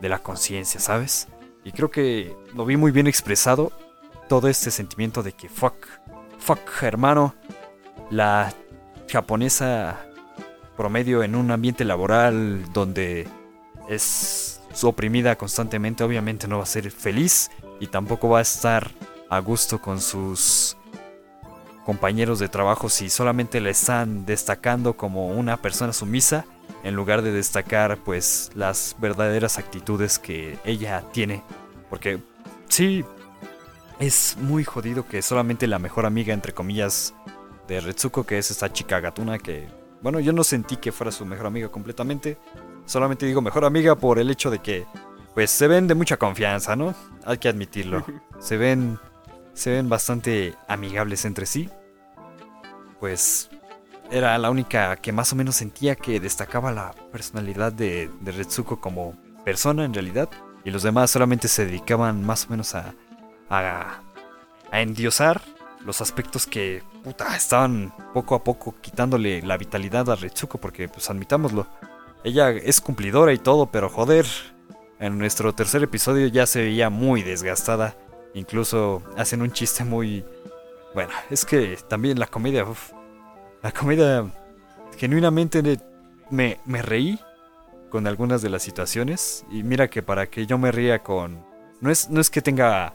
de 0.00 0.08
la 0.08 0.20
conciencia, 0.20 0.80
¿sabes? 0.80 1.28
Y 1.64 1.72
creo 1.72 1.90
que 1.90 2.36
lo 2.54 2.64
vi 2.64 2.76
muy 2.76 2.92
bien 2.92 3.06
expresado. 3.06 3.72
Todo 4.28 4.48
este 4.48 4.70
sentimiento 4.70 5.22
de 5.22 5.32
que 5.32 5.48
fuck, 5.48 5.86
fuck, 6.38 6.82
hermano. 6.82 7.34
La 8.10 8.54
japonesa 9.10 10.06
promedio 10.76 11.22
en 11.22 11.34
un 11.34 11.50
ambiente 11.50 11.84
laboral 11.84 12.72
donde 12.72 13.28
es 13.88 14.60
oprimida 14.82 15.36
constantemente, 15.36 16.04
obviamente 16.04 16.48
no 16.48 16.58
va 16.58 16.64
a 16.64 16.66
ser 16.66 16.90
feliz 16.90 17.50
y 17.80 17.86
tampoco 17.86 18.28
va 18.28 18.40
a 18.40 18.42
estar 18.42 18.90
a 19.30 19.38
gusto 19.38 19.80
con 19.80 20.00
sus 20.00 20.76
compañeros 21.84 22.38
de 22.38 22.48
trabajo 22.48 22.88
si 22.88 23.10
solamente 23.10 23.60
le 23.60 23.70
están 23.70 24.26
destacando 24.26 24.96
como 24.96 25.28
una 25.28 25.56
persona 25.58 25.92
sumisa 25.92 26.46
en 26.82 26.94
lugar 26.94 27.22
de 27.22 27.32
destacar 27.32 27.98
pues 27.98 28.50
las 28.54 28.96
verdaderas 28.98 29.58
actitudes 29.58 30.18
que 30.18 30.58
ella 30.64 31.02
tiene. 31.12 31.42
Porque 31.90 32.20
sí, 32.68 33.04
es 33.98 34.36
muy 34.40 34.64
jodido 34.64 35.06
que 35.06 35.22
solamente 35.22 35.66
la 35.66 35.78
mejor 35.78 36.06
amiga, 36.06 36.34
entre 36.34 36.52
comillas, 36.52 37.14
de 37.68 37.80
Retsuko, 37.80 38.24
que 38.24 38.38
es 38.38 38.50
esta 38.50 38.72
chica 38.72 39.00
gatuna 39.00 39.38
que, 39.38 39.68
bueno, 40.02 40.20
yo 40.20 40.32
no 40.32 40.44
sentí 40.44 40.76
que 40.76 40.92
fuera 40.92 41.12
su 41.12 41.24
mejor 41.24 41.46
amiga 41.46 41.68
completamente. 41.68 42.38
Solamente 42.86 43.26
digo 43.26 43.40
mejor 43.40 43.64
amiga 43.64 43.94
por 43.94 44.18
el 44.18 44.30
hecho 44.30 44.50
de 44.50 44.58
que, 44.58 44.86
pues 45.34 45.50
se 45.50 45.68
ven 45.68 45.86
de 45.86 45.94
mucha 45.94 46.16
confianza, 46.16 46.76
¿no? 46.76 46.94
Hay 47.24 47.38
que 47.38 47.48
admitirlo. 47.48 48.04
Se 48.38 48.56
ven, 48.56 48.98
se 49.54 49.70
ven 49.70 49.88
bastante 49.88 50.54
amigables 50.68 51.24
entre 51.24 51.46
sí. 51.46 51.70
Pues 53.00 53.50
era 54.10 54.36
la 54.38 54.50
única 54.50 54.96
que 54.96 55.12
más 55.12 55.32
o 55.32 55.36
menos 55.36 55.56
sentía 55.56 55.96
que 55.96 56.20
destacaba 56.20 56.72
la 56.72 56.92
personalidad 57.12 57.72
de, 57.72 58.10
de 58.20 58.32
Retsuko 58.32 58.80
como 58.80 59.16
persona 59.44 59.84
en 59.84 59.94
realidad. 59.94 60.28
Y 60.64 60.70
los 60.70 60.82
demás 60.82 61.10
solamente 61.10 61.48
se 61.48 61.66
dedicaban 61.66 62.24
más 62.24 62.46
o 62.46 62.50
menos 62.50 62.74
a, 62.74 62.94
a, 63.50 64.00
a 64.70 64.80
endiosar 64.80 65.40
los 65.84 66.00
aspectos 66.00 66.46
que 66.46 66.82
puta, 67.02 67.36
estaban 67.36 67.92
poco 68.14 68.34
a 68.34 68.42
poco 68.42 68.74
quitándole 68.80 69.42
la 69.42 69.58
vitalidad 69.58 70.08
a 70.10 70.16
Retsuko, 70.16 70.58
porque 70.58 70.88
pues 70.88 71.10
admitámoslo, 71.10 71.66
ella 72.24 72.50
es 72.50 72.80
cumplidora 72.80 73.32
y 73.34 73.38
todo, 73.38 73.66
pero 73.66 73.90
joder, 73.90 74.26
en 74.98 75.18
nuestro 75.18 75.54
tercer 75.54 75.82
episodio 75.82 76.26
ya 76.28 76.46
se 76.46 76.62
veía 76.62 76.88
muy 76.88 77.22
desgastada, 77.22 77.94
incluso 78.34 79.02
hacen 79.16 79.42
un 79.42 79.52
chiste 79.52 79.84
muy... 79.84 80.24
Bueno, 80.92 81.12
es 81.30 81.44
que 81.44 81.76
también 81.88 82.18
la 82.18 82.26
comedia, 82.26 82.64
la 83.62 83.72
comedia 83.72 84.30
genuinamente 84.96 85.80
me, 86.30 86.60
me 86.64 86.82
reí 86.82 87.18
con 87.90 88.06
algunas 88.06 88.42
de 88.42 88.50
las 88.50 88.62
situaciones. 88.62 89.44
Y 89.50 89.62
mira 89.62 89.88
que 89.88 90.02
para 90.02 90.26
que 90.26 90.46
yo 90.46 90.58
me 90.58 90.72
ría 90.72 91.02
con... 91.02 91.44
No 91.80 91.90
es, 91.90 92.10
no 92.10 92.20
es 92.20 92.30
que 92.30 92.42
tenga 92.42 92.94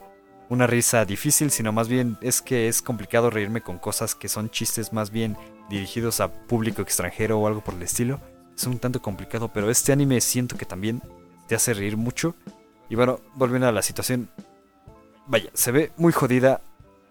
una 0.50 0.68
risa 0.68 1.06
difícil, 1.06 1.52
sino 1.52 1.72
más 1.72 1.88
bien 1.88 2.18
es 2.22 2.42
que 2.42 2.68
es 2.68 2.82
complicado 2.82 3.30
reírme 3.30 3.62
con 3.62 3.78
cosas 3.78 4.16
que 4.16 4.28
son 4.28 4.50
chistes 4.50 4.92
más 4.92 5.12
bien 5.12 5.38
dirigidos 5.70 6.20
a 6.20 6.34
público 6.34 6.82
extranjero 6.82 7.40
o 7.40 7.48
algo 7.48 7.62
por 7.62 7.76
el 7.76 7.84
estilo. 7.84 8.20
Es 8.58 8.66
un 8.66 8.80
tanto 8.80 9.02
complicado, 9.02 9.50
pero 9.54 9.70
este 9.70 9.92
anime 9.94 10.20
siento 10.20 10.58
que 10.58 10.66
también 10.66 11.02
te 11.48 11.56
hace 11.56 11.74
reír 11.74 11.96
mucho. 11.96 12.36
Y 12.90 12.96
bueno, 12.96 13.20
volviendo 13.36 13.68
a 13.68 13.72
la 13.72 13.82
situación. 13.82 14.30
Vaya, 15.30 15.52
se 15.54 15.72
ve 15.72 15.92
muy 15.96 16.12
jodida 16.12 16.60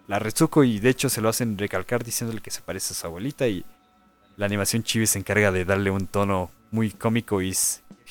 la 0.09 0.19
Retsuko 0.19 0.65
y 0.65 0.79
de 0.79 0.89
hecho 0.89 1.07
se 1.07 1.21
lo 1.21 1.29
hacen 1.29 1.57
recalcar 1.57 2.03
diciéndole 2.03 2.41
que 2.41 2.51
se 2.51 2.61
parece 2.61 2.93
a 2.93 2.97
su 2.97 3.07
abuelita 3.07 3.47
y 3.47 3.63
la 4.35 4.45
animación 4.45 4.83
chibi 4.83 5.07
se 5.07 5.19
encarga 5.19 5.53
de 5.53 5.63
darle 5.63 5.89
un 5.89 6.05
tono 6.05 6.51
muy 6.71 6.91
cómico 6.91 7.41
y 7.41 7.55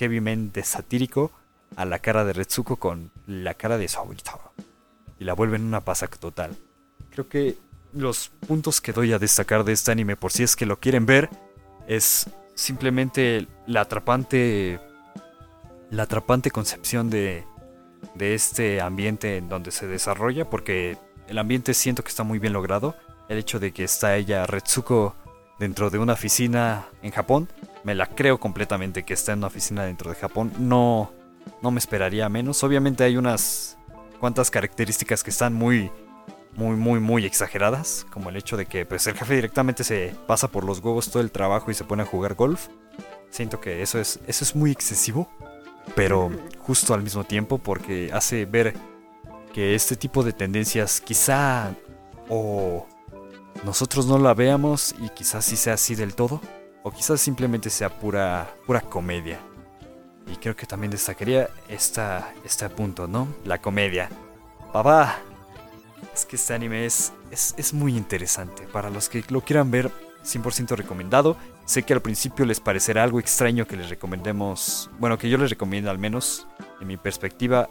heavymente 0.01 0.63
satírico 0.65 1.31
a 1.77 1.85
la 1.85 1.99
cara 1.99 2.25
de 2.25 2.33
Retsuko 2.33 2.77
con 2.77 3.11
la 3.27 3.53
cara 3.53 3.77
de 3.77 3.87
su 3.87 3.99
abuelita. 3.99 4.41
Y 5.21 5.25
la 5.25 5.35
vuelven 5.35 5.63
una 5.63 5.85
pasac 5.85 6.17
total. 6.17 6.57
Creo 7.11 7.29
que 7.29 7.59
los 7.93 8.31
puntos 8.47 8.81
que 8.81 8.95
doy 8.95 9.13
a 9.13 9.19
destacar 9.19 9.63
de 9.65 9.73
este 9.73 9.93
anime, 9.93 10.17
por 10.17 10.33
si 10.33 10.43
es 10.43 10.57
que 10.57 10.65
lo 10.65 10.81
quieren 10.81 11.05
ver, 11.05 11.29
es 11.87 12.31
simplemente 12.55 13.47
la 13.67 13.83
atrapante. 13.83 14.81
La 15.91 16.05
atrapante 16.05 16.51
concepción 16.51 17.11
de, 17.11 17.45
de 18.19 18.35
este 18.35 18.81
ambiente 18.81 19.37
en 19.37 19.49
donde 19.49 19.71
se 19.71 19.87
desarrolla, 19.87 20.51
porque 20.51 20.99
el 21.29 21.39
ambiente 21.39 21.75
siento 21.75 22.03
que 22.03 22.11
está 22.11 22.25
muy 22.25 22.39
bien 22.39 22.53
logrado. 22.53 22.97
El 23.29 23.39
hecho 23.39 23.59
de 23.59 23.73
que 23.73 23.85
está 23.85 24.17
ella, 24.17 24.47
Retsuko, 24.47 25.15
dentro 25.59 25.91
de 25.91 25.99
una 25.99 26.15
oficina 26.15 26.89
en 27.03 27.13
Japón, 27.13 27.49
me 27.85 27.95
la 27.95 28.07
creo 28.07 28.39
completamente 28.39 29.05
que 29.05 29.15
está 29.15 29.33
en 29.33 29.39
una 29.39 29.49
oficina 29.49 29.85
dentro 29.85 30.11
de 30.11 30.17
Japón. 30.17 30.53
No, 30.59 31.13
no 31.63 31.71
me 31.71 31.79
esperaría 31.79 32.29
menos. 32.29 32.63
Obviamente 32.65 33.05
hay 33.05 33.17
unas 33.17 33.79
cuantas 34.21 34.51
características 34.51 35.23
que 35.23 35.31
están 35.31 35.55
muy, 35.55 35.91
muy, 36.57 36.77
muy, 36.77 37.01
muy 37.01 37.25
exageradas, 37.25 38.07
como 38.11 38.31
el 38.31 38.37
hecho 38.37 38.57
de 38.57 38.67
que 38.67 38.85
pues, 38.85 39.07
el 39.07 39.15
jefe 39.15 39.35
directamente 39.35 39.85
se 39.85 40.15
pasa 40.27 40.49
por 40.49 40.65
los 40.65 40.81
huevos 40.81 41.11
todo 41.11 41.23
el 41.23 41.31
trabajo 41.31 41.71
y 41.71 41.75
se 41.75 41.85
pone 41.85 42.03
a 42.03 42.07
jugar 42.07 42.35
golf. 42.35 42.69
Siento 43.31 43.61
que 43.61 43.83
eso 43.83 44.01
es, 44.01 44.21
eso 44.27 44.45
es 44.45 44.57
muy 44.57 44.71
excesivo, 44.71 45.31
pero 45.95 46.31
justo 46.61 46.95
al 46.95 47.03
mismo 47.03 47.25
tiempo 47.25 47.59
porque 47.59 48.11
hace 48.13 48.45
ver 48.45 48.75
que 49.53 49.75
este 49.75 49.97
tipo 49.97 50.23
de 50.23 50.33
tendencias 50.33 51.01
quizá 51.01 51.75
o 52.29 52.87
nosotros 53.65 54.07
no 54.07 54.19
la 54.19 54.35
veamos 54.35 54.95
y 55.01 55.09
quizás 55.11 55.45
sí 55.45 55.57
sea 55.57 55.75
así 55.75 55.95
del 55.95 56.15
todo, 56.15 56.41
o 56.83 56.91
quizás 56.91 57.21
simplemente 57.21 57.71
sea 57.71 57.89
pura, 57.99 58.55
pura 58.67 58.81
comedia. 58.81 59.41
Y 60.27 60.37
creo 60.37 60.55
que 60.55 60.67
también 60.67 60.91
destacaría 60.91 61.49
esta, 61.69 62.33
este 62.45 62.69
punto, 62.69 63.09
¿no? 63.09 63.29
La 63.45 63.61
comedia. 63.61 64.11
Papá, 64.73 65.19
es 66.15 66.27
que 66.27 66.37
este 66.37 66.55
anime 66.55 66.85
es, 66.85 67.13
es, 67.31 67.55
es 67.57 67.73
muy 67.73 67.97
interesante. 67.97 68.65
Para 68.65 68.91
los 68.91 69.09
que 69.09 69.25
lo 69.29 69.41
quieran 69.41 69.71
ver, 69.71 69.91
100% 70.25 70.77
recomendado. 70.77 71.37
Sé 71.69 71.83
que 71.83 71.93
al 71.93 72.01
principio 72.01 72.47
les 72.47 72.61
parecerá 72.61 73.05
algo 73.05 73.21
extraño 73.21 73.67
que 73.67 73.77
les 73.77 73.91
recomendemos, 73.91 74.89
bueno, 74.99 75.19
que 75.19 75.29
yo 75.29 75.37
les 75.37 75.51
recomiendo 75.51 75.91
al 75.91 75.99
menos, 75.99 76.49
en 76.81 76.89
mi 76.89 76.97
perspectiva, 76.97 77.69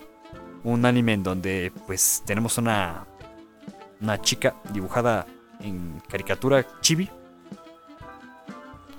un 0.64 0.86
anime 0.86 1.14
en 1.14 1.24
donde 1.24 1.72
pues 1.88 2.22
tenemos 2.24 2.60
una, 2.60 3.08
una 4.00 4.22
chica 4.22 4.54
dibujada 4.72 5.26
en 5.62 6.00
caricatura 6.08 6.64
chibi, 6.80 7.10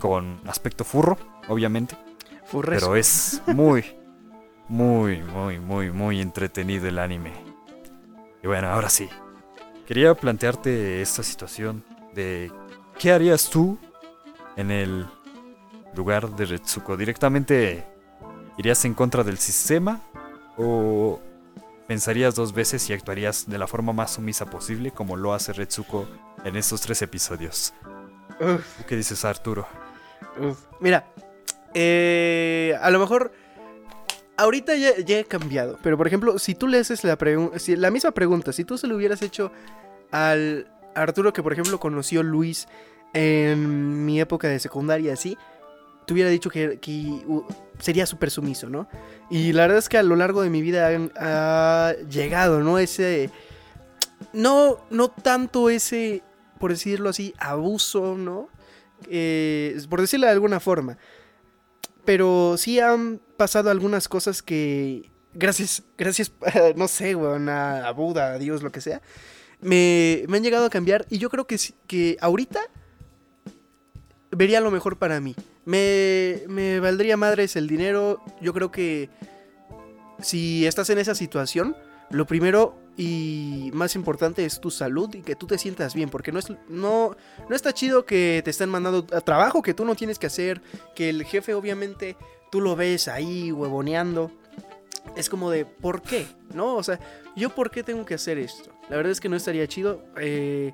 con 0.01 0.41
aspecto 0.49 0.83
furro, 0.83 1.17
obviamente. 1.47 1.97
Pero 2.51 2.97
es 2.97 3.41
muy, 3.47 3.85
muy, 4.67 5.23
muy, 5.23 5.61
muy, 5.61 5.93
muy 5.93 6.21
entretenido 6.21 6.89
el 6.89 6.99
anime. 6.99 7.35
Y 8.43 8.49
bueno, 8.49 8.69
ahora 8.69 8.91
sí. 8.91 9.09
Quería 9.87 10.13
plantearte 10.17 11.01
esta 11.01 11.23
situación 11.23 11.85
de 12.17 12.51
qué 12.99 13.13
harías 13.13 13.49
tú 13.49 13.79
en 14.59 14.73
el 14.73 15.07
lugar 15.95 16.31
de 16.37 16.45
Retsuko. 16.45 16.97
¿Directamente 16.97 17.87
irías 18.59 18.85
en 18.85 18.93
contra 18.93 19.23
del 19.23 19.39
sistema 19.39 20.03
o 20.57 21.21
pensarías 21.87 22.35
dos 22.35 22.53
veces 22.53 22.91
y 22.91 22.93
actuarías 22.93 23.49
de 23.49 23.57
la 23.57 23.69
forma 23.69 23.93
más 23.93 24.15
sumisa 24.15 24.47
posible 24.47 24.91
como 24.91 25.17
lo 25.17 25.33
hace 25.33 25.53
Retsuko 25.53 26.07
en 26.45 26.57
estos 26.57 26.81
tres 26.81 27.01
episodios? 27.03 27.73
¿Qué 28.89 28.97
dices 28.97 29.25
Arturo? 29.25 29.67
Mira, 30.81 31.07
eh, 31.73 32.77
a 32.83 32.91
lo 32.91 32.99
mejor 32.99 33.33
ahorita 34.37 34.75
ya, 34.75 35.19
he 35.19 35.25
cambiado, 35.25 35.79
pero 35.85 35.97
por 35.97 36.09
ejemplo, 36.09 36.39
si 36.41 36.57
tú 36.57 36.67
le 36.67 36.79
haces 36.79 37.05
la, 37.05 37.17
si, 37.59 37.77
la 37.77 37.93
misma 37.93 38.11
pregunta, 38.11 38.53
si 38.53 38.65
tú 38.65 38.77
se 38.77 38.89
lo 38.89 38.97
hubieras 38.97 39.23
hecho 39.23 39.53
al 40.11 40.67
Arturo 40.97 41.33
que 41.33 41.45
por 41.45 41.53
ejemplo 41.53 41.79
conoció 41.79 42.25
Luis 42.25 42.67
en 43.13 44.05
mi 44.05 44.21
época 44.21 44.49
de 44.49 44.59
secundaria, 44.59 45.13
así, 45.13 45.37
te 46.09 46.15
hubiera 46.15 46.31
dicho 46.31 46.51
que, 46.51 46.81
sería 47.79 48.07
súper 48.07 48.31
sumiso, 48.31 48.71
¿no? 48.71 48.89
Y 49.31 49.53
la 49.53 49.63
verdad 49.63 49.79
es 49.79 49.89
que 49.91 49.99
a 49.99 50.03
lo 50.03 50.17
largo 50.17 50.43
de 50.43 50.49
mi 50.51 50.63
vida 50.63 50.91
ha, 51.17 51.95
llegado, 52.09 52.61
¿no? 52.61 52.79
Ese... 52.79 53.31
No, 54.33 54.79
no 54.91 55.09
tanto 55.11 55.71
ese, 55.71 56.23
por 56.59 56.71
decirlo 56.71 57.11
así, 57.11 57.35
abuso, 57.39 58.17
¿no? 58.17 58.49
Eh, 59.09 59.79
por 59.89 60.01
decirlo 60.01 60.27
de 60.27 60.33
alguna 60.33 60.61
forma. 60.61 60.97
Pero 62.07 62.57
sí 62.57 62.81
han 62.81 63.21
pasado 63.37 63.71
algunas 63.71 64.09
cosas 64.09 64.43
que, 64.43 65.11
gracias, 65.35 65.83
gracias, 65.99 66.33
no 66.77 66.89
sé, 66.89 67.15
weón, 67.15 67.51
a, 67.51 67.91
Buda, 67.93 68.33
a 68.33 68.39
Dios, 68.39 68.63
lo 68.63 68.73
que 68.73 68.81
sea, 68.81 69.03
me, 69.61 70.25
me, 70.27 70.39
han 70.39 70.43
llegado 70.43 70.65
a 70.65 70.71
cambiar. 70.71 71.07
Y 71.11 71.19
yo 71.19 71.29
creo 71.29 71.47
que, 71.47 71.59
que 71.87 72.17
ahorita 72.21 72.61
vería 74.39 74.61
lo 74.61 74.71
mejor 74.71 74.97
para 74.97 75.21
mí. 75.21 75.35
Me, 75.65 76.43
me 76.49 76.79
valdría 76.79 77.17
madres 77.17 77.57
el 77.57 77.67
dinero. 77.67 78.23
Yo 78.41 78.55
creo 78.55 78.71
que 78.71 79.11
si 80.23 80.65
estás 80.65 80.89
en 80.91 80.99
esa 80.99 81.17
situación, 81.17 81.77
lo 82.11 82.25
primero 82.25 82.79
y 82.97 83.71
más 83.75 83.97
importante 83.97 84.45
es 84.45 84.61
tu 84.61 84.71
salud 84.71 85.13
y 85.15 85.23
que 85.23 85.35
tú 85.35 85.47
te 85.49 85.59
sientas 85.59 85.95
bien, 85.95 86.09
porque 86.09 86.31
no, 86.31 86.39
es, 86.39 86.51
no, 86.69 87.17
no 87.49 87.57
está 87.57 87.75
chido 87.75 88.07
que 88.07 88.41
te 88.45 88.51
estén 88.51 88.71
mandando 88.71 89.07
a 89.13 89.21
trabajo 89.21 89.61
que 89.61 89.75
tú 89.75 89.85
no 89.85 89.97
tienes 89.97 90.21
que 90.21 90.29
hacer, 90.29 90.63
que 90.95 91.11
el 91.11 91.25
jefe 91.25 91.55
obviamente 91.55 92.17
tú 92.51 92.61
lo 92.61 92.77
ves 92.77 93.09
ahí 93.09 93.51
huevoneando. 93.51 94.31
Es 95.17 95.29
como 95.29 95.51
de, 95.51 95.65
¿por 95.65 96.01
qué? 96.03 96.27
¿No? 96.55 96.77
O 96.77 96.83
sea, 96.83 97.01
¿yo 97.35 97.55
por 97.55 97.71
qué 97.73 97.83
tengo 97.83 98.05
que 98.05 98.15
hacer 98.15 98.39
esto? 98.39 98.71
La 98.89 98.97
verdad 98.97 99.11
es 99.11 99.21
que 99.21 99.29
no 99.29 99.37
estaría 99.37 99.67
chido. 99.67 100.05
Eh, 100.17 100.73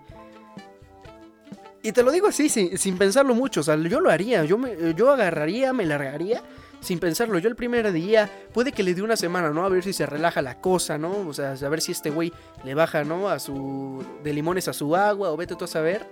y 1.85 1.93
te 1.93 2.03
lo 2.03 2.11
digo 2.11 2.29
así, 2.29 2.49
sin, 2.49 2.97
pensarlo 2.97 3.35
mucho. 3.35 3.61
O 3.61 3.63
sea, 3.63 3.77
yo 3.77 4.01
lo 4.01 4.11
haría. 4.11 4.43
Yo, 4.47 4.57
me, 4.57 4.95
yo 4.95 5.13
agarraría, 5.13 5.75
me 5.75 5.85
largaría 5.85 6.43
sin 6.81 6.99
pensarlo. 6.99 7.39
Yo 7.39 7.51
el 7.51 7.57
primer 7.57 7.93
día, 7.93 8.31
puede 8.55 8.73
que 8.73 8.83
le 8.83 8.95
dé 8.95 9.03
una 9.03 9.17
semana, 9.17 9.51
¿no? 9.51 9.67
A 9.67 9.69
ver 9.69 9.83
si 9.85 9.93
se 9.93 10.07
relaja 10.07 10.41
la 10.41 10.63
cosa, 10.63 10.97
¿no? 10.97 11.29
O 11.29 11.35
sea, 11.35 11.53
a 11.53 11.69
ver 11.69 11.83
si 11.83 11.93
este 11.93 12.09
güey 12.09 12.33
le 12.65 12.75
baja, 12.75 13.05
¿no? 13.05 13.29
A 13.29 13.39
su. 13.39 14.03
de 14.23 14.33
limones 14.33 14.67
a 14.67 14.73
su 14.73 14.97
agua, 14.97 15.31
o 15.31 15.37
vete 15.37 15.57
tú 15.57 15.67
a 15.67 15.69
saber. 15.69 16.07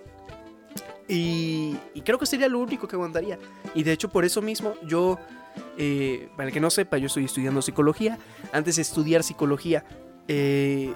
Y, 1.09 1.79
y 1.95 2.03
creo 2.03 2.18
que 2.18 2.27
sería 2.27 2.51
lo 2.51 2.59
único 2.59 2.87
que 2.87 2.97
aguantaría. 2.97 3.39
Y 3.75 3.83
de 3.83 3.93
hecho, 3.93 4.11
por 4.11 4.27
eso 4.27 4.43
mismo, 4.43 4.75
yo. 4.87 5.18
Eh, 5.79 6.29
para 6.37 6.49
el 6.49 6.53
que 6.53 6.61
no 6.61 6.68
sepa, 6.68 6.99
yo 6.99 7.07
estoy 7.07 7.25
estudiando 7.25 7.62
psicología. 7.62 8.18
Antes 8.53 8.77
de 8.77 8.83
estudiar 8.83 9.23
psicología, 9.23 9.87
eh, 10.29 10.95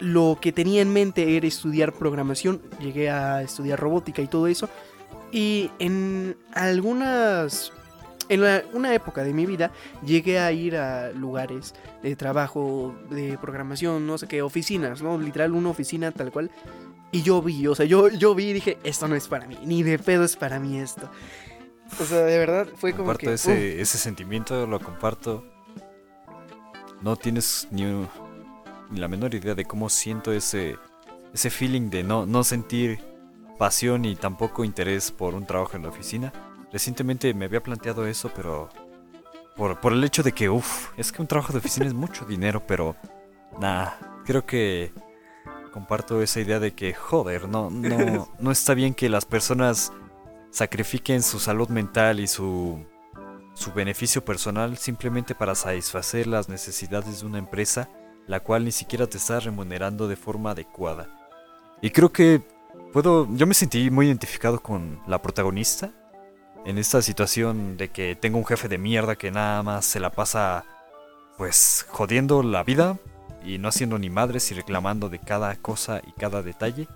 lo 0.00 0.38
que 0.40 0.52
tenía 0.52 0.82
en 0.82 0.92
mente 0.92 1.36
era 1.36 1.46
estudiar 1.46 1.92
programación. 1.92 2.62
Llegué 2.80 3.10
a 3.10 3.42
estudiar 3.42 3.78
robótica 3.78 4.22
y 4.22 4.26
todo 4.26 4.46
eso. 4.46 4.68
Y 5.32 5.70
en 5.78 6.36
algunas 6.52 7.72
en 8.28 8.42
una 8.72 8.94
época 8.94 9.22
de 9.22 9.32
mi 9.32 9.46
vida 9.46 9.70
llegué 10.04 10.38
a 10.38 10.50
ir 10.52 10.76
a 10.76 11.10
lugares 11.12 11.74
de 12.02 12.16
trabajo, 12.16 12.94
de 13.10 13.38
programación, 13.38 14.06
no 14.06 14.18
sé 14.18 14.26
qué, 14.26 14.42
oficinas, 14.42 15.02
¿no? 15.02 15.18
Literal, 15.18 15.52
una 15.52 15.70
oficina 15.70 16.10
tal 16.12 16.32
cual. 16.32 16.50
Y 17.12 17.22
yo 17.22 17.42
vi, 17.42 17.66
o 17.66 17.74
sea, 17.74 17.86
yo, 17.86 18.08
yo 18.08 18.34
vi 18.34 18.46
y 18.46 18.52
dije, 18.54 18.78
esto 18.82 19.06
no 19.08 19.14
es 19.14 19.28
para 19.28 19.46
mí, 19.46 19.56
ni 19.64 19.82
de 19.82 19.98
pedo 19.98 20.24
es 20.24 20.36
para 20.36 20.58
mí 20.58 20.78
esto. 20.78 21.08
O 22.00 22.04
sea, 22.04 22.18
de 22.18 22.38
verdad 22.38 22.66
fue 22.76 22.92
como 22.92 23.04
comparto 23.04 23.26
que... 23.26 23.34
Ese, 23.34 23.80
ese 23.80 23.98
sentimiento, 23.98 24.66
lo 24.66 24.80
comparto. 24.80 25.44
No 27.02 27.16
tienes 27.16 27.68
ni, 27.70 27.84
ni, 27.84 28.08
la 29.00 29.08
menor 29.08 29.34
idea 29.34 29.54
de 29.54 29.64
cómo 29.64 29.88
siento 29.88 30.32
ese, 30.32 30.76
ese 31.32 31.50
feeling 31.50 31.90
de 31.90 32.02
no, 32.02 32.26
no 32.26 32.44
sentir 32.44 33.00
pasión 33.58 34.04
y 34.04 34.16
tampoco 34.16 34.64
interés 34.64 35.10
por 35.10 35.34
un 35.34 35.46
trabajo 35.46 35.76
en 35.76 35.82
la 35.82 35.88
oficina. 35.88 36.32
Recientemente 36.72 37.32
me 37.34 37.44
había 37.44 37.62
planteado 37.62 38.06
eso, 38.06 38.30
pero 38.34 38.68
por, 39.56 39.80
por 39.80 39.92
el 39.92 40.02
hecho 40.04 40.22
de 40.22 40.32
que, 40.32 40.48
uff, 40.48 40.90
es 40.96 41.12
que 41.12 41.22
un 41.22 41.28
trabajo 41.28 41.52
de 41.52 41.58
oficina 41.58 41.86
es 41.86 41.94
mucho 41.94 42.24
dinero, 42.24 42.62
pero 42.66 42.96
nada, 43.60 43.98
creo 44.24 44.44
que 44.44 44.92
comparto 45.72 46.22
esa 46.22 46.40
idea 46.40 46.60
de 46.60 46.72
que, 46.72 46.94
joder, 46.94 47.48
no, 47.48 47.70
no, 47.70 48.28
no 48.38 48.50
está 48.50 48.74
bien 48.74 48.94
que 48.94 49.08
las 49.08 49.24
personas 49.24 49.92
sacrifiquen 50.50 51.22
su 51.22 51.40
salud 51.40 51.68
mental 51.68 52.20
y 52.20 52.28
su, 52.28 52.84
su 53.54 53.72
beneficio 53.72 54.24
personal 54.24 54.76
simplemente 54.78 55.34
para 55.34 55.54
satisfacer 55.54 56.26
las 56.26 56.48
necesidades 56.48 57.20
de 57.20 57.26
una 57.26 57.38
empresa, 57.38 57.88
la 58.26 58.40
cual 58.40 58.64
ni 58.64 58.72
siquiera 58.72 59.06
te 59.06 59.18
está 59.18 59.40
remunerando 59.40 60.08
de 60.08 60.16
forma 60.16 60.50
adecuada. 60.50 61.08
Y 61.82 61.90
creo 61.90 62.12
que 62.12 62.42
puedo, 62.92 63.28
yo 63.34 63.46
me 63.46 63.54
sentí 63.54 63.90
muy 63.90 64.06
identificado 64.06 64.60
con 64.60 65.00
la 65.06 65.20
protagonista, 65.20 65.92
en 66.64 66.78
esta 66.78 67.02
situación 67.02 67.76
de 67.76 67.88
que 67.90 68.16
tengo 68.16 68.38
un 68.38 68.46
jefe 68.46 68.68
de 68.68 68.78
mierda 68.78 69.16
que 69.16 69.30
nada 69.30 69.62
más 69.62 69.84
se 69.84 70.00
la 70.00 70.10
pasa 70.10 70.64
pues 71.36 71.84
jodiendo 71.88 72.42
la 72.42 72.62
vida 72.62 72.98
y 73.44 73.58
no 73.58 73.68
haciendo 73.68 73.98
ni 73.98 74.08
madres 74.08 74.50
y 74.50 74.54
reclamando 74.54 75.08
de 75.08 75.18
cada 75.18 75.54
cosa 75.56 76.00
y 76.06 76.12
cada 76.12 76.42
detalle. 76.42 76.88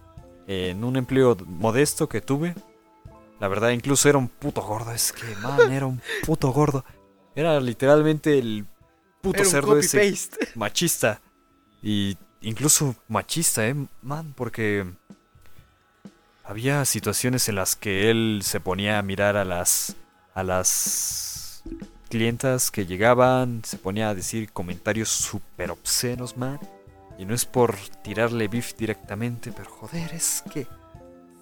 En 0.47 0.85
un 0.85 0.97
empleo 0.97 1.37
modesto 1.47 2.09
que 2.09 2.23
tuve, 2.23 2.55
la 3.41 3.49
verdad 3.49 3.71
incluso 3.71 4.09
era 4.09 4.17
un 4.17 4.29
puto 4.29 4.63
gordo, 4.63 4.93
es 4.93 5.13
que 5.13 5.37
man, 5.37 5.71
era 5.73 5.87
un 5.87 6.01
puto 6.25 6.51
gordo. 6.51 6.85
Era 7.35 7.61
literalmente 7.61 8.39
el 8.39 8.67
puto 9.21 9.45
cerdo 9.45 9.79
ese 9.79 10.15
machista. 10.55 11.21
Y 11.83 12.17
incluso 12.41 12.97
machista, 13.09 13.67
eh, 13.67 13.75
man, 14.03 14.33
porque 14.37 14.87
había 16.45 16.85
situaciones 16.85 17.49
en 17.49 17.57
las 17.57 17.77
que 17.77 18.11
él 18.11 18.41
se 18.43 18.61
ponía 18.61 18.99
a 18.99 19.03
mirar 19.03 19.37
a 19.37 19.45
las 19.45 19.97
a 20.35 20.43
las 20.45 21.63
clientas 22.09 22.71
que 22.71 22.87
llegaban, 22.87 23.63
se 23.65 23.77
ponía 23.77 24.09
a 24.09 24.15
decir 24.15 24.53
comentarios 24.53 25.09
súper 25.09 25.71
obscenos, 25.71 26.37
man. 26.37 26.59
Y 27.19 27.25
no 27.25 27.35
es 27.35 27.45
por 27.45 27.77
tirarle 28.03 28.49
beef 28.49 28.77
directamente, 28.77 29.53
pero 29.53 29.69
joder, 29.69 30.15
es 30.15 30.43
que, 30.53 30.67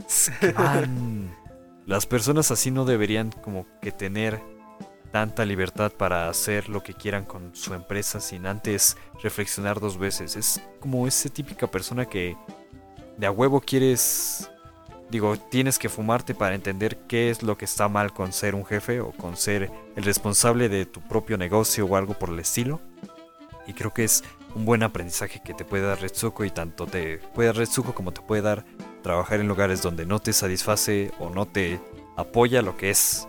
es 0.07 0.33
que 0.41 0.53
man, 0.55 1.37
las 1.85 2.07
personas 2.07 2.51
así 2.51 2.71
no 2.71 2.85
deberían 2.85 3.31
como 3.31 3.67
que 3.81 3.93
tener 3.93 4.41
tanta 5.07 5.45
libertad 5.45 5.93
para 5.93 6.29
hacer 6.29 6.69
lo 6.69 6.83
que 6.83 6.95
quieran 6.95 7.25
con 7.25 7.55
su 7.55 7.75
empresa 7.75 8.21
sin 8.21 8.47
antes 8.47 8.97
reflexionar 9.23 9.81
dos 9.81 9.99
veces. 9.99 10.37
Es 10.37 10.61
como 10.81 11.07
esa 11.07 11.29
típica 11.29 11.67
persona 11.67 12.07
que 12.07 12.37
de 13.17 13.27
a 13.27 13.31
huevo 13.31 13.61
quieres 13.61 14.51
Digo, 15.09 15.37
tienes 15.37 15.79
que 15.79 15.89
fumarte 15.89 16.35
para 16.35 16.57
entender 16.57 16.97
qué 17.07 17.31
es 17.31 17.45
lo 17.45 17.57
que 17.57 17.65
está 17.65 17.89
mal 17.89 18.13
con 18.13 18.33
ser 18.33 18.57
un 18.57 18.67
jefe 18.67 19.01
o 19.01 19.13
con 19.13 19.37
ser 19.37 19.71
el 19.95 20.03
responsable 20.03 20.69
de 20.69 20.85
tu 20.85 21.01
propio 21.01 21.39
negocio 21.39 21.87
o 21.87 21.97
algo 21.97 22.15
por 22.15 22.31
el 22.31 22.41
estilo. 22.41 22.81
Y 23.69 23.73
creo 23.75 23.95
que 23.95 24.03
es 24.03 24.25
un 24.57 24.65
buen 24.65 24.83
aprendizaje 24.83 25.41
que 25.45 25.55
te 25.55 25.65
puede 25.65 25.85
dar 25.85 26.01
Retsuko 26.01 26.45
y 26.45 26.51
tanto 26.51 26.87
te 26.87 27.19
puede 27.19 27.49
dar 27.49 27.57
Retsuko 27.57 27.95
como 27.95 28.13
te 28.13 28.21
puede 28.21 28.43
dar 28.43 28.65
trabajar 29.03 29.39
en 29.39 29.47
lugares 29.47 29.81
donde 29.81 30.07
no 30.07 30.19
te 30.19 30.33
satisface 30.33 31.13
o 31.21 31.31
no 31.31 31.47
te 31.47 31.79
apoya 32.17 32.61
lo 32.63 32.77
que 32.77 32.91
es 32.91 33.29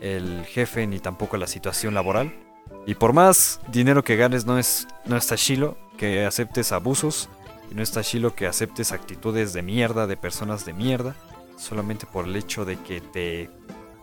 el 0.00 0.44
jefe 0.44 0.86
ni 0.86 0.98
tampoco 0.98 1.36
la 1.36 1.46
situación 1.46 1.94
laboral. 1.94 2.32
Y 2.86 2.94
por 2.94 3.12
más 3.12 3.60
dinero 3.68 4.04
que 4.04 4.16
ganes, 4.16 4.46
no, 4.46 4.58
es, 4.58 4.86
no 5.04 5.16
está 5.16 5.36
chilo 5.36 5.76
que 5.96 6.24
aceptes 6.24 6.72
abusos. 6.72 7.28
Y 7.70 7.74
no 7.74 7.82
está 7.82 8.02
chilo 8.02 8.34
que 8.34 8.46
aceptes 8.46 8.92
actitudes 8.92 9.52
de 9.52 9.62
mierda 9.62 10.06
de 10.06 10.16
personas 10.16 10.64
de 10.64 10.72
mierda. 10.72 11.16
Solamente 11.56 12.06
por 12.06 12.26
el 12.26 12.36
hecho 12.36 12.64
de 12.64 12.76
que 12.76 13.00
te 13.00 13.50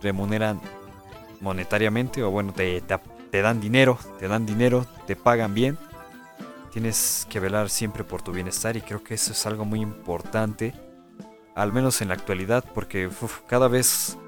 remuneran 0.02 0.60
monetariamente. 1.40 2.22
O 2.22 2.30
bueno, 2.30 2.52
te, 2.52 2.82
te 2.82 3.42
dan 3.42 3.60
dinero. 3.60 3.98
Te 4.18 4.28
dan 4.28 4.44
dinero, 4.44 4.86
te 5.06 5.16
pagan 5.16 5.54
bien. 5.54 5.78
Tienes 6.72 7.26
que 7.30 7.40
velar 7.40 7.70
siempre 7.70 8.04
por 8.04 8.20
tu 8.20 8.32
bienestar. 8.32 8.76
Y 8.76 8.82
creo 8.82 9.02
que 9.02 9.14
eso 9.14 9.32
es 9.32 9.46
algo 9.46 9.64
muy 9.64 9.80
importante. 9.80 10.74
Al 11.54 11.72
menos 11.72 12.02
en 12.02 12.08
la 12.08 12.14
actualidad. 12.14 12.64
Porque 12.74 13.08
cada 13.46 13.68
vez 13.68 14.18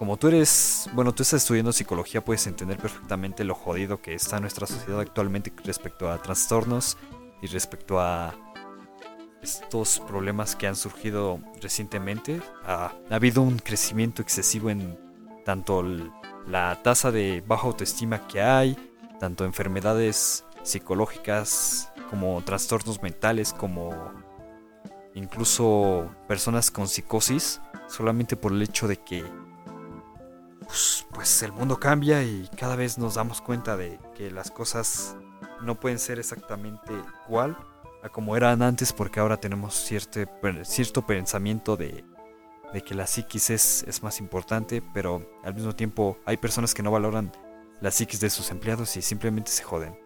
como 0.00 0.16
tú 0.16 0.28
eres, 0.28 0.88
bueno, 0.94 1.12
tú 1.12 1.22
estás 1.22 1.42
estudiando 1.42 1.74
psicología, 1.74 2.24
puedes 2.24 2.46
entender 2.46 2.78
perfectamente 2.78 3.44
lo 3.44 3.54
jodido 3.54 4.00
que 4.00 4.14
está 4.14 4.40
nuestra 4.40 4.66
sociedad 4.66 4.98
actualmente 4.98 5.52
respecto 5.62 6.10
a 6.10 6.22
trastornos 6.22 6.96
y 7.42 7.48
respecto 7.48 8.00
a 8.00 8.34
estos 9.42 10.00
problemas 10.00 10.56
que 10.56 10.66
han 10.66 10.74
surgido 10.74 11.38
recientemente. 11.60 12.40
Ha, 12.64 12.94
habido 13.10 13.42
un 13.42 13.58
crecimiento 13.58 14.22
excesivo 14.22 14.70
en 14.70 14.98
tanto 15.44 15.84
la 16.46 16.80
tasa 16.82 17.10
de 17.12 17.44
baja 17.46 17.66
autoestima 17.66 18.26
que 18.26 18.40
hay, 18.40 18.78
tanto 19.18 19.44
enfermedades 19.44 20.46
psicológicas 20.62 21.92
como 22.08 22.42
trastornos 22.42 23.02
mentales, 23.02 23.52
como 23.52 24.14
incluso 25.14 26.10
personas 26.26 26.70
con 26.70 26.88
psicosis, 26.88 27.60
solamente 27.86 28.34
por 28.34 28.52
el 28.52 28.62
hecho 28.62 28.88
de 28.88 28.96
que 28.96 29.22
pues, 30.70 31.04
pues, 31.12 31.42
el 31.42 31.50
mundo 31.50 31.80
cambia 31.80 32.22
y 32.22 32.48
cada 32.56 32.76
vez 32.76 32.96
nos 32.96 33.16
damos 33.16 33.40
cuenta 33.40 33.76
de 33.76 33.98
que 34.14 34.30
las 34.30 34.52
cosas 34.52 35.16
no 35.62 35.80
pueden 35.80 35.98
ser 35.98 36.20
exactamente 36.20 36.92
igual 37.26 37.56
a 38.04 38.08
como 38.08 38.36
eran 38.36 38.62
antes 38.62 38.92
porque 38.92 39.18
ahora 39.18 39.36
tenemos 39.38 39.74
cierto, 39.74 40.20
cierto 40.62 41.04
pensamiento 41.04 41.76
de, 41.76 42.04
que 42.86 42.94
la 42.94 43.08
psiquis 43.08 43.50
es, 43.50 43.84
es 43.88 44.04
más 44.04 44.20
importante, 44.20 44.80
pero 44.94 45.28
al 45.42 45.54
mismo 45.54 45.74
tiempo 45.74 46.18
hay 46.24 46.36
personas 46.36 46.72
que 46.72 46.84
no 46.84 46.92
valoran 46.92 47.32
la 47.80 47.90
psiquis 47.90 48.20
de 48.20 48.30
sus 48.30 48.52
empleados 48.52 48.96
y 48.96 49.02
simplemente 49.02 49.50
se 49.50 49.64
joden. 49.64 49.98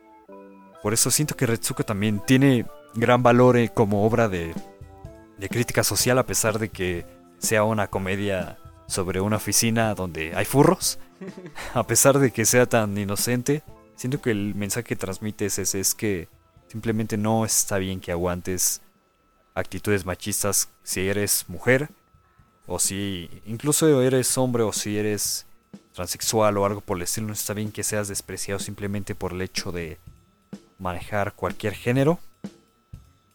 Por 0.83 0.95
eso 0.95 1.11
siento 1.11 1.37
que 1.37 1.45
Retsuko 1.45 1.85
también 1.85 2.21
tiene 2.27 2.67
gran 2.95 3.23
valor 3.23 3.59
eh, 3.59 3.69
como 3.69 4.07
obra 4.07 4.31
de, 4.31 4.55
de 5.37 5.49
crítica 5.51 5.85
social 5.85 6.19
a 6.19 6.25
pesar 6.25 6.59
de 6.59 6.71
que 6.71 7.05
sea 7.37 7.65
una 7.65 7.89
comedia 7.89 8.57
sobre 8.87 9.21
una 9.21 9.37
oficina 9.37 9.95
donde 9.95 10.35
hay 10.35 10.45
furros, 10.45 10.99
a 11.75 11.87
pesar 11.87 12.19
de 12.19 12.31
que 12.31 12.45
sea 12.45 12.67
tan 12.67 12.97
inocente, 12.97 13.63
siento 13.97 14.21
que 14.21 14.31
el 14.31 14.55
mensaje 14.55 14.85
que 14.85 14.97
transmite 14.97 15.47
es 15.47 15.59
ese, 15.59 15.81
es 15.81 15.95
que 15.95 16.29
simplemente 16.69 17.17
no 17.17 17.45
está 17.45 17.79
bien 17.79 18.01
que 18.01 18.13
aguantes 18.13 18.81
actitudes 19.55 20.05
machistas 20.05 20.69
si 20.83 21.09
eres 21.09 21.45
mujer, 21.49 21.89
o 22.67 22.79
si 22.79 23.31
incluso 23.47 24.03
eres 24.03 24.37
hombre, 24.39 24.63
o 24.63 24.73
si 24.73 24.99
eres 24.99 25.47
transexual 25.93 26.57
o 26.59 26.67
algo 26.67 26.81
por 26.81 26.97
el 26.97 27.05
estilo, 27.05 27.29
no 27.29 27.33
está 27.33 27.55
bien 27.55 27.71
que 27.71 27.85
seas 27.85 28.09
despreciado 28.09 28.59
simplemente 28.59 29.15
por 29.15 29.33
el 29.33 29.43
hecho 29.43 29.71
de 29.71 29.99
manejar 30.79 31.35
cualquier 31.35 31.75
género. 31.75 32.19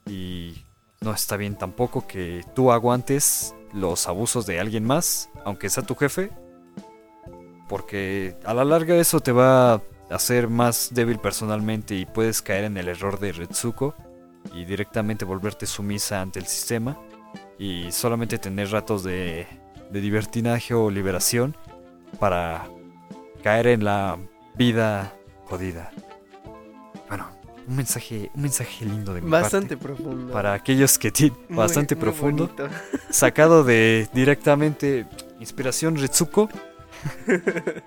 Y 0.05 0.63
no 1.01 1.13
está 1.13 1.37
bien 1.37 1.57
tampoco 1.57 2.07
que 2.07 2.43
tú 2.55 2.71
aguantes 2.71 3.53
los 3.73 4.07
abusos 4.07 4.45
de 4.45 4.59
alguien 4.59 4.85
más, 4.85 5.29
aunque 5.45 5.69
sea 5.69 5.83
tu 5.83 5.95
jefe, 5.95 6.31
porque 7.67 8.35
a 8.45 8.53
la 8.53 8.65
larga 8.65 8.95
eso 8.95 9.19
te 9.19 9.31
va 9.31 9.73
a 9.73 9.81
hacer 10.09 10.49
más 10.49 10.89
débil 10.91 11.19
personalmente 11.19 11.95
y 11.95 12.05
puedes 12.05 12.41
caer 12.41 12.65
en 12.65 12.77
el 12.77 12.87
error 12.87 13.19
de 13.19 13.31
Retsuko 13.31 13.93
y 14.53 14.65
directamente 14.65 15.25
volverte 15.25 15.65
sumisa 15.65 16.21
ante 16.21 16.39
el 16.39 16.47
sistema 16.47 16.97
y 17.57 17.91
solamente 17.91 18.37
tener 18.37 18.71
ratos 18.71 19.03
de, 19.03 19.45
de 19.91 20.01
divertinaje 20.01 20.73
o 20.73 20.89
liberación 20.89 21.55
para 22.19 22.67
caer 23.43 23.67
en 23.67 23.83
la 23.83 24.17
vida 24.55 25.13
jodida. 25.45 25.91
Un 27.69 27.75
mensaje, 27.75 28.31
un 28.33 28.41
mensaje 28.41 28.83
lindo 28.83 29.13
de 29.13 29.21
mi 29.21 29.29
Bastante 29.29 29.77
profundo. 29.77 30.33
Para 30.33 30.53
aquellos 30.53 30.97
que 30.97 31.11
tienen 31.11 31.37
bastante 31.49 31.95
profundo. 31.95 32.49
Sacado 33.11 33.63
de 33.63 34.09
directamente 34.11 35.05
inspiración 35.39 35.95
Retsuko. 35.95 36.49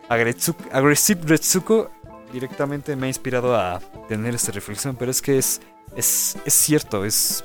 Aggressive 0.08 1.20
Retsuko 1.24 1.90
directamente 2.32 2.94
me 2.94 3.06
ha 3.06 3.08
inspirado 3.08 3.56
a 3.56 3.80
tener 4.08 4.36
esta 4.36 4.52
reflexión, 4.52 4.94
pero 4.94 5.10
es 5.10 5.20
que 5.20 5.36
es, 5.36 5.60
es, 5.96 6.38
es 6.44 6.54
cierto, 6.54 7.04
es, 7.04 7.44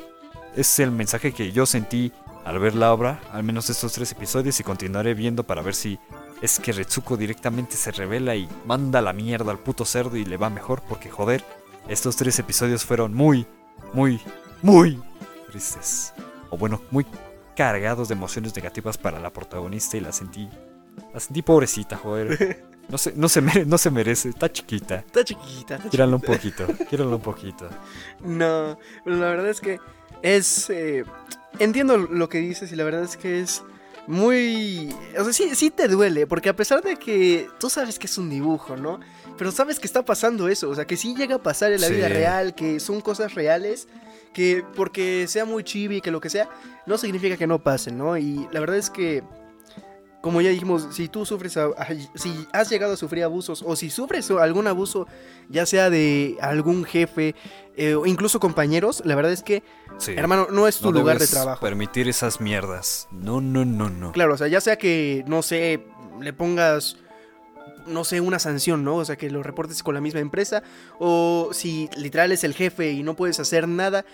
es 0.56 0.80
el 0.80 0.92
mensaje 0.92 1.32
que 1.32 1.52
yo 1.52 1.66
sentí 1.66 2.14
al 2.46 2.60
ver 2.60 2.76
la 2.76 2.94
obra, 2.94 3.20
al 3.34 3.44
menos 3.44 3.72
estos 3.72 3.94
tres 3.94 4.12
episodios, 4.12 4.60
y 4.60 4.64
continuaré 4.64 5.16
viendo 5.16 5.44
para 5.44 5.64
ver 5.64 5.74
si 5.74 6.00
es 6.42 6.60
que 6.60 6.72
Retsuko 6.72 7.18
directamente 7.18 7.76
se 7.76 7.92
revela 7.92 8.36
y 8.36 8.48
manda 8.66 9.02
la 9.02 9.12
mierda 9.12 9.52
al 9.52 9.58
puto 9.58 9.86
cerdo 9.86 10.18
y 10.18 10.24
le 10.24 10.38
va 10.38 10.52
mejor, 10.52 10.84
porque 10.88 11.10
joder, 11.10 11.44
estos 11.88 12.16
tres 12.16 12.38
episodios 12.40 12.86
fueron 12.86 13.14
muy, 13.14 13.46
muy, 13.94 14.20
muy 14.62 15.02
tristes. 15.50 16.14
O 16.50 16.58
bueno, 16.58 16.82
muy 16.92 17.06
cargados 17.56 18.08
de 18.08 18.14
emociones 18.14 18.56
negativas 18.56 18.98
para 18.98 19.20
la 19.20 19.32
protagonista 19.32 19.98
y 19.98 20.02
la 20.02 20.12
sentí. 20.12 20.50
La 21.14 21.20
sentí 21.20 21.42
pobrecita, 21.42 21.98
joder. 21.98 22.66
No 22.90 22.98
se, 22.98 23.12
no 23.18 23.28
se, 23.28 23.42
no 23.42 23.78
se 23.78 23.92
merece, 23.92 24.30
está 24.30 24.50
chiquita. 24.50 25.00
Está 25.00 25.22
chiquita, 25.22 25.76
está 25.76 25.90
chiquita. 25.90 26.06
un 26.08 26.22
poquito, 26.22 26.66
quíralo 26.90 27.18
un 27.18 27.22
poquito. 27.22 27.68
No, 28.24 28.80
pero 29.04 29.18
la 29.18 29.28
verdad 29.28 29.50
es 29.50 29.60
que 29.60 29.82
es. 30.22 30.70
Eh, 30.70 31.04
entiendo 31.60 31.98
lo 31.98 32.30
que 32.30 32.38
dices 32.38 32.72
y 32.72 32.78
la 32.78 32.86
verdad 32.86 33.04
es 33.04 33.18
que 33.18 33.42
es 33.42 33.62
muy... 34.08 34.96
O 35.20 35.24
sea, 35.26 35.34
sí, 35.34 35.54
sí 35.54 35.70
te 35.70 35.88
duele, 35.88 36.26
porque 36.26 36.50
a 36.50 36.56
pesar 36.56 36.82
de 36.82 36.96
que 36.96 37.50
tú 37.60 37.70
sabes 37.70 38.00
que 38.00 38.08
es 38.08 38.18
un 38.18 38.30
dibujo, 38.30 38.78
¿no? 38.78 39.00
Pero 39.38 39.52
sabes 39.52 39.80
que 39.80 39.88
está 39.88 40.04
pasando 40.04 40.50
eso, 40.50 40.70
o 40.70 40.76
sea, 40.76 40.86
que 40.86 40.98
sí 40.98 41.16
llega 41.16 41.36
a 41.36 41.44
pasar 41.44 41.72
en 41.72 41.82
la 41.82 41.90
vida 41.90 42.10
real, 42.10 42.56
que 42.56 42.80
son 42.80 43.02
cosas 43.02 43.36
reales, 43.36 43.88
que 44.34 44.64
porque 44.76 45.28
sea 45.28 45.46
muy 45.46 45.64
chibi, 45.64 46.02
que 46.02 46.12
lo 46.12 46.20
que 46.20 46.30
sea, 46.30 46.50
no 46.86 46.98
significa 46.98 47.38
que 47.38 47.48
no 47.48 47.60
pasen, 47.60 47.98
¿no? 47.98 48.18
Y 48.18 48.48
la 48.52 48.60
verdad 48.60 48.78
es 48.78 48.90
que 48.90 49.24
como 50.22 50.42
ya 50.42 50.50
dijimos, 50.50 50.90
si 50.92 51.08
tú 51.08 51.26
sufres, 51.26 51.58
si 52.16 52.48
has 52.52 52.70
llegado 52.70 52.94
a 52.94 52.98
sufrir 52.98 53.24
abusos 53.24 53.64
o 53.66 53.78
si 53.78 53.90
sufres 53.90 54.30
algún 54.32 54.68
abuso, 54.68 55.08
ya 55.48 55.66
sea 55.66 55.90
de 55.90 56.36
algún 56.42 56.84
jefe 56.84 57.34
eh, 57.78 57.96
o 57.96 58.06
incluso 58.06 58.40
compañeros, 58.40 59.02
la 59.06 59.16
verdad 59.16 59.32
es 59.32 59.42
que, 59.42 59.64
hermano, 60.08 60.48
no 60.52 60.68
es 60.68 60.80
tu 60.80 60.92
lugar 60.92 61.20
de 61.20 61.28
trabajo. 61.28 61.62
Permitir 61.62 62.10
esas 62.10 62.42
mierdas. 62.42 63.08
No, 63.12 63.40
no, 63.40 63.64
no, 63.64 63.90
no. 63.90 64.12
Claro, 64.12 64.34
o 64.34 64.38
sea, 64.38 64.48
ya 64.48 64.60
sea 64.60 64.78
que, 64.78 65.24
no 65.28 65.42
sé, 65.44 65.86
le 66.20 66.34
pongas 66.34 66.98
no 67.88 68.04
sé, 68.04 68.22
una 68.22 68.40
sanción, 68.40 68.84
¿no? 68.84 68.98
O 68.98 69.06
sea, 69.06 69.16
que 69.16 69.30
lo 69.30 69.44
reportes 69.44 69.84
con 69.84 69.96
la 69.96 70.02
misma 70.02 70.20
empresa. 70.20 70.64
O 71.00 71.50
si 71.54 71.90
literal 71.96 72.32
es 72.32 72.44
el 72.44 72.54
jefe 72.54 72.92
y 72.92 73.04
no 73.04 73.16
puedes 73.16 73.40
hacer 73.40 73.68
nada 73.68 74.06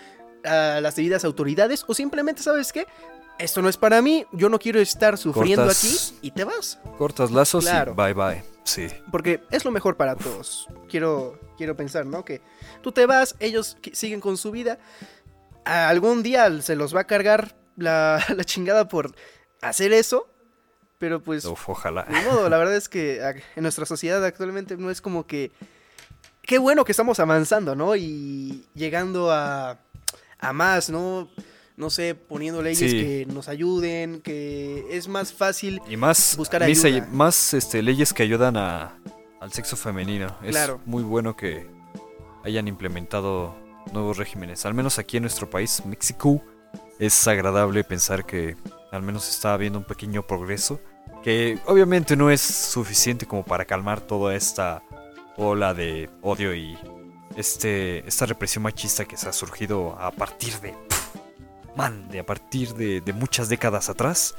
a 0.44 0.80
las 0.80 0.96
debidas 0.96 1.24
autoridades. 1.24 1.84
O 1.86 1.94
simplemente, 1.94 2.42
¿sabes 2.42 2.72
qué? 2.72 2.86
esto 3.38 3.62
no 3.62 3.68
es 3.68 3.76
para 3.76 4.00
mí, 4.00 4.26
yo 4.32 4.48
no 4.48 4.58
quiero 4.58 4.80
estar 4.80 5.18
sufriendo 5.18 5.64
aquí 5.64 5.96
y 6.22 6.30
te 6.30 6.44
vas. 6.44 6.78
Cortas 6.98 7.30
lazos 7.30 7.66
y 7.66 7.90
bye 7.90 8.14
bye. 8.14 8.44
Sí. 8.64 8.88
Porque 9.10 9.42
es 9.50 9.64
lo 9.64 9.70
mejor 9.70 9.96
para 9.96 10.16
todos. 10.16 10.68
Quiero, 10.88 11.38
quiero 11.56 11.76
pensar, 11.76 12.06
¿no? 12.06 12.24
Que 12.24 12.40
tú 12.82 12.92
te 12.92 13.06
vas, 13.06 13.36
ellos 13.40 13.76
siguen 13.92 14.20
con 14.20 14.36
su 14.36 14.50
vida. 14.50 14.78
Algún 15.64 16.22
día 16.22 16.62
se 16.62 16.76
los 16.76 16.94
va 16.94 17.00
a 17.00 17.06
cargar 17.06 17.56
la, 17.76 18.24
chingada 18.44 18.88
por 18.88 19.14
hacer 19.60 19.92
eso. 19.92 20.28
Pero 20.98 21.22
pues. 21.22 21.44
ojalá. 21.44 22.04
De 22.04 22.22
modo, 22.22 22.48
la 22.48 22.58
verdad 22.58 22.76
es 22.76 22.88
que 22.88 23.20
en 23.56 23.62
nuestra 23.62 23.86
sociedad 23.86 24.24
actualmente 24.24 24.76
no 24.76 24.90
es 24.90 25.00
como 25.00 25.26
que. 25.26 25.50
Qué 26.42 26.58
bueno 26.58 26.84
que 26.84 26.92
estamos 26.92 27.20
avanzando, 27.20 27.74
¿no? 27.74 27.96
Y 27.96 28.66
llegando 28.74 29.30
a, 29.32 29.78
a 30.38 30.52
más, 30.52 30.90
¿no? 30.90 31.28
no 31.76 31.90
sé, 31.90 32.14
poniendo 32.14 32.62
leyes 32.62 32.92
que 32.92 33.26
nos 33.26 33.48
ayuden, 33.48 34.20
que 34.20 34.84
es 34.90 35.08
más 35.08 35.32
fácil 35.32 35.80
y 35.88 35.96
más, 35.96 36.36
buscar 36.36 36.62
ayuda. 36.62 37.06
Más 37.10 37.54
este, 37.54 37.82
leyes 37.82 38.12
que 38.12 38.22
ayudan 38.22 38.56
a, 38.56 38.96
al 39.40 39.52
sexo 39.52 39.76
femenino. 39.76 40.36
Es 40.42 40.56
muy 40.86 41.02
bueno 41.02 41.36
que 41.36 41.66
hayan 42.44 42.68
implementado 42.68 43.56
nuevos 43.92 44.18
regímenes. 44.18 44.64
Al 44.66 44.74
menos 44.74 44.98
aquí 44.98 45.16
en 45.16 45.24
nuestro 45.24 45.50
país, 45.50 45.82
México, 45.84 46.42
es 46.98 47.26
agradable 47.26 47.82
pensar 47.82 48.24
que 48.24 48.56
al 48.94 49.02
menos 49.02 49.28
está 49.28 49.54
habiendo 49.54 49.78
un 49.78 49.84
pequeño 49.84 50.26
progreso. 50.26 50.80
Que 51.22 51.58
obviamente 51.66 52.16
no 52.16 52.30
es 52.30 52.40
suficiente 52.40 53.26
como 53.26 53.44
para 53.44 53.64
calmar 53.64 54.00
toda 54.00 54.34
esta 54.34 54.82
ola 55.36 55.74
de 55.74 56.10
odio 56.22 56.54
y 56.54 56.78
este, 57.36 58.06
esta 58.06 58.26
represión 58.26 58.62
machista 58.62 59.04
que 59.04 59.16
se 59.16 59.28
ha 59.28 59.32
surgido 59.32 59.98
a 59.98 60.10
partir 60.10 60.60
de 60.60 60.74
man, 61.76 62.08
de 62.08 62.20
a 62.20 62.26
partir 62.26 62.74
de, 62.74 63.12
muchas 63.14 63.48
décadas 63.48 63.88
atrás. 63.88 64.34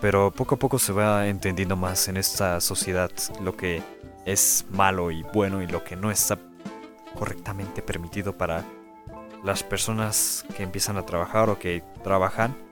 Pero 0.00 0.30
poco 0.30 0.54
a 0.54 0.58
poco 0.58 0.78
se 0.78 0.92
va 0.92 1.26
entendiendo 1.26 1.74
más 1.74 2.06
en 2.06 2.16
esta 2.16 2.60
sociedad 2.60 3.10
lo 3.42 3.56
que 3.56 3.82
es 4.24 4.64
malo 4.70 5.10
y 5.10 5.24
bueno 5.34 5.62
y 5.62 5.66
lo 5.66 5.82
que 5.82 5.96
no 5.96 6.12
está 6.12 6.38
correctamente 7.18 7.82
permitido 7.82 8.38
para 8.38 8.64
las 9.42 9.64
personas 9.64 10.44
que 10.56 10.62
empiezan 10.62 10.96
a 10.96 11.04
trabajar 11.04 11.50
o 11.50 11.58
que 11.58 11.82
trabajan 12.04 12.69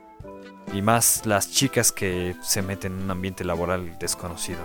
y 0.73 0.81
más 0.81 1.25
las 1.25 1.51
chicas 1.51 1.91
que 1.91 2.35
se 2.41 2.61
meten 2.61 2.93
en 2.93 3.03
un 3.03 3.11
ambiente 3.11 3.43
laboral 3.43 3.97
desconocido. 3.99 4.59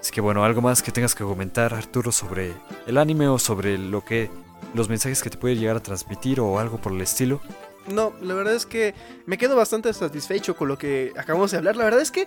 Así 0.00 0.12
que 0.12 0.20
bueno, 0.20 0.44
algo 0.44 0.60
más 0.60 0.82
que 0.82 0.92
tengas 0.92 1.14
que 1.14 1.24
comentar 1.24 1.72
Arturo 1.72 2.12
sobre 2.12 2.52
el 2.86 2.98
anime 2.98 3.28
o 3.28 3.38
sobre 3.38 3.78
lo 3.78 4.04
que 4.04 4.30
los 4.74 4.88
mensajes 4.88 5.22
que 5.22 5.30
te 5.30 5.38
puede 5.38 5.56
llegar 5.56 5.76
a 5.76 5.80
transmitir 5.80 6.40
o 6.40 6.58
algo 6.58 6.78
por 6.78 6.92
el 6.92 7.00
estilo. 7.00 7.40
No, 7.88 8.12
la 8.22 8.34
verdad 8.34 8.54
es 8.54 8.66
que 8.66 8.94
me 9.26 9.36
quedo 9.36 9.56
bastante 9.56 9.92
satisfecho 9.92 10.56
con 10.56 10.68
lo 10.68 10.78
que 10.78 11.12
acabamos 11.16 11.50
de 11.50 11.58
hablar. 11.58 11.76
La 11.76 11.84
verdad 11.84 12.00
es 12.00 12.10
que 12.10 12.26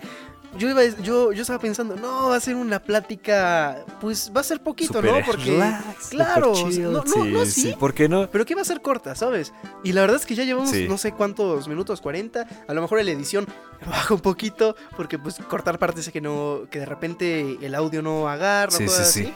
yo 0.57 0.69
iba, 0.69 0.83
yo, 0.85 1.31
yo 1.31 1.41
estaba 1.41 1.59
pensando, 1.59 1.95
no, 1.95 2.29
va 2.29 2.35
a 2.35 2.39
ser 2.39 2.55
una 2.55 2.81
plática, 2.81 3.83
pues 3.99 4.31
va 4.35 4.41
a 4.41 4.43
ser 4.43 4.61
poquito, 4.61 5.01
¿no? 5.01 5.13
Porque, 5.25 5.61
claro, 6.09 6.53
no, 6.79 7.03
no, 7.03 7.25
no, 7.25 7.45
sí, 7.45 7.75
¿por 7.79 7.93
qué 7.93 8.07
no? 8.07 8.29
Pero 8.29 8.45
que 8.45 8.55
va 8.55 8.61
a 8.61 8.65
ser 8.65 8.81
corta, 8.81 9.15
¿sabes? 9.15 9.53
Y 9.83 9.93
la 9.93 10.01
verdad 10.01 10.17
es 10.17 10.25
que 10.25 10.35
ya 10.35 10.43
llevamos 10.43 10.73
no 10.73 10.97
sé 10.97 11.11
cuántos 11.11 11.67
minutos, 11.67 12.01
40, 12.01 12.47
a 12.67 12.73
lo 12.73 12.81
mejor 12.81 12.99
en 12.99 13.07
la 13.07 13.11
edición 13.11 13.45
baja 13.87 14.13
un 14.13 14.21
poquito, 14.21 14.75
porque 14.95 15.19
pues 15.19 15.35
cortar 15.49 15.79
partes 15.79 16.09
que 16.09 16.21
no, 16.21 16.61
que 16.69 16.79
de 16.79 16.85
repente 16.85 17.57
el 17.61 17.75
audio 17.75 18.01
no 18.01 18.29
agarra, 18.29 18.71
sí, 18.71 18.85
cosas 18.85 19.11
sí, 19.11 19.23
así. 19.23 19.33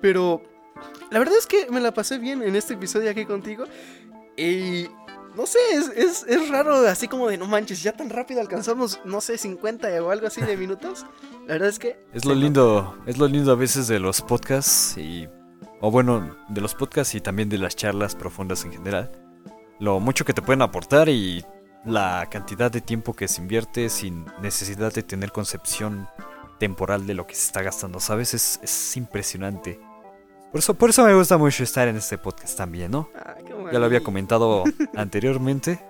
Pero 0.00 0.42
la 1.10 1.18
verdad 1.18 1.36
es 1.38 1.46
que 1.46 1.68
me 1.70 1.80
la 1.80 1.92
pasé 1.92 2.18
bien 2.18 2.42
en 2.42 2.56
este 2.56 2.74
episodio 2.74 3.10
aquí 3.10 3.24
contigo. 3.24 3.64
Y 4.36 4.88
no 5.36 5.46
sé, 5.46 5.58
es, 5.72 6.24
es, 6.28 6.48
raro, 6.48 6.76
así 6.86 7.08
como 7.08 7.28
de 7.28 7.36
no 7.36 7.46
manches, 7.46 7.82
ya 7.82 7.92
tan 7.92 8.10
rápido 8.10 8.40
alcanzamos, 8.40 9.00
no 9.04 9.20
sé, 9.20 9.36
50 9.38 10.02
o 10.02 10.10
algo 10.10 10.26
así 10.26 10.40
de 10.40 10.56
minutos. 10.56 11.04
La 11.46 11.54
verdad 11.54 11.68
es 11.68 11.78
que. 11.78 12.04
Es 12.12 12.24
lo 12.24 12.34
lindo, 12.34 12.96
es 13.06 13.18
lo 13.18 13.26
lindo 13.26 13.52
a 13.52 13.56
veces 13.56 13.88
de 13.88 13.98
los 13.98 14.22
podcasts 14.22 14.96
y. 14.96 15.28
O 15.80 15.90
bueno, 15.90 16.36
de 16.48 16.60
los 16.60 16.74
podcasts 16.74 17.14
y 17.14 17.20
también 17.20 17.48
de 17.48 17.58
las 17.58 17.76
charlas 17.76 18.14
profundas 18.14 18.64
en 18.64 18.72
general. 18.72 19.10
Lo 19.80 20.00
mucho 20.00 20.24
que 20.24 20.32
te 20.32 20.40
pueden 20.40 20.62
aportar 20.62 21.08
y 21.08 21.44
la 21.84 22.26
cantidad 22.30 22.70
de 22.70 22.80
tiempo 22.80 23.12
que 23.14 23.28
se 23.28 23.42
invierte 23.42 23.88
sin 23.90 24.24
necesidad 24.40 24.94
de 24.94 25.02
tener 25.02 25.32
concepción 25.32 26.08
temporal 26.58 27.06
de 27.06 27.14
lo 27.14 27.26
que 27.26 27.34
se 27.34 27.46
está 27.46 27.62
gastando, 27.62 28.00
¿sabes? 28.00 28.32
Es, 28.32 28.60
es 28.62 28.96
impresionante. 28.96 29.78
Por 30.54 30.60
eso, 30.60 30.74
por 30.74 30.90
eso 30.90 31.04
me 31.04 31.12
gusta 31.12 31.36
mucho 31.36 31.64
estar 31.64 31.88
en 31.88 31.96
este 31.96 32.16
podcast 32.16 32.56
también, 32.56 32.92
¿no? 32.92 33.10
Ah, 33.16 33.34
ya 33.72 33.78
lo 33.80 33.86
había 33.86 34.04
comentado 34.04 34.62
anteriormente. 34.94 35.84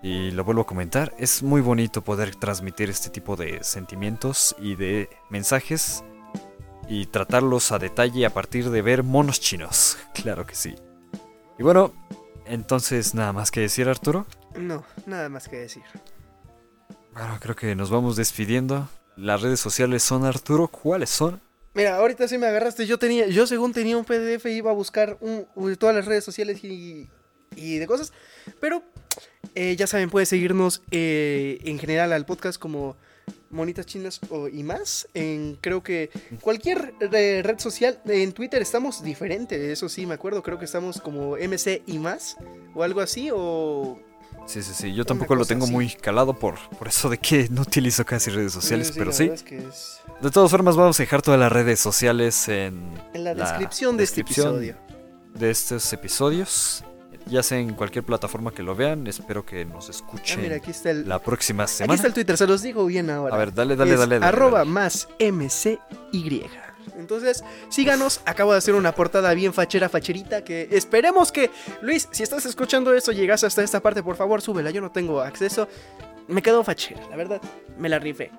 Y 0.00 0.30
lo 0.30 0.44
vuelvo 0.44 0.62
a 0.62 0.66
comentar. 0.66 1.12
Es 1.18 1.42
muy 1.42 1.60
bonito 1.60 2.02
poder 2.02 2.36
transmitir 2.36 2.88
este 2.88 3.10
tipo 3.10 3.34
de 3.34 3.64
sentimientos 3.64 4.54
y 4.60 4.76
de 4.76 5.10
mensajes. 5.28 6.04
Y 6.88 7.06
tratarlos 7.06 7.72
a 7.72 7.80
detalle 7.80 8.26
a 8.26 8.30
partir 8.30 8.70
de 8.70 8.80
ver 8.80 9.02
monos 9.02 9.40
chinos. 9.40 9.98
Claro 10.14 10.46
que 10.46 10.54
sí. 10.54 10.76
Y 11.58 11.64
bueno, 11.64 11.92
entonces 12.46 13.12
nada 13.12 13.32
más 13.32 13.50
que 13.50 13.58
decir 13.58 13.88
Arturo. 13.88 14.24
No, 14.54 14.84
nada 15.04 15.28
más 15.28 15.48
que 15.48 15.56
decir. 15.56 15.82
Bueno, 17.12 17.38
creo 17.40 17.56
que 17.56 17.74
nos 17.74 17.90
vamos 17.90 18.14
despidiendo. 18.14 18.88
Las 19.16 19.42
redes 19.42 19.58
sociales 19.58 20.04
son 20.04 20.24
Arturo. 20.24 20.68
¿Cuáles 20.68 21.10
son? 21.10 21.40
Mira, 21.74 21.96
ahorita 21.96 22.28
sí 22.28 22.38
me 22.38 22.46
agarraste. 22.46 22.86
Yo 22.86 22.98
tenía, 22.98 23.26
yo 23.28 23.46
según 23.46 23.72
tenía 23.72 23.96
un 23.96 24.04
PDF 24.04 24.46
iba 24.46 24.70
a 24.70 24.74
buscar 24.74 25.18
todas 25.78 25.96
las 25.96 26.04
redes 26.04 26.24
sociales 26.24 26.62
y, 26.64 27.08
y 27.56 27.78
de 27.78 27.86
cosas. 27.86 28.12
Pero 28.60 28.82
eh, 29.54 29.76
ya 29.76 29.86
saben, 29.86 30.10
puede 30.10 30.26
seguirnos 30.26 30.82
eh, 30.90 31.58
en 31.64 31.78
general 31.78 32.12
al 32.12 32.26
podcast 32.26 32.58
como 32.58 32.96
Monitas 33.50 33.86
Chinas 33.86 34.20
o, 34.28 34.48
y 34.48 34.62
más. 34.62 35.08
En 35.14 35.56
creo 35.60 35.82
que 35.82 36.10
cualquier 36.40 36.94
red 37.00 37.58
social. 37.58 38.00
En 38.04 38.32
Twitter 38.32 38.60
estamos 38.60 39.02
diferente, 39.02 39.72
eso 39.72 39.88
sí 39.88 40.04
me 40.04 40.14
acuerdo. 40.14 40.42
Creo 40.42 40.58
que 40.58 40.66
estamos 40.66 41.00
como 41.00 41.36
MC 41.36 41.82
y 41.86 41.98
más 41.98 42.36
o 42.74 42.82
algo 42.82 43.00
así 43.00 43.30
o 43.32 43.98
Sí, 44.46 44.62
sí, 44.62 44.74
sí. 44.74 44.94
Yo 44.94 45.04
tampoco 45.04 45.34
lo 45.34 45.44
tengo 45.44 45.66
muy 45.66 45.90
calado 45.90 46.34
por, 46.34 46.58
por 46.78 46.88
eso 46.88 47.08
de 47.08 47.18
que 47.18 47.48
no 47.50 47.62
utilizo 47.62 48.04
casi 48.04 48.30
redes 48.30 48.52
sociales, 48.52 48.92
pero 48.96 49.12
sí. 49.12 49.30
De 50.20 50.30
todas 50.30 50.50
formas, 50.50 50.76
vamos 50.76 50.98
a 50.98 51.02
dejar 51.02 51.22
todas 51.22 51.38
las 51.38 51.50
redes 51.50 51.80
sociales 51.80 52.48
en, 52.48 52.94
la, 53.14 53.34
descripción 53.34 53.96
de 53.96 54.04
este 54.04 54.20
episodio. 54.22 54.76
De 55.34 55.50
estos 55.50 55.92
episodios. 55.92 56.84
Ya 57.26 57.42
sea 57.44 57.58
en 57.58 57.74
cualquier 57.74 58.04
plataforma 58.04 58.50
que 58.50 58.64
lo 58.64 58.74
vean, 58.74 59.06
espero 59.06 59.46
que 59.46 59.64
nos 59.64 59.88
escuchen 59.88 60.40
ah, 60.52 60.92
la 61.06 61.20
próxima 61.20 61.68
semana. 61.68 61.92
Aquí 61.92 61.98
está 61.98 62.08
el 62.08 62.14
Twitter, 62.14 62.36
se 62.36 62.48
los 62.48 62.62
digo 62.62 62.84
bien 62.84 63.10
ahora. 63.10 63.32
A 63.32 63.38
ver, 63.38 63.54
dale, 63.54 63.76
dale, 63.76 63.96
dale, 63.96 64.18
dale. 64.18 64.26
Arroba 64.26 64.64
más 64.64 65.08
MCY. 65.20 66.42
Entonces, 66.96 67.44
síganos. 67.68 68.20
Acabo 68.24 68.52
de 68.52 68.58
hacer 68.58 68.74
una 68.74 68.92
portada 68.94 69.32
bien 69.34 69.52
fachera, 69.52 69.88
facherita. 69.88 70.44
Que 70.44 70.68
esperemos 70.70 71.32
que, 71.32 71.50
Luis, 71.80 72.08
si 72.10 72.22
estás 72.22 72.46
escuchando 72.46 72.94
esto, 72.94 73.12
llegas 73.12 73.44
hasta 73.44 73.62
esta 73.62 73.80
parte, 73.80 74.02
por 74.02 74.16
favor, 74.16 74.40
súbela. 74.42 74.70
Yo 74.70 74.80
no 74.80 74.90
tengo 74.90 75.20
acceso. 75.20 75.68
Me 76.28 76.42
quedo 76.42 76.62
fachera, 76.64 77.06
la 77.08 77.16
verdad. 77.16 77.40
Me 77.78 77.88
la 77.88 77.98
rifé. 77.98 78.30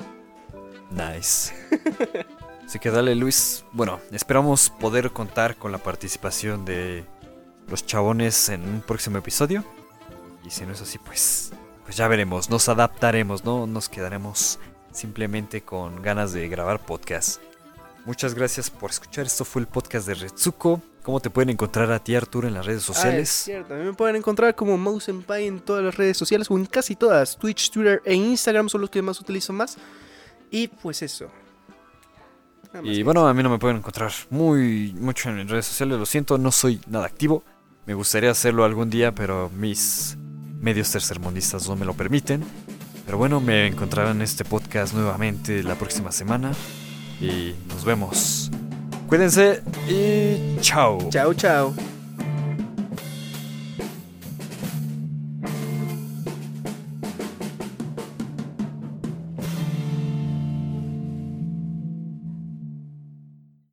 Nice. 0.91 1.53
Así 2.65 2.79
que 2.79 2.91
dale, 2.91 3.15
Luis. 3.15 3.65
Bueno, 3.71 3.99
esperamos 4.11 4.69
poder 4.69 5.11
contar 5.11 5.57
con 5.57 5.71
la 5.71 5.77
participación 5.77 6.65
de 6.65 7.05
los 7.67 7.85
chabones 7.85 8.49
en 8.49 8.61
un 8.63 8.81
próximo 8.81 9.17
episodio. 9.17 9.63
Y 10.45 10.49
si 10.49 10.65
no 10.65 10.73
es 10.73 10.81
así, 10.81 10.97
pues, 10.97 11.51
pues 11.83 11.95
ya 11.97 12.07
veremos. 12.07 12.49
Nos 12.49 12.67
adaptaremos, 12.69 13.45
¿no? 13.45 13.67
Nos 13.67 13.89
quedaremos 13.89 14.59
simplemente 14.91 15.61
con 15.61 16.01
ganas 16.01 16.33
de 16.33 16.47
grabar 16.47 16.79
podcast. 16.79 17.41
Muchas 18.05 18.33
gracias 18.33 18.69
por 18.69 18.91
escuchar. 18.91 19.25
Esto 19.25 19.45
fue 19.45 19.61
el 19.61 19.67
podcast 19.67 20.05
de 20.07 20.15
Retsuko. 20.15 20.81
¿Cómo 21.03 21.21
te 21.21 21.29
pueden 21.29 21.51
encontrar 21.51 21.89
a 21.89 21.99
ti, 21.99 22.15
Arturo, 22.15 22.49
en 22.49 22.53
las 22.53 22.65
redes 22.65 22.83
sociales? 22.83 23.29
Ah, 23.29 23.45
cierto. 23.45 23.67
También 23.69 23.87
me 23.87 23.93
pueden 23.93 24.17
encontrar 24.17 24.55
como 24.55 24.77
Mouse 24.77 25.09
Pie 25.25 25.47
en 25.47 25.61
todas 25.61 25.83
las 25.83 25.95
redes 25.95 26.17
sociales, 26.17 26.51
o 26.51 26.57
en 26.57 26.65
casi 26.65 26.97
todas. 26.97 27.37
Twitch, 27.37 27.71
Twitter 27.71 28.01
e 28.03 28.13
Instagram 28.13 28.67
son 28.67 28.81
los 28.81 28.89
que 28.89 29.01
más 29.01 29.21
utilizo 29.21 29.53
más. 29.53 29.77
Y 30.51 30.67
pues 30.67 31.01
eso. 31.01 31.29
Y 32.83 33.03
bueno, 33.03 33.25
a 33.25 33.33
mí 33.33 33.41
no 33.41 33.49
me 33.49 33.59
pueden 33.59 33.77
encontrar 33.77 34.11
muy 34.29 34.93
mucho 34.99 35.29
en 35.29 35.47
redes 35.47 35.67
sociales. 35.67 35.97
Lo 35.97 36.05
siento, 36.05 36.37
no 36.37 36.51
soy 36.51 36.81
nada 36.87 37.05
activo. 37.05 37.43
Me 37.85 37.93
gustaría 37.93 38.31
hacerlo 38.31 38.65
algún 38.65 38.89
día, 38.89 39.13
pero 39.13 39.49
mis 39.55 40.17
medios 40.59 40.91
tercermundistas 40.91 41.69
no 41.69 41.77
me 41.77 41.85
lo 41.85 41.93
permiten. 41.93 42.43
Pero 43.05 43.17
bueno, 43.17 43.39
me 43.39 43.67
encontrarán 43.67 44.17
en 44.17 44.23
este 44.23 44.43
podcast 44.43 44.93
nuevamente 44.93 45.63
la 45.63 45.75
próxima 45.75 46.11
semana 46.11 46.53
y 47.23 47.55
nos 47.69 47.85
vemos. 47.85 48.51
Cuídense 49.07 49.61
y 49.87 50.59
chao. 50.59 50.97
Chao, 51.09 51.33
chao. 51.33 51.73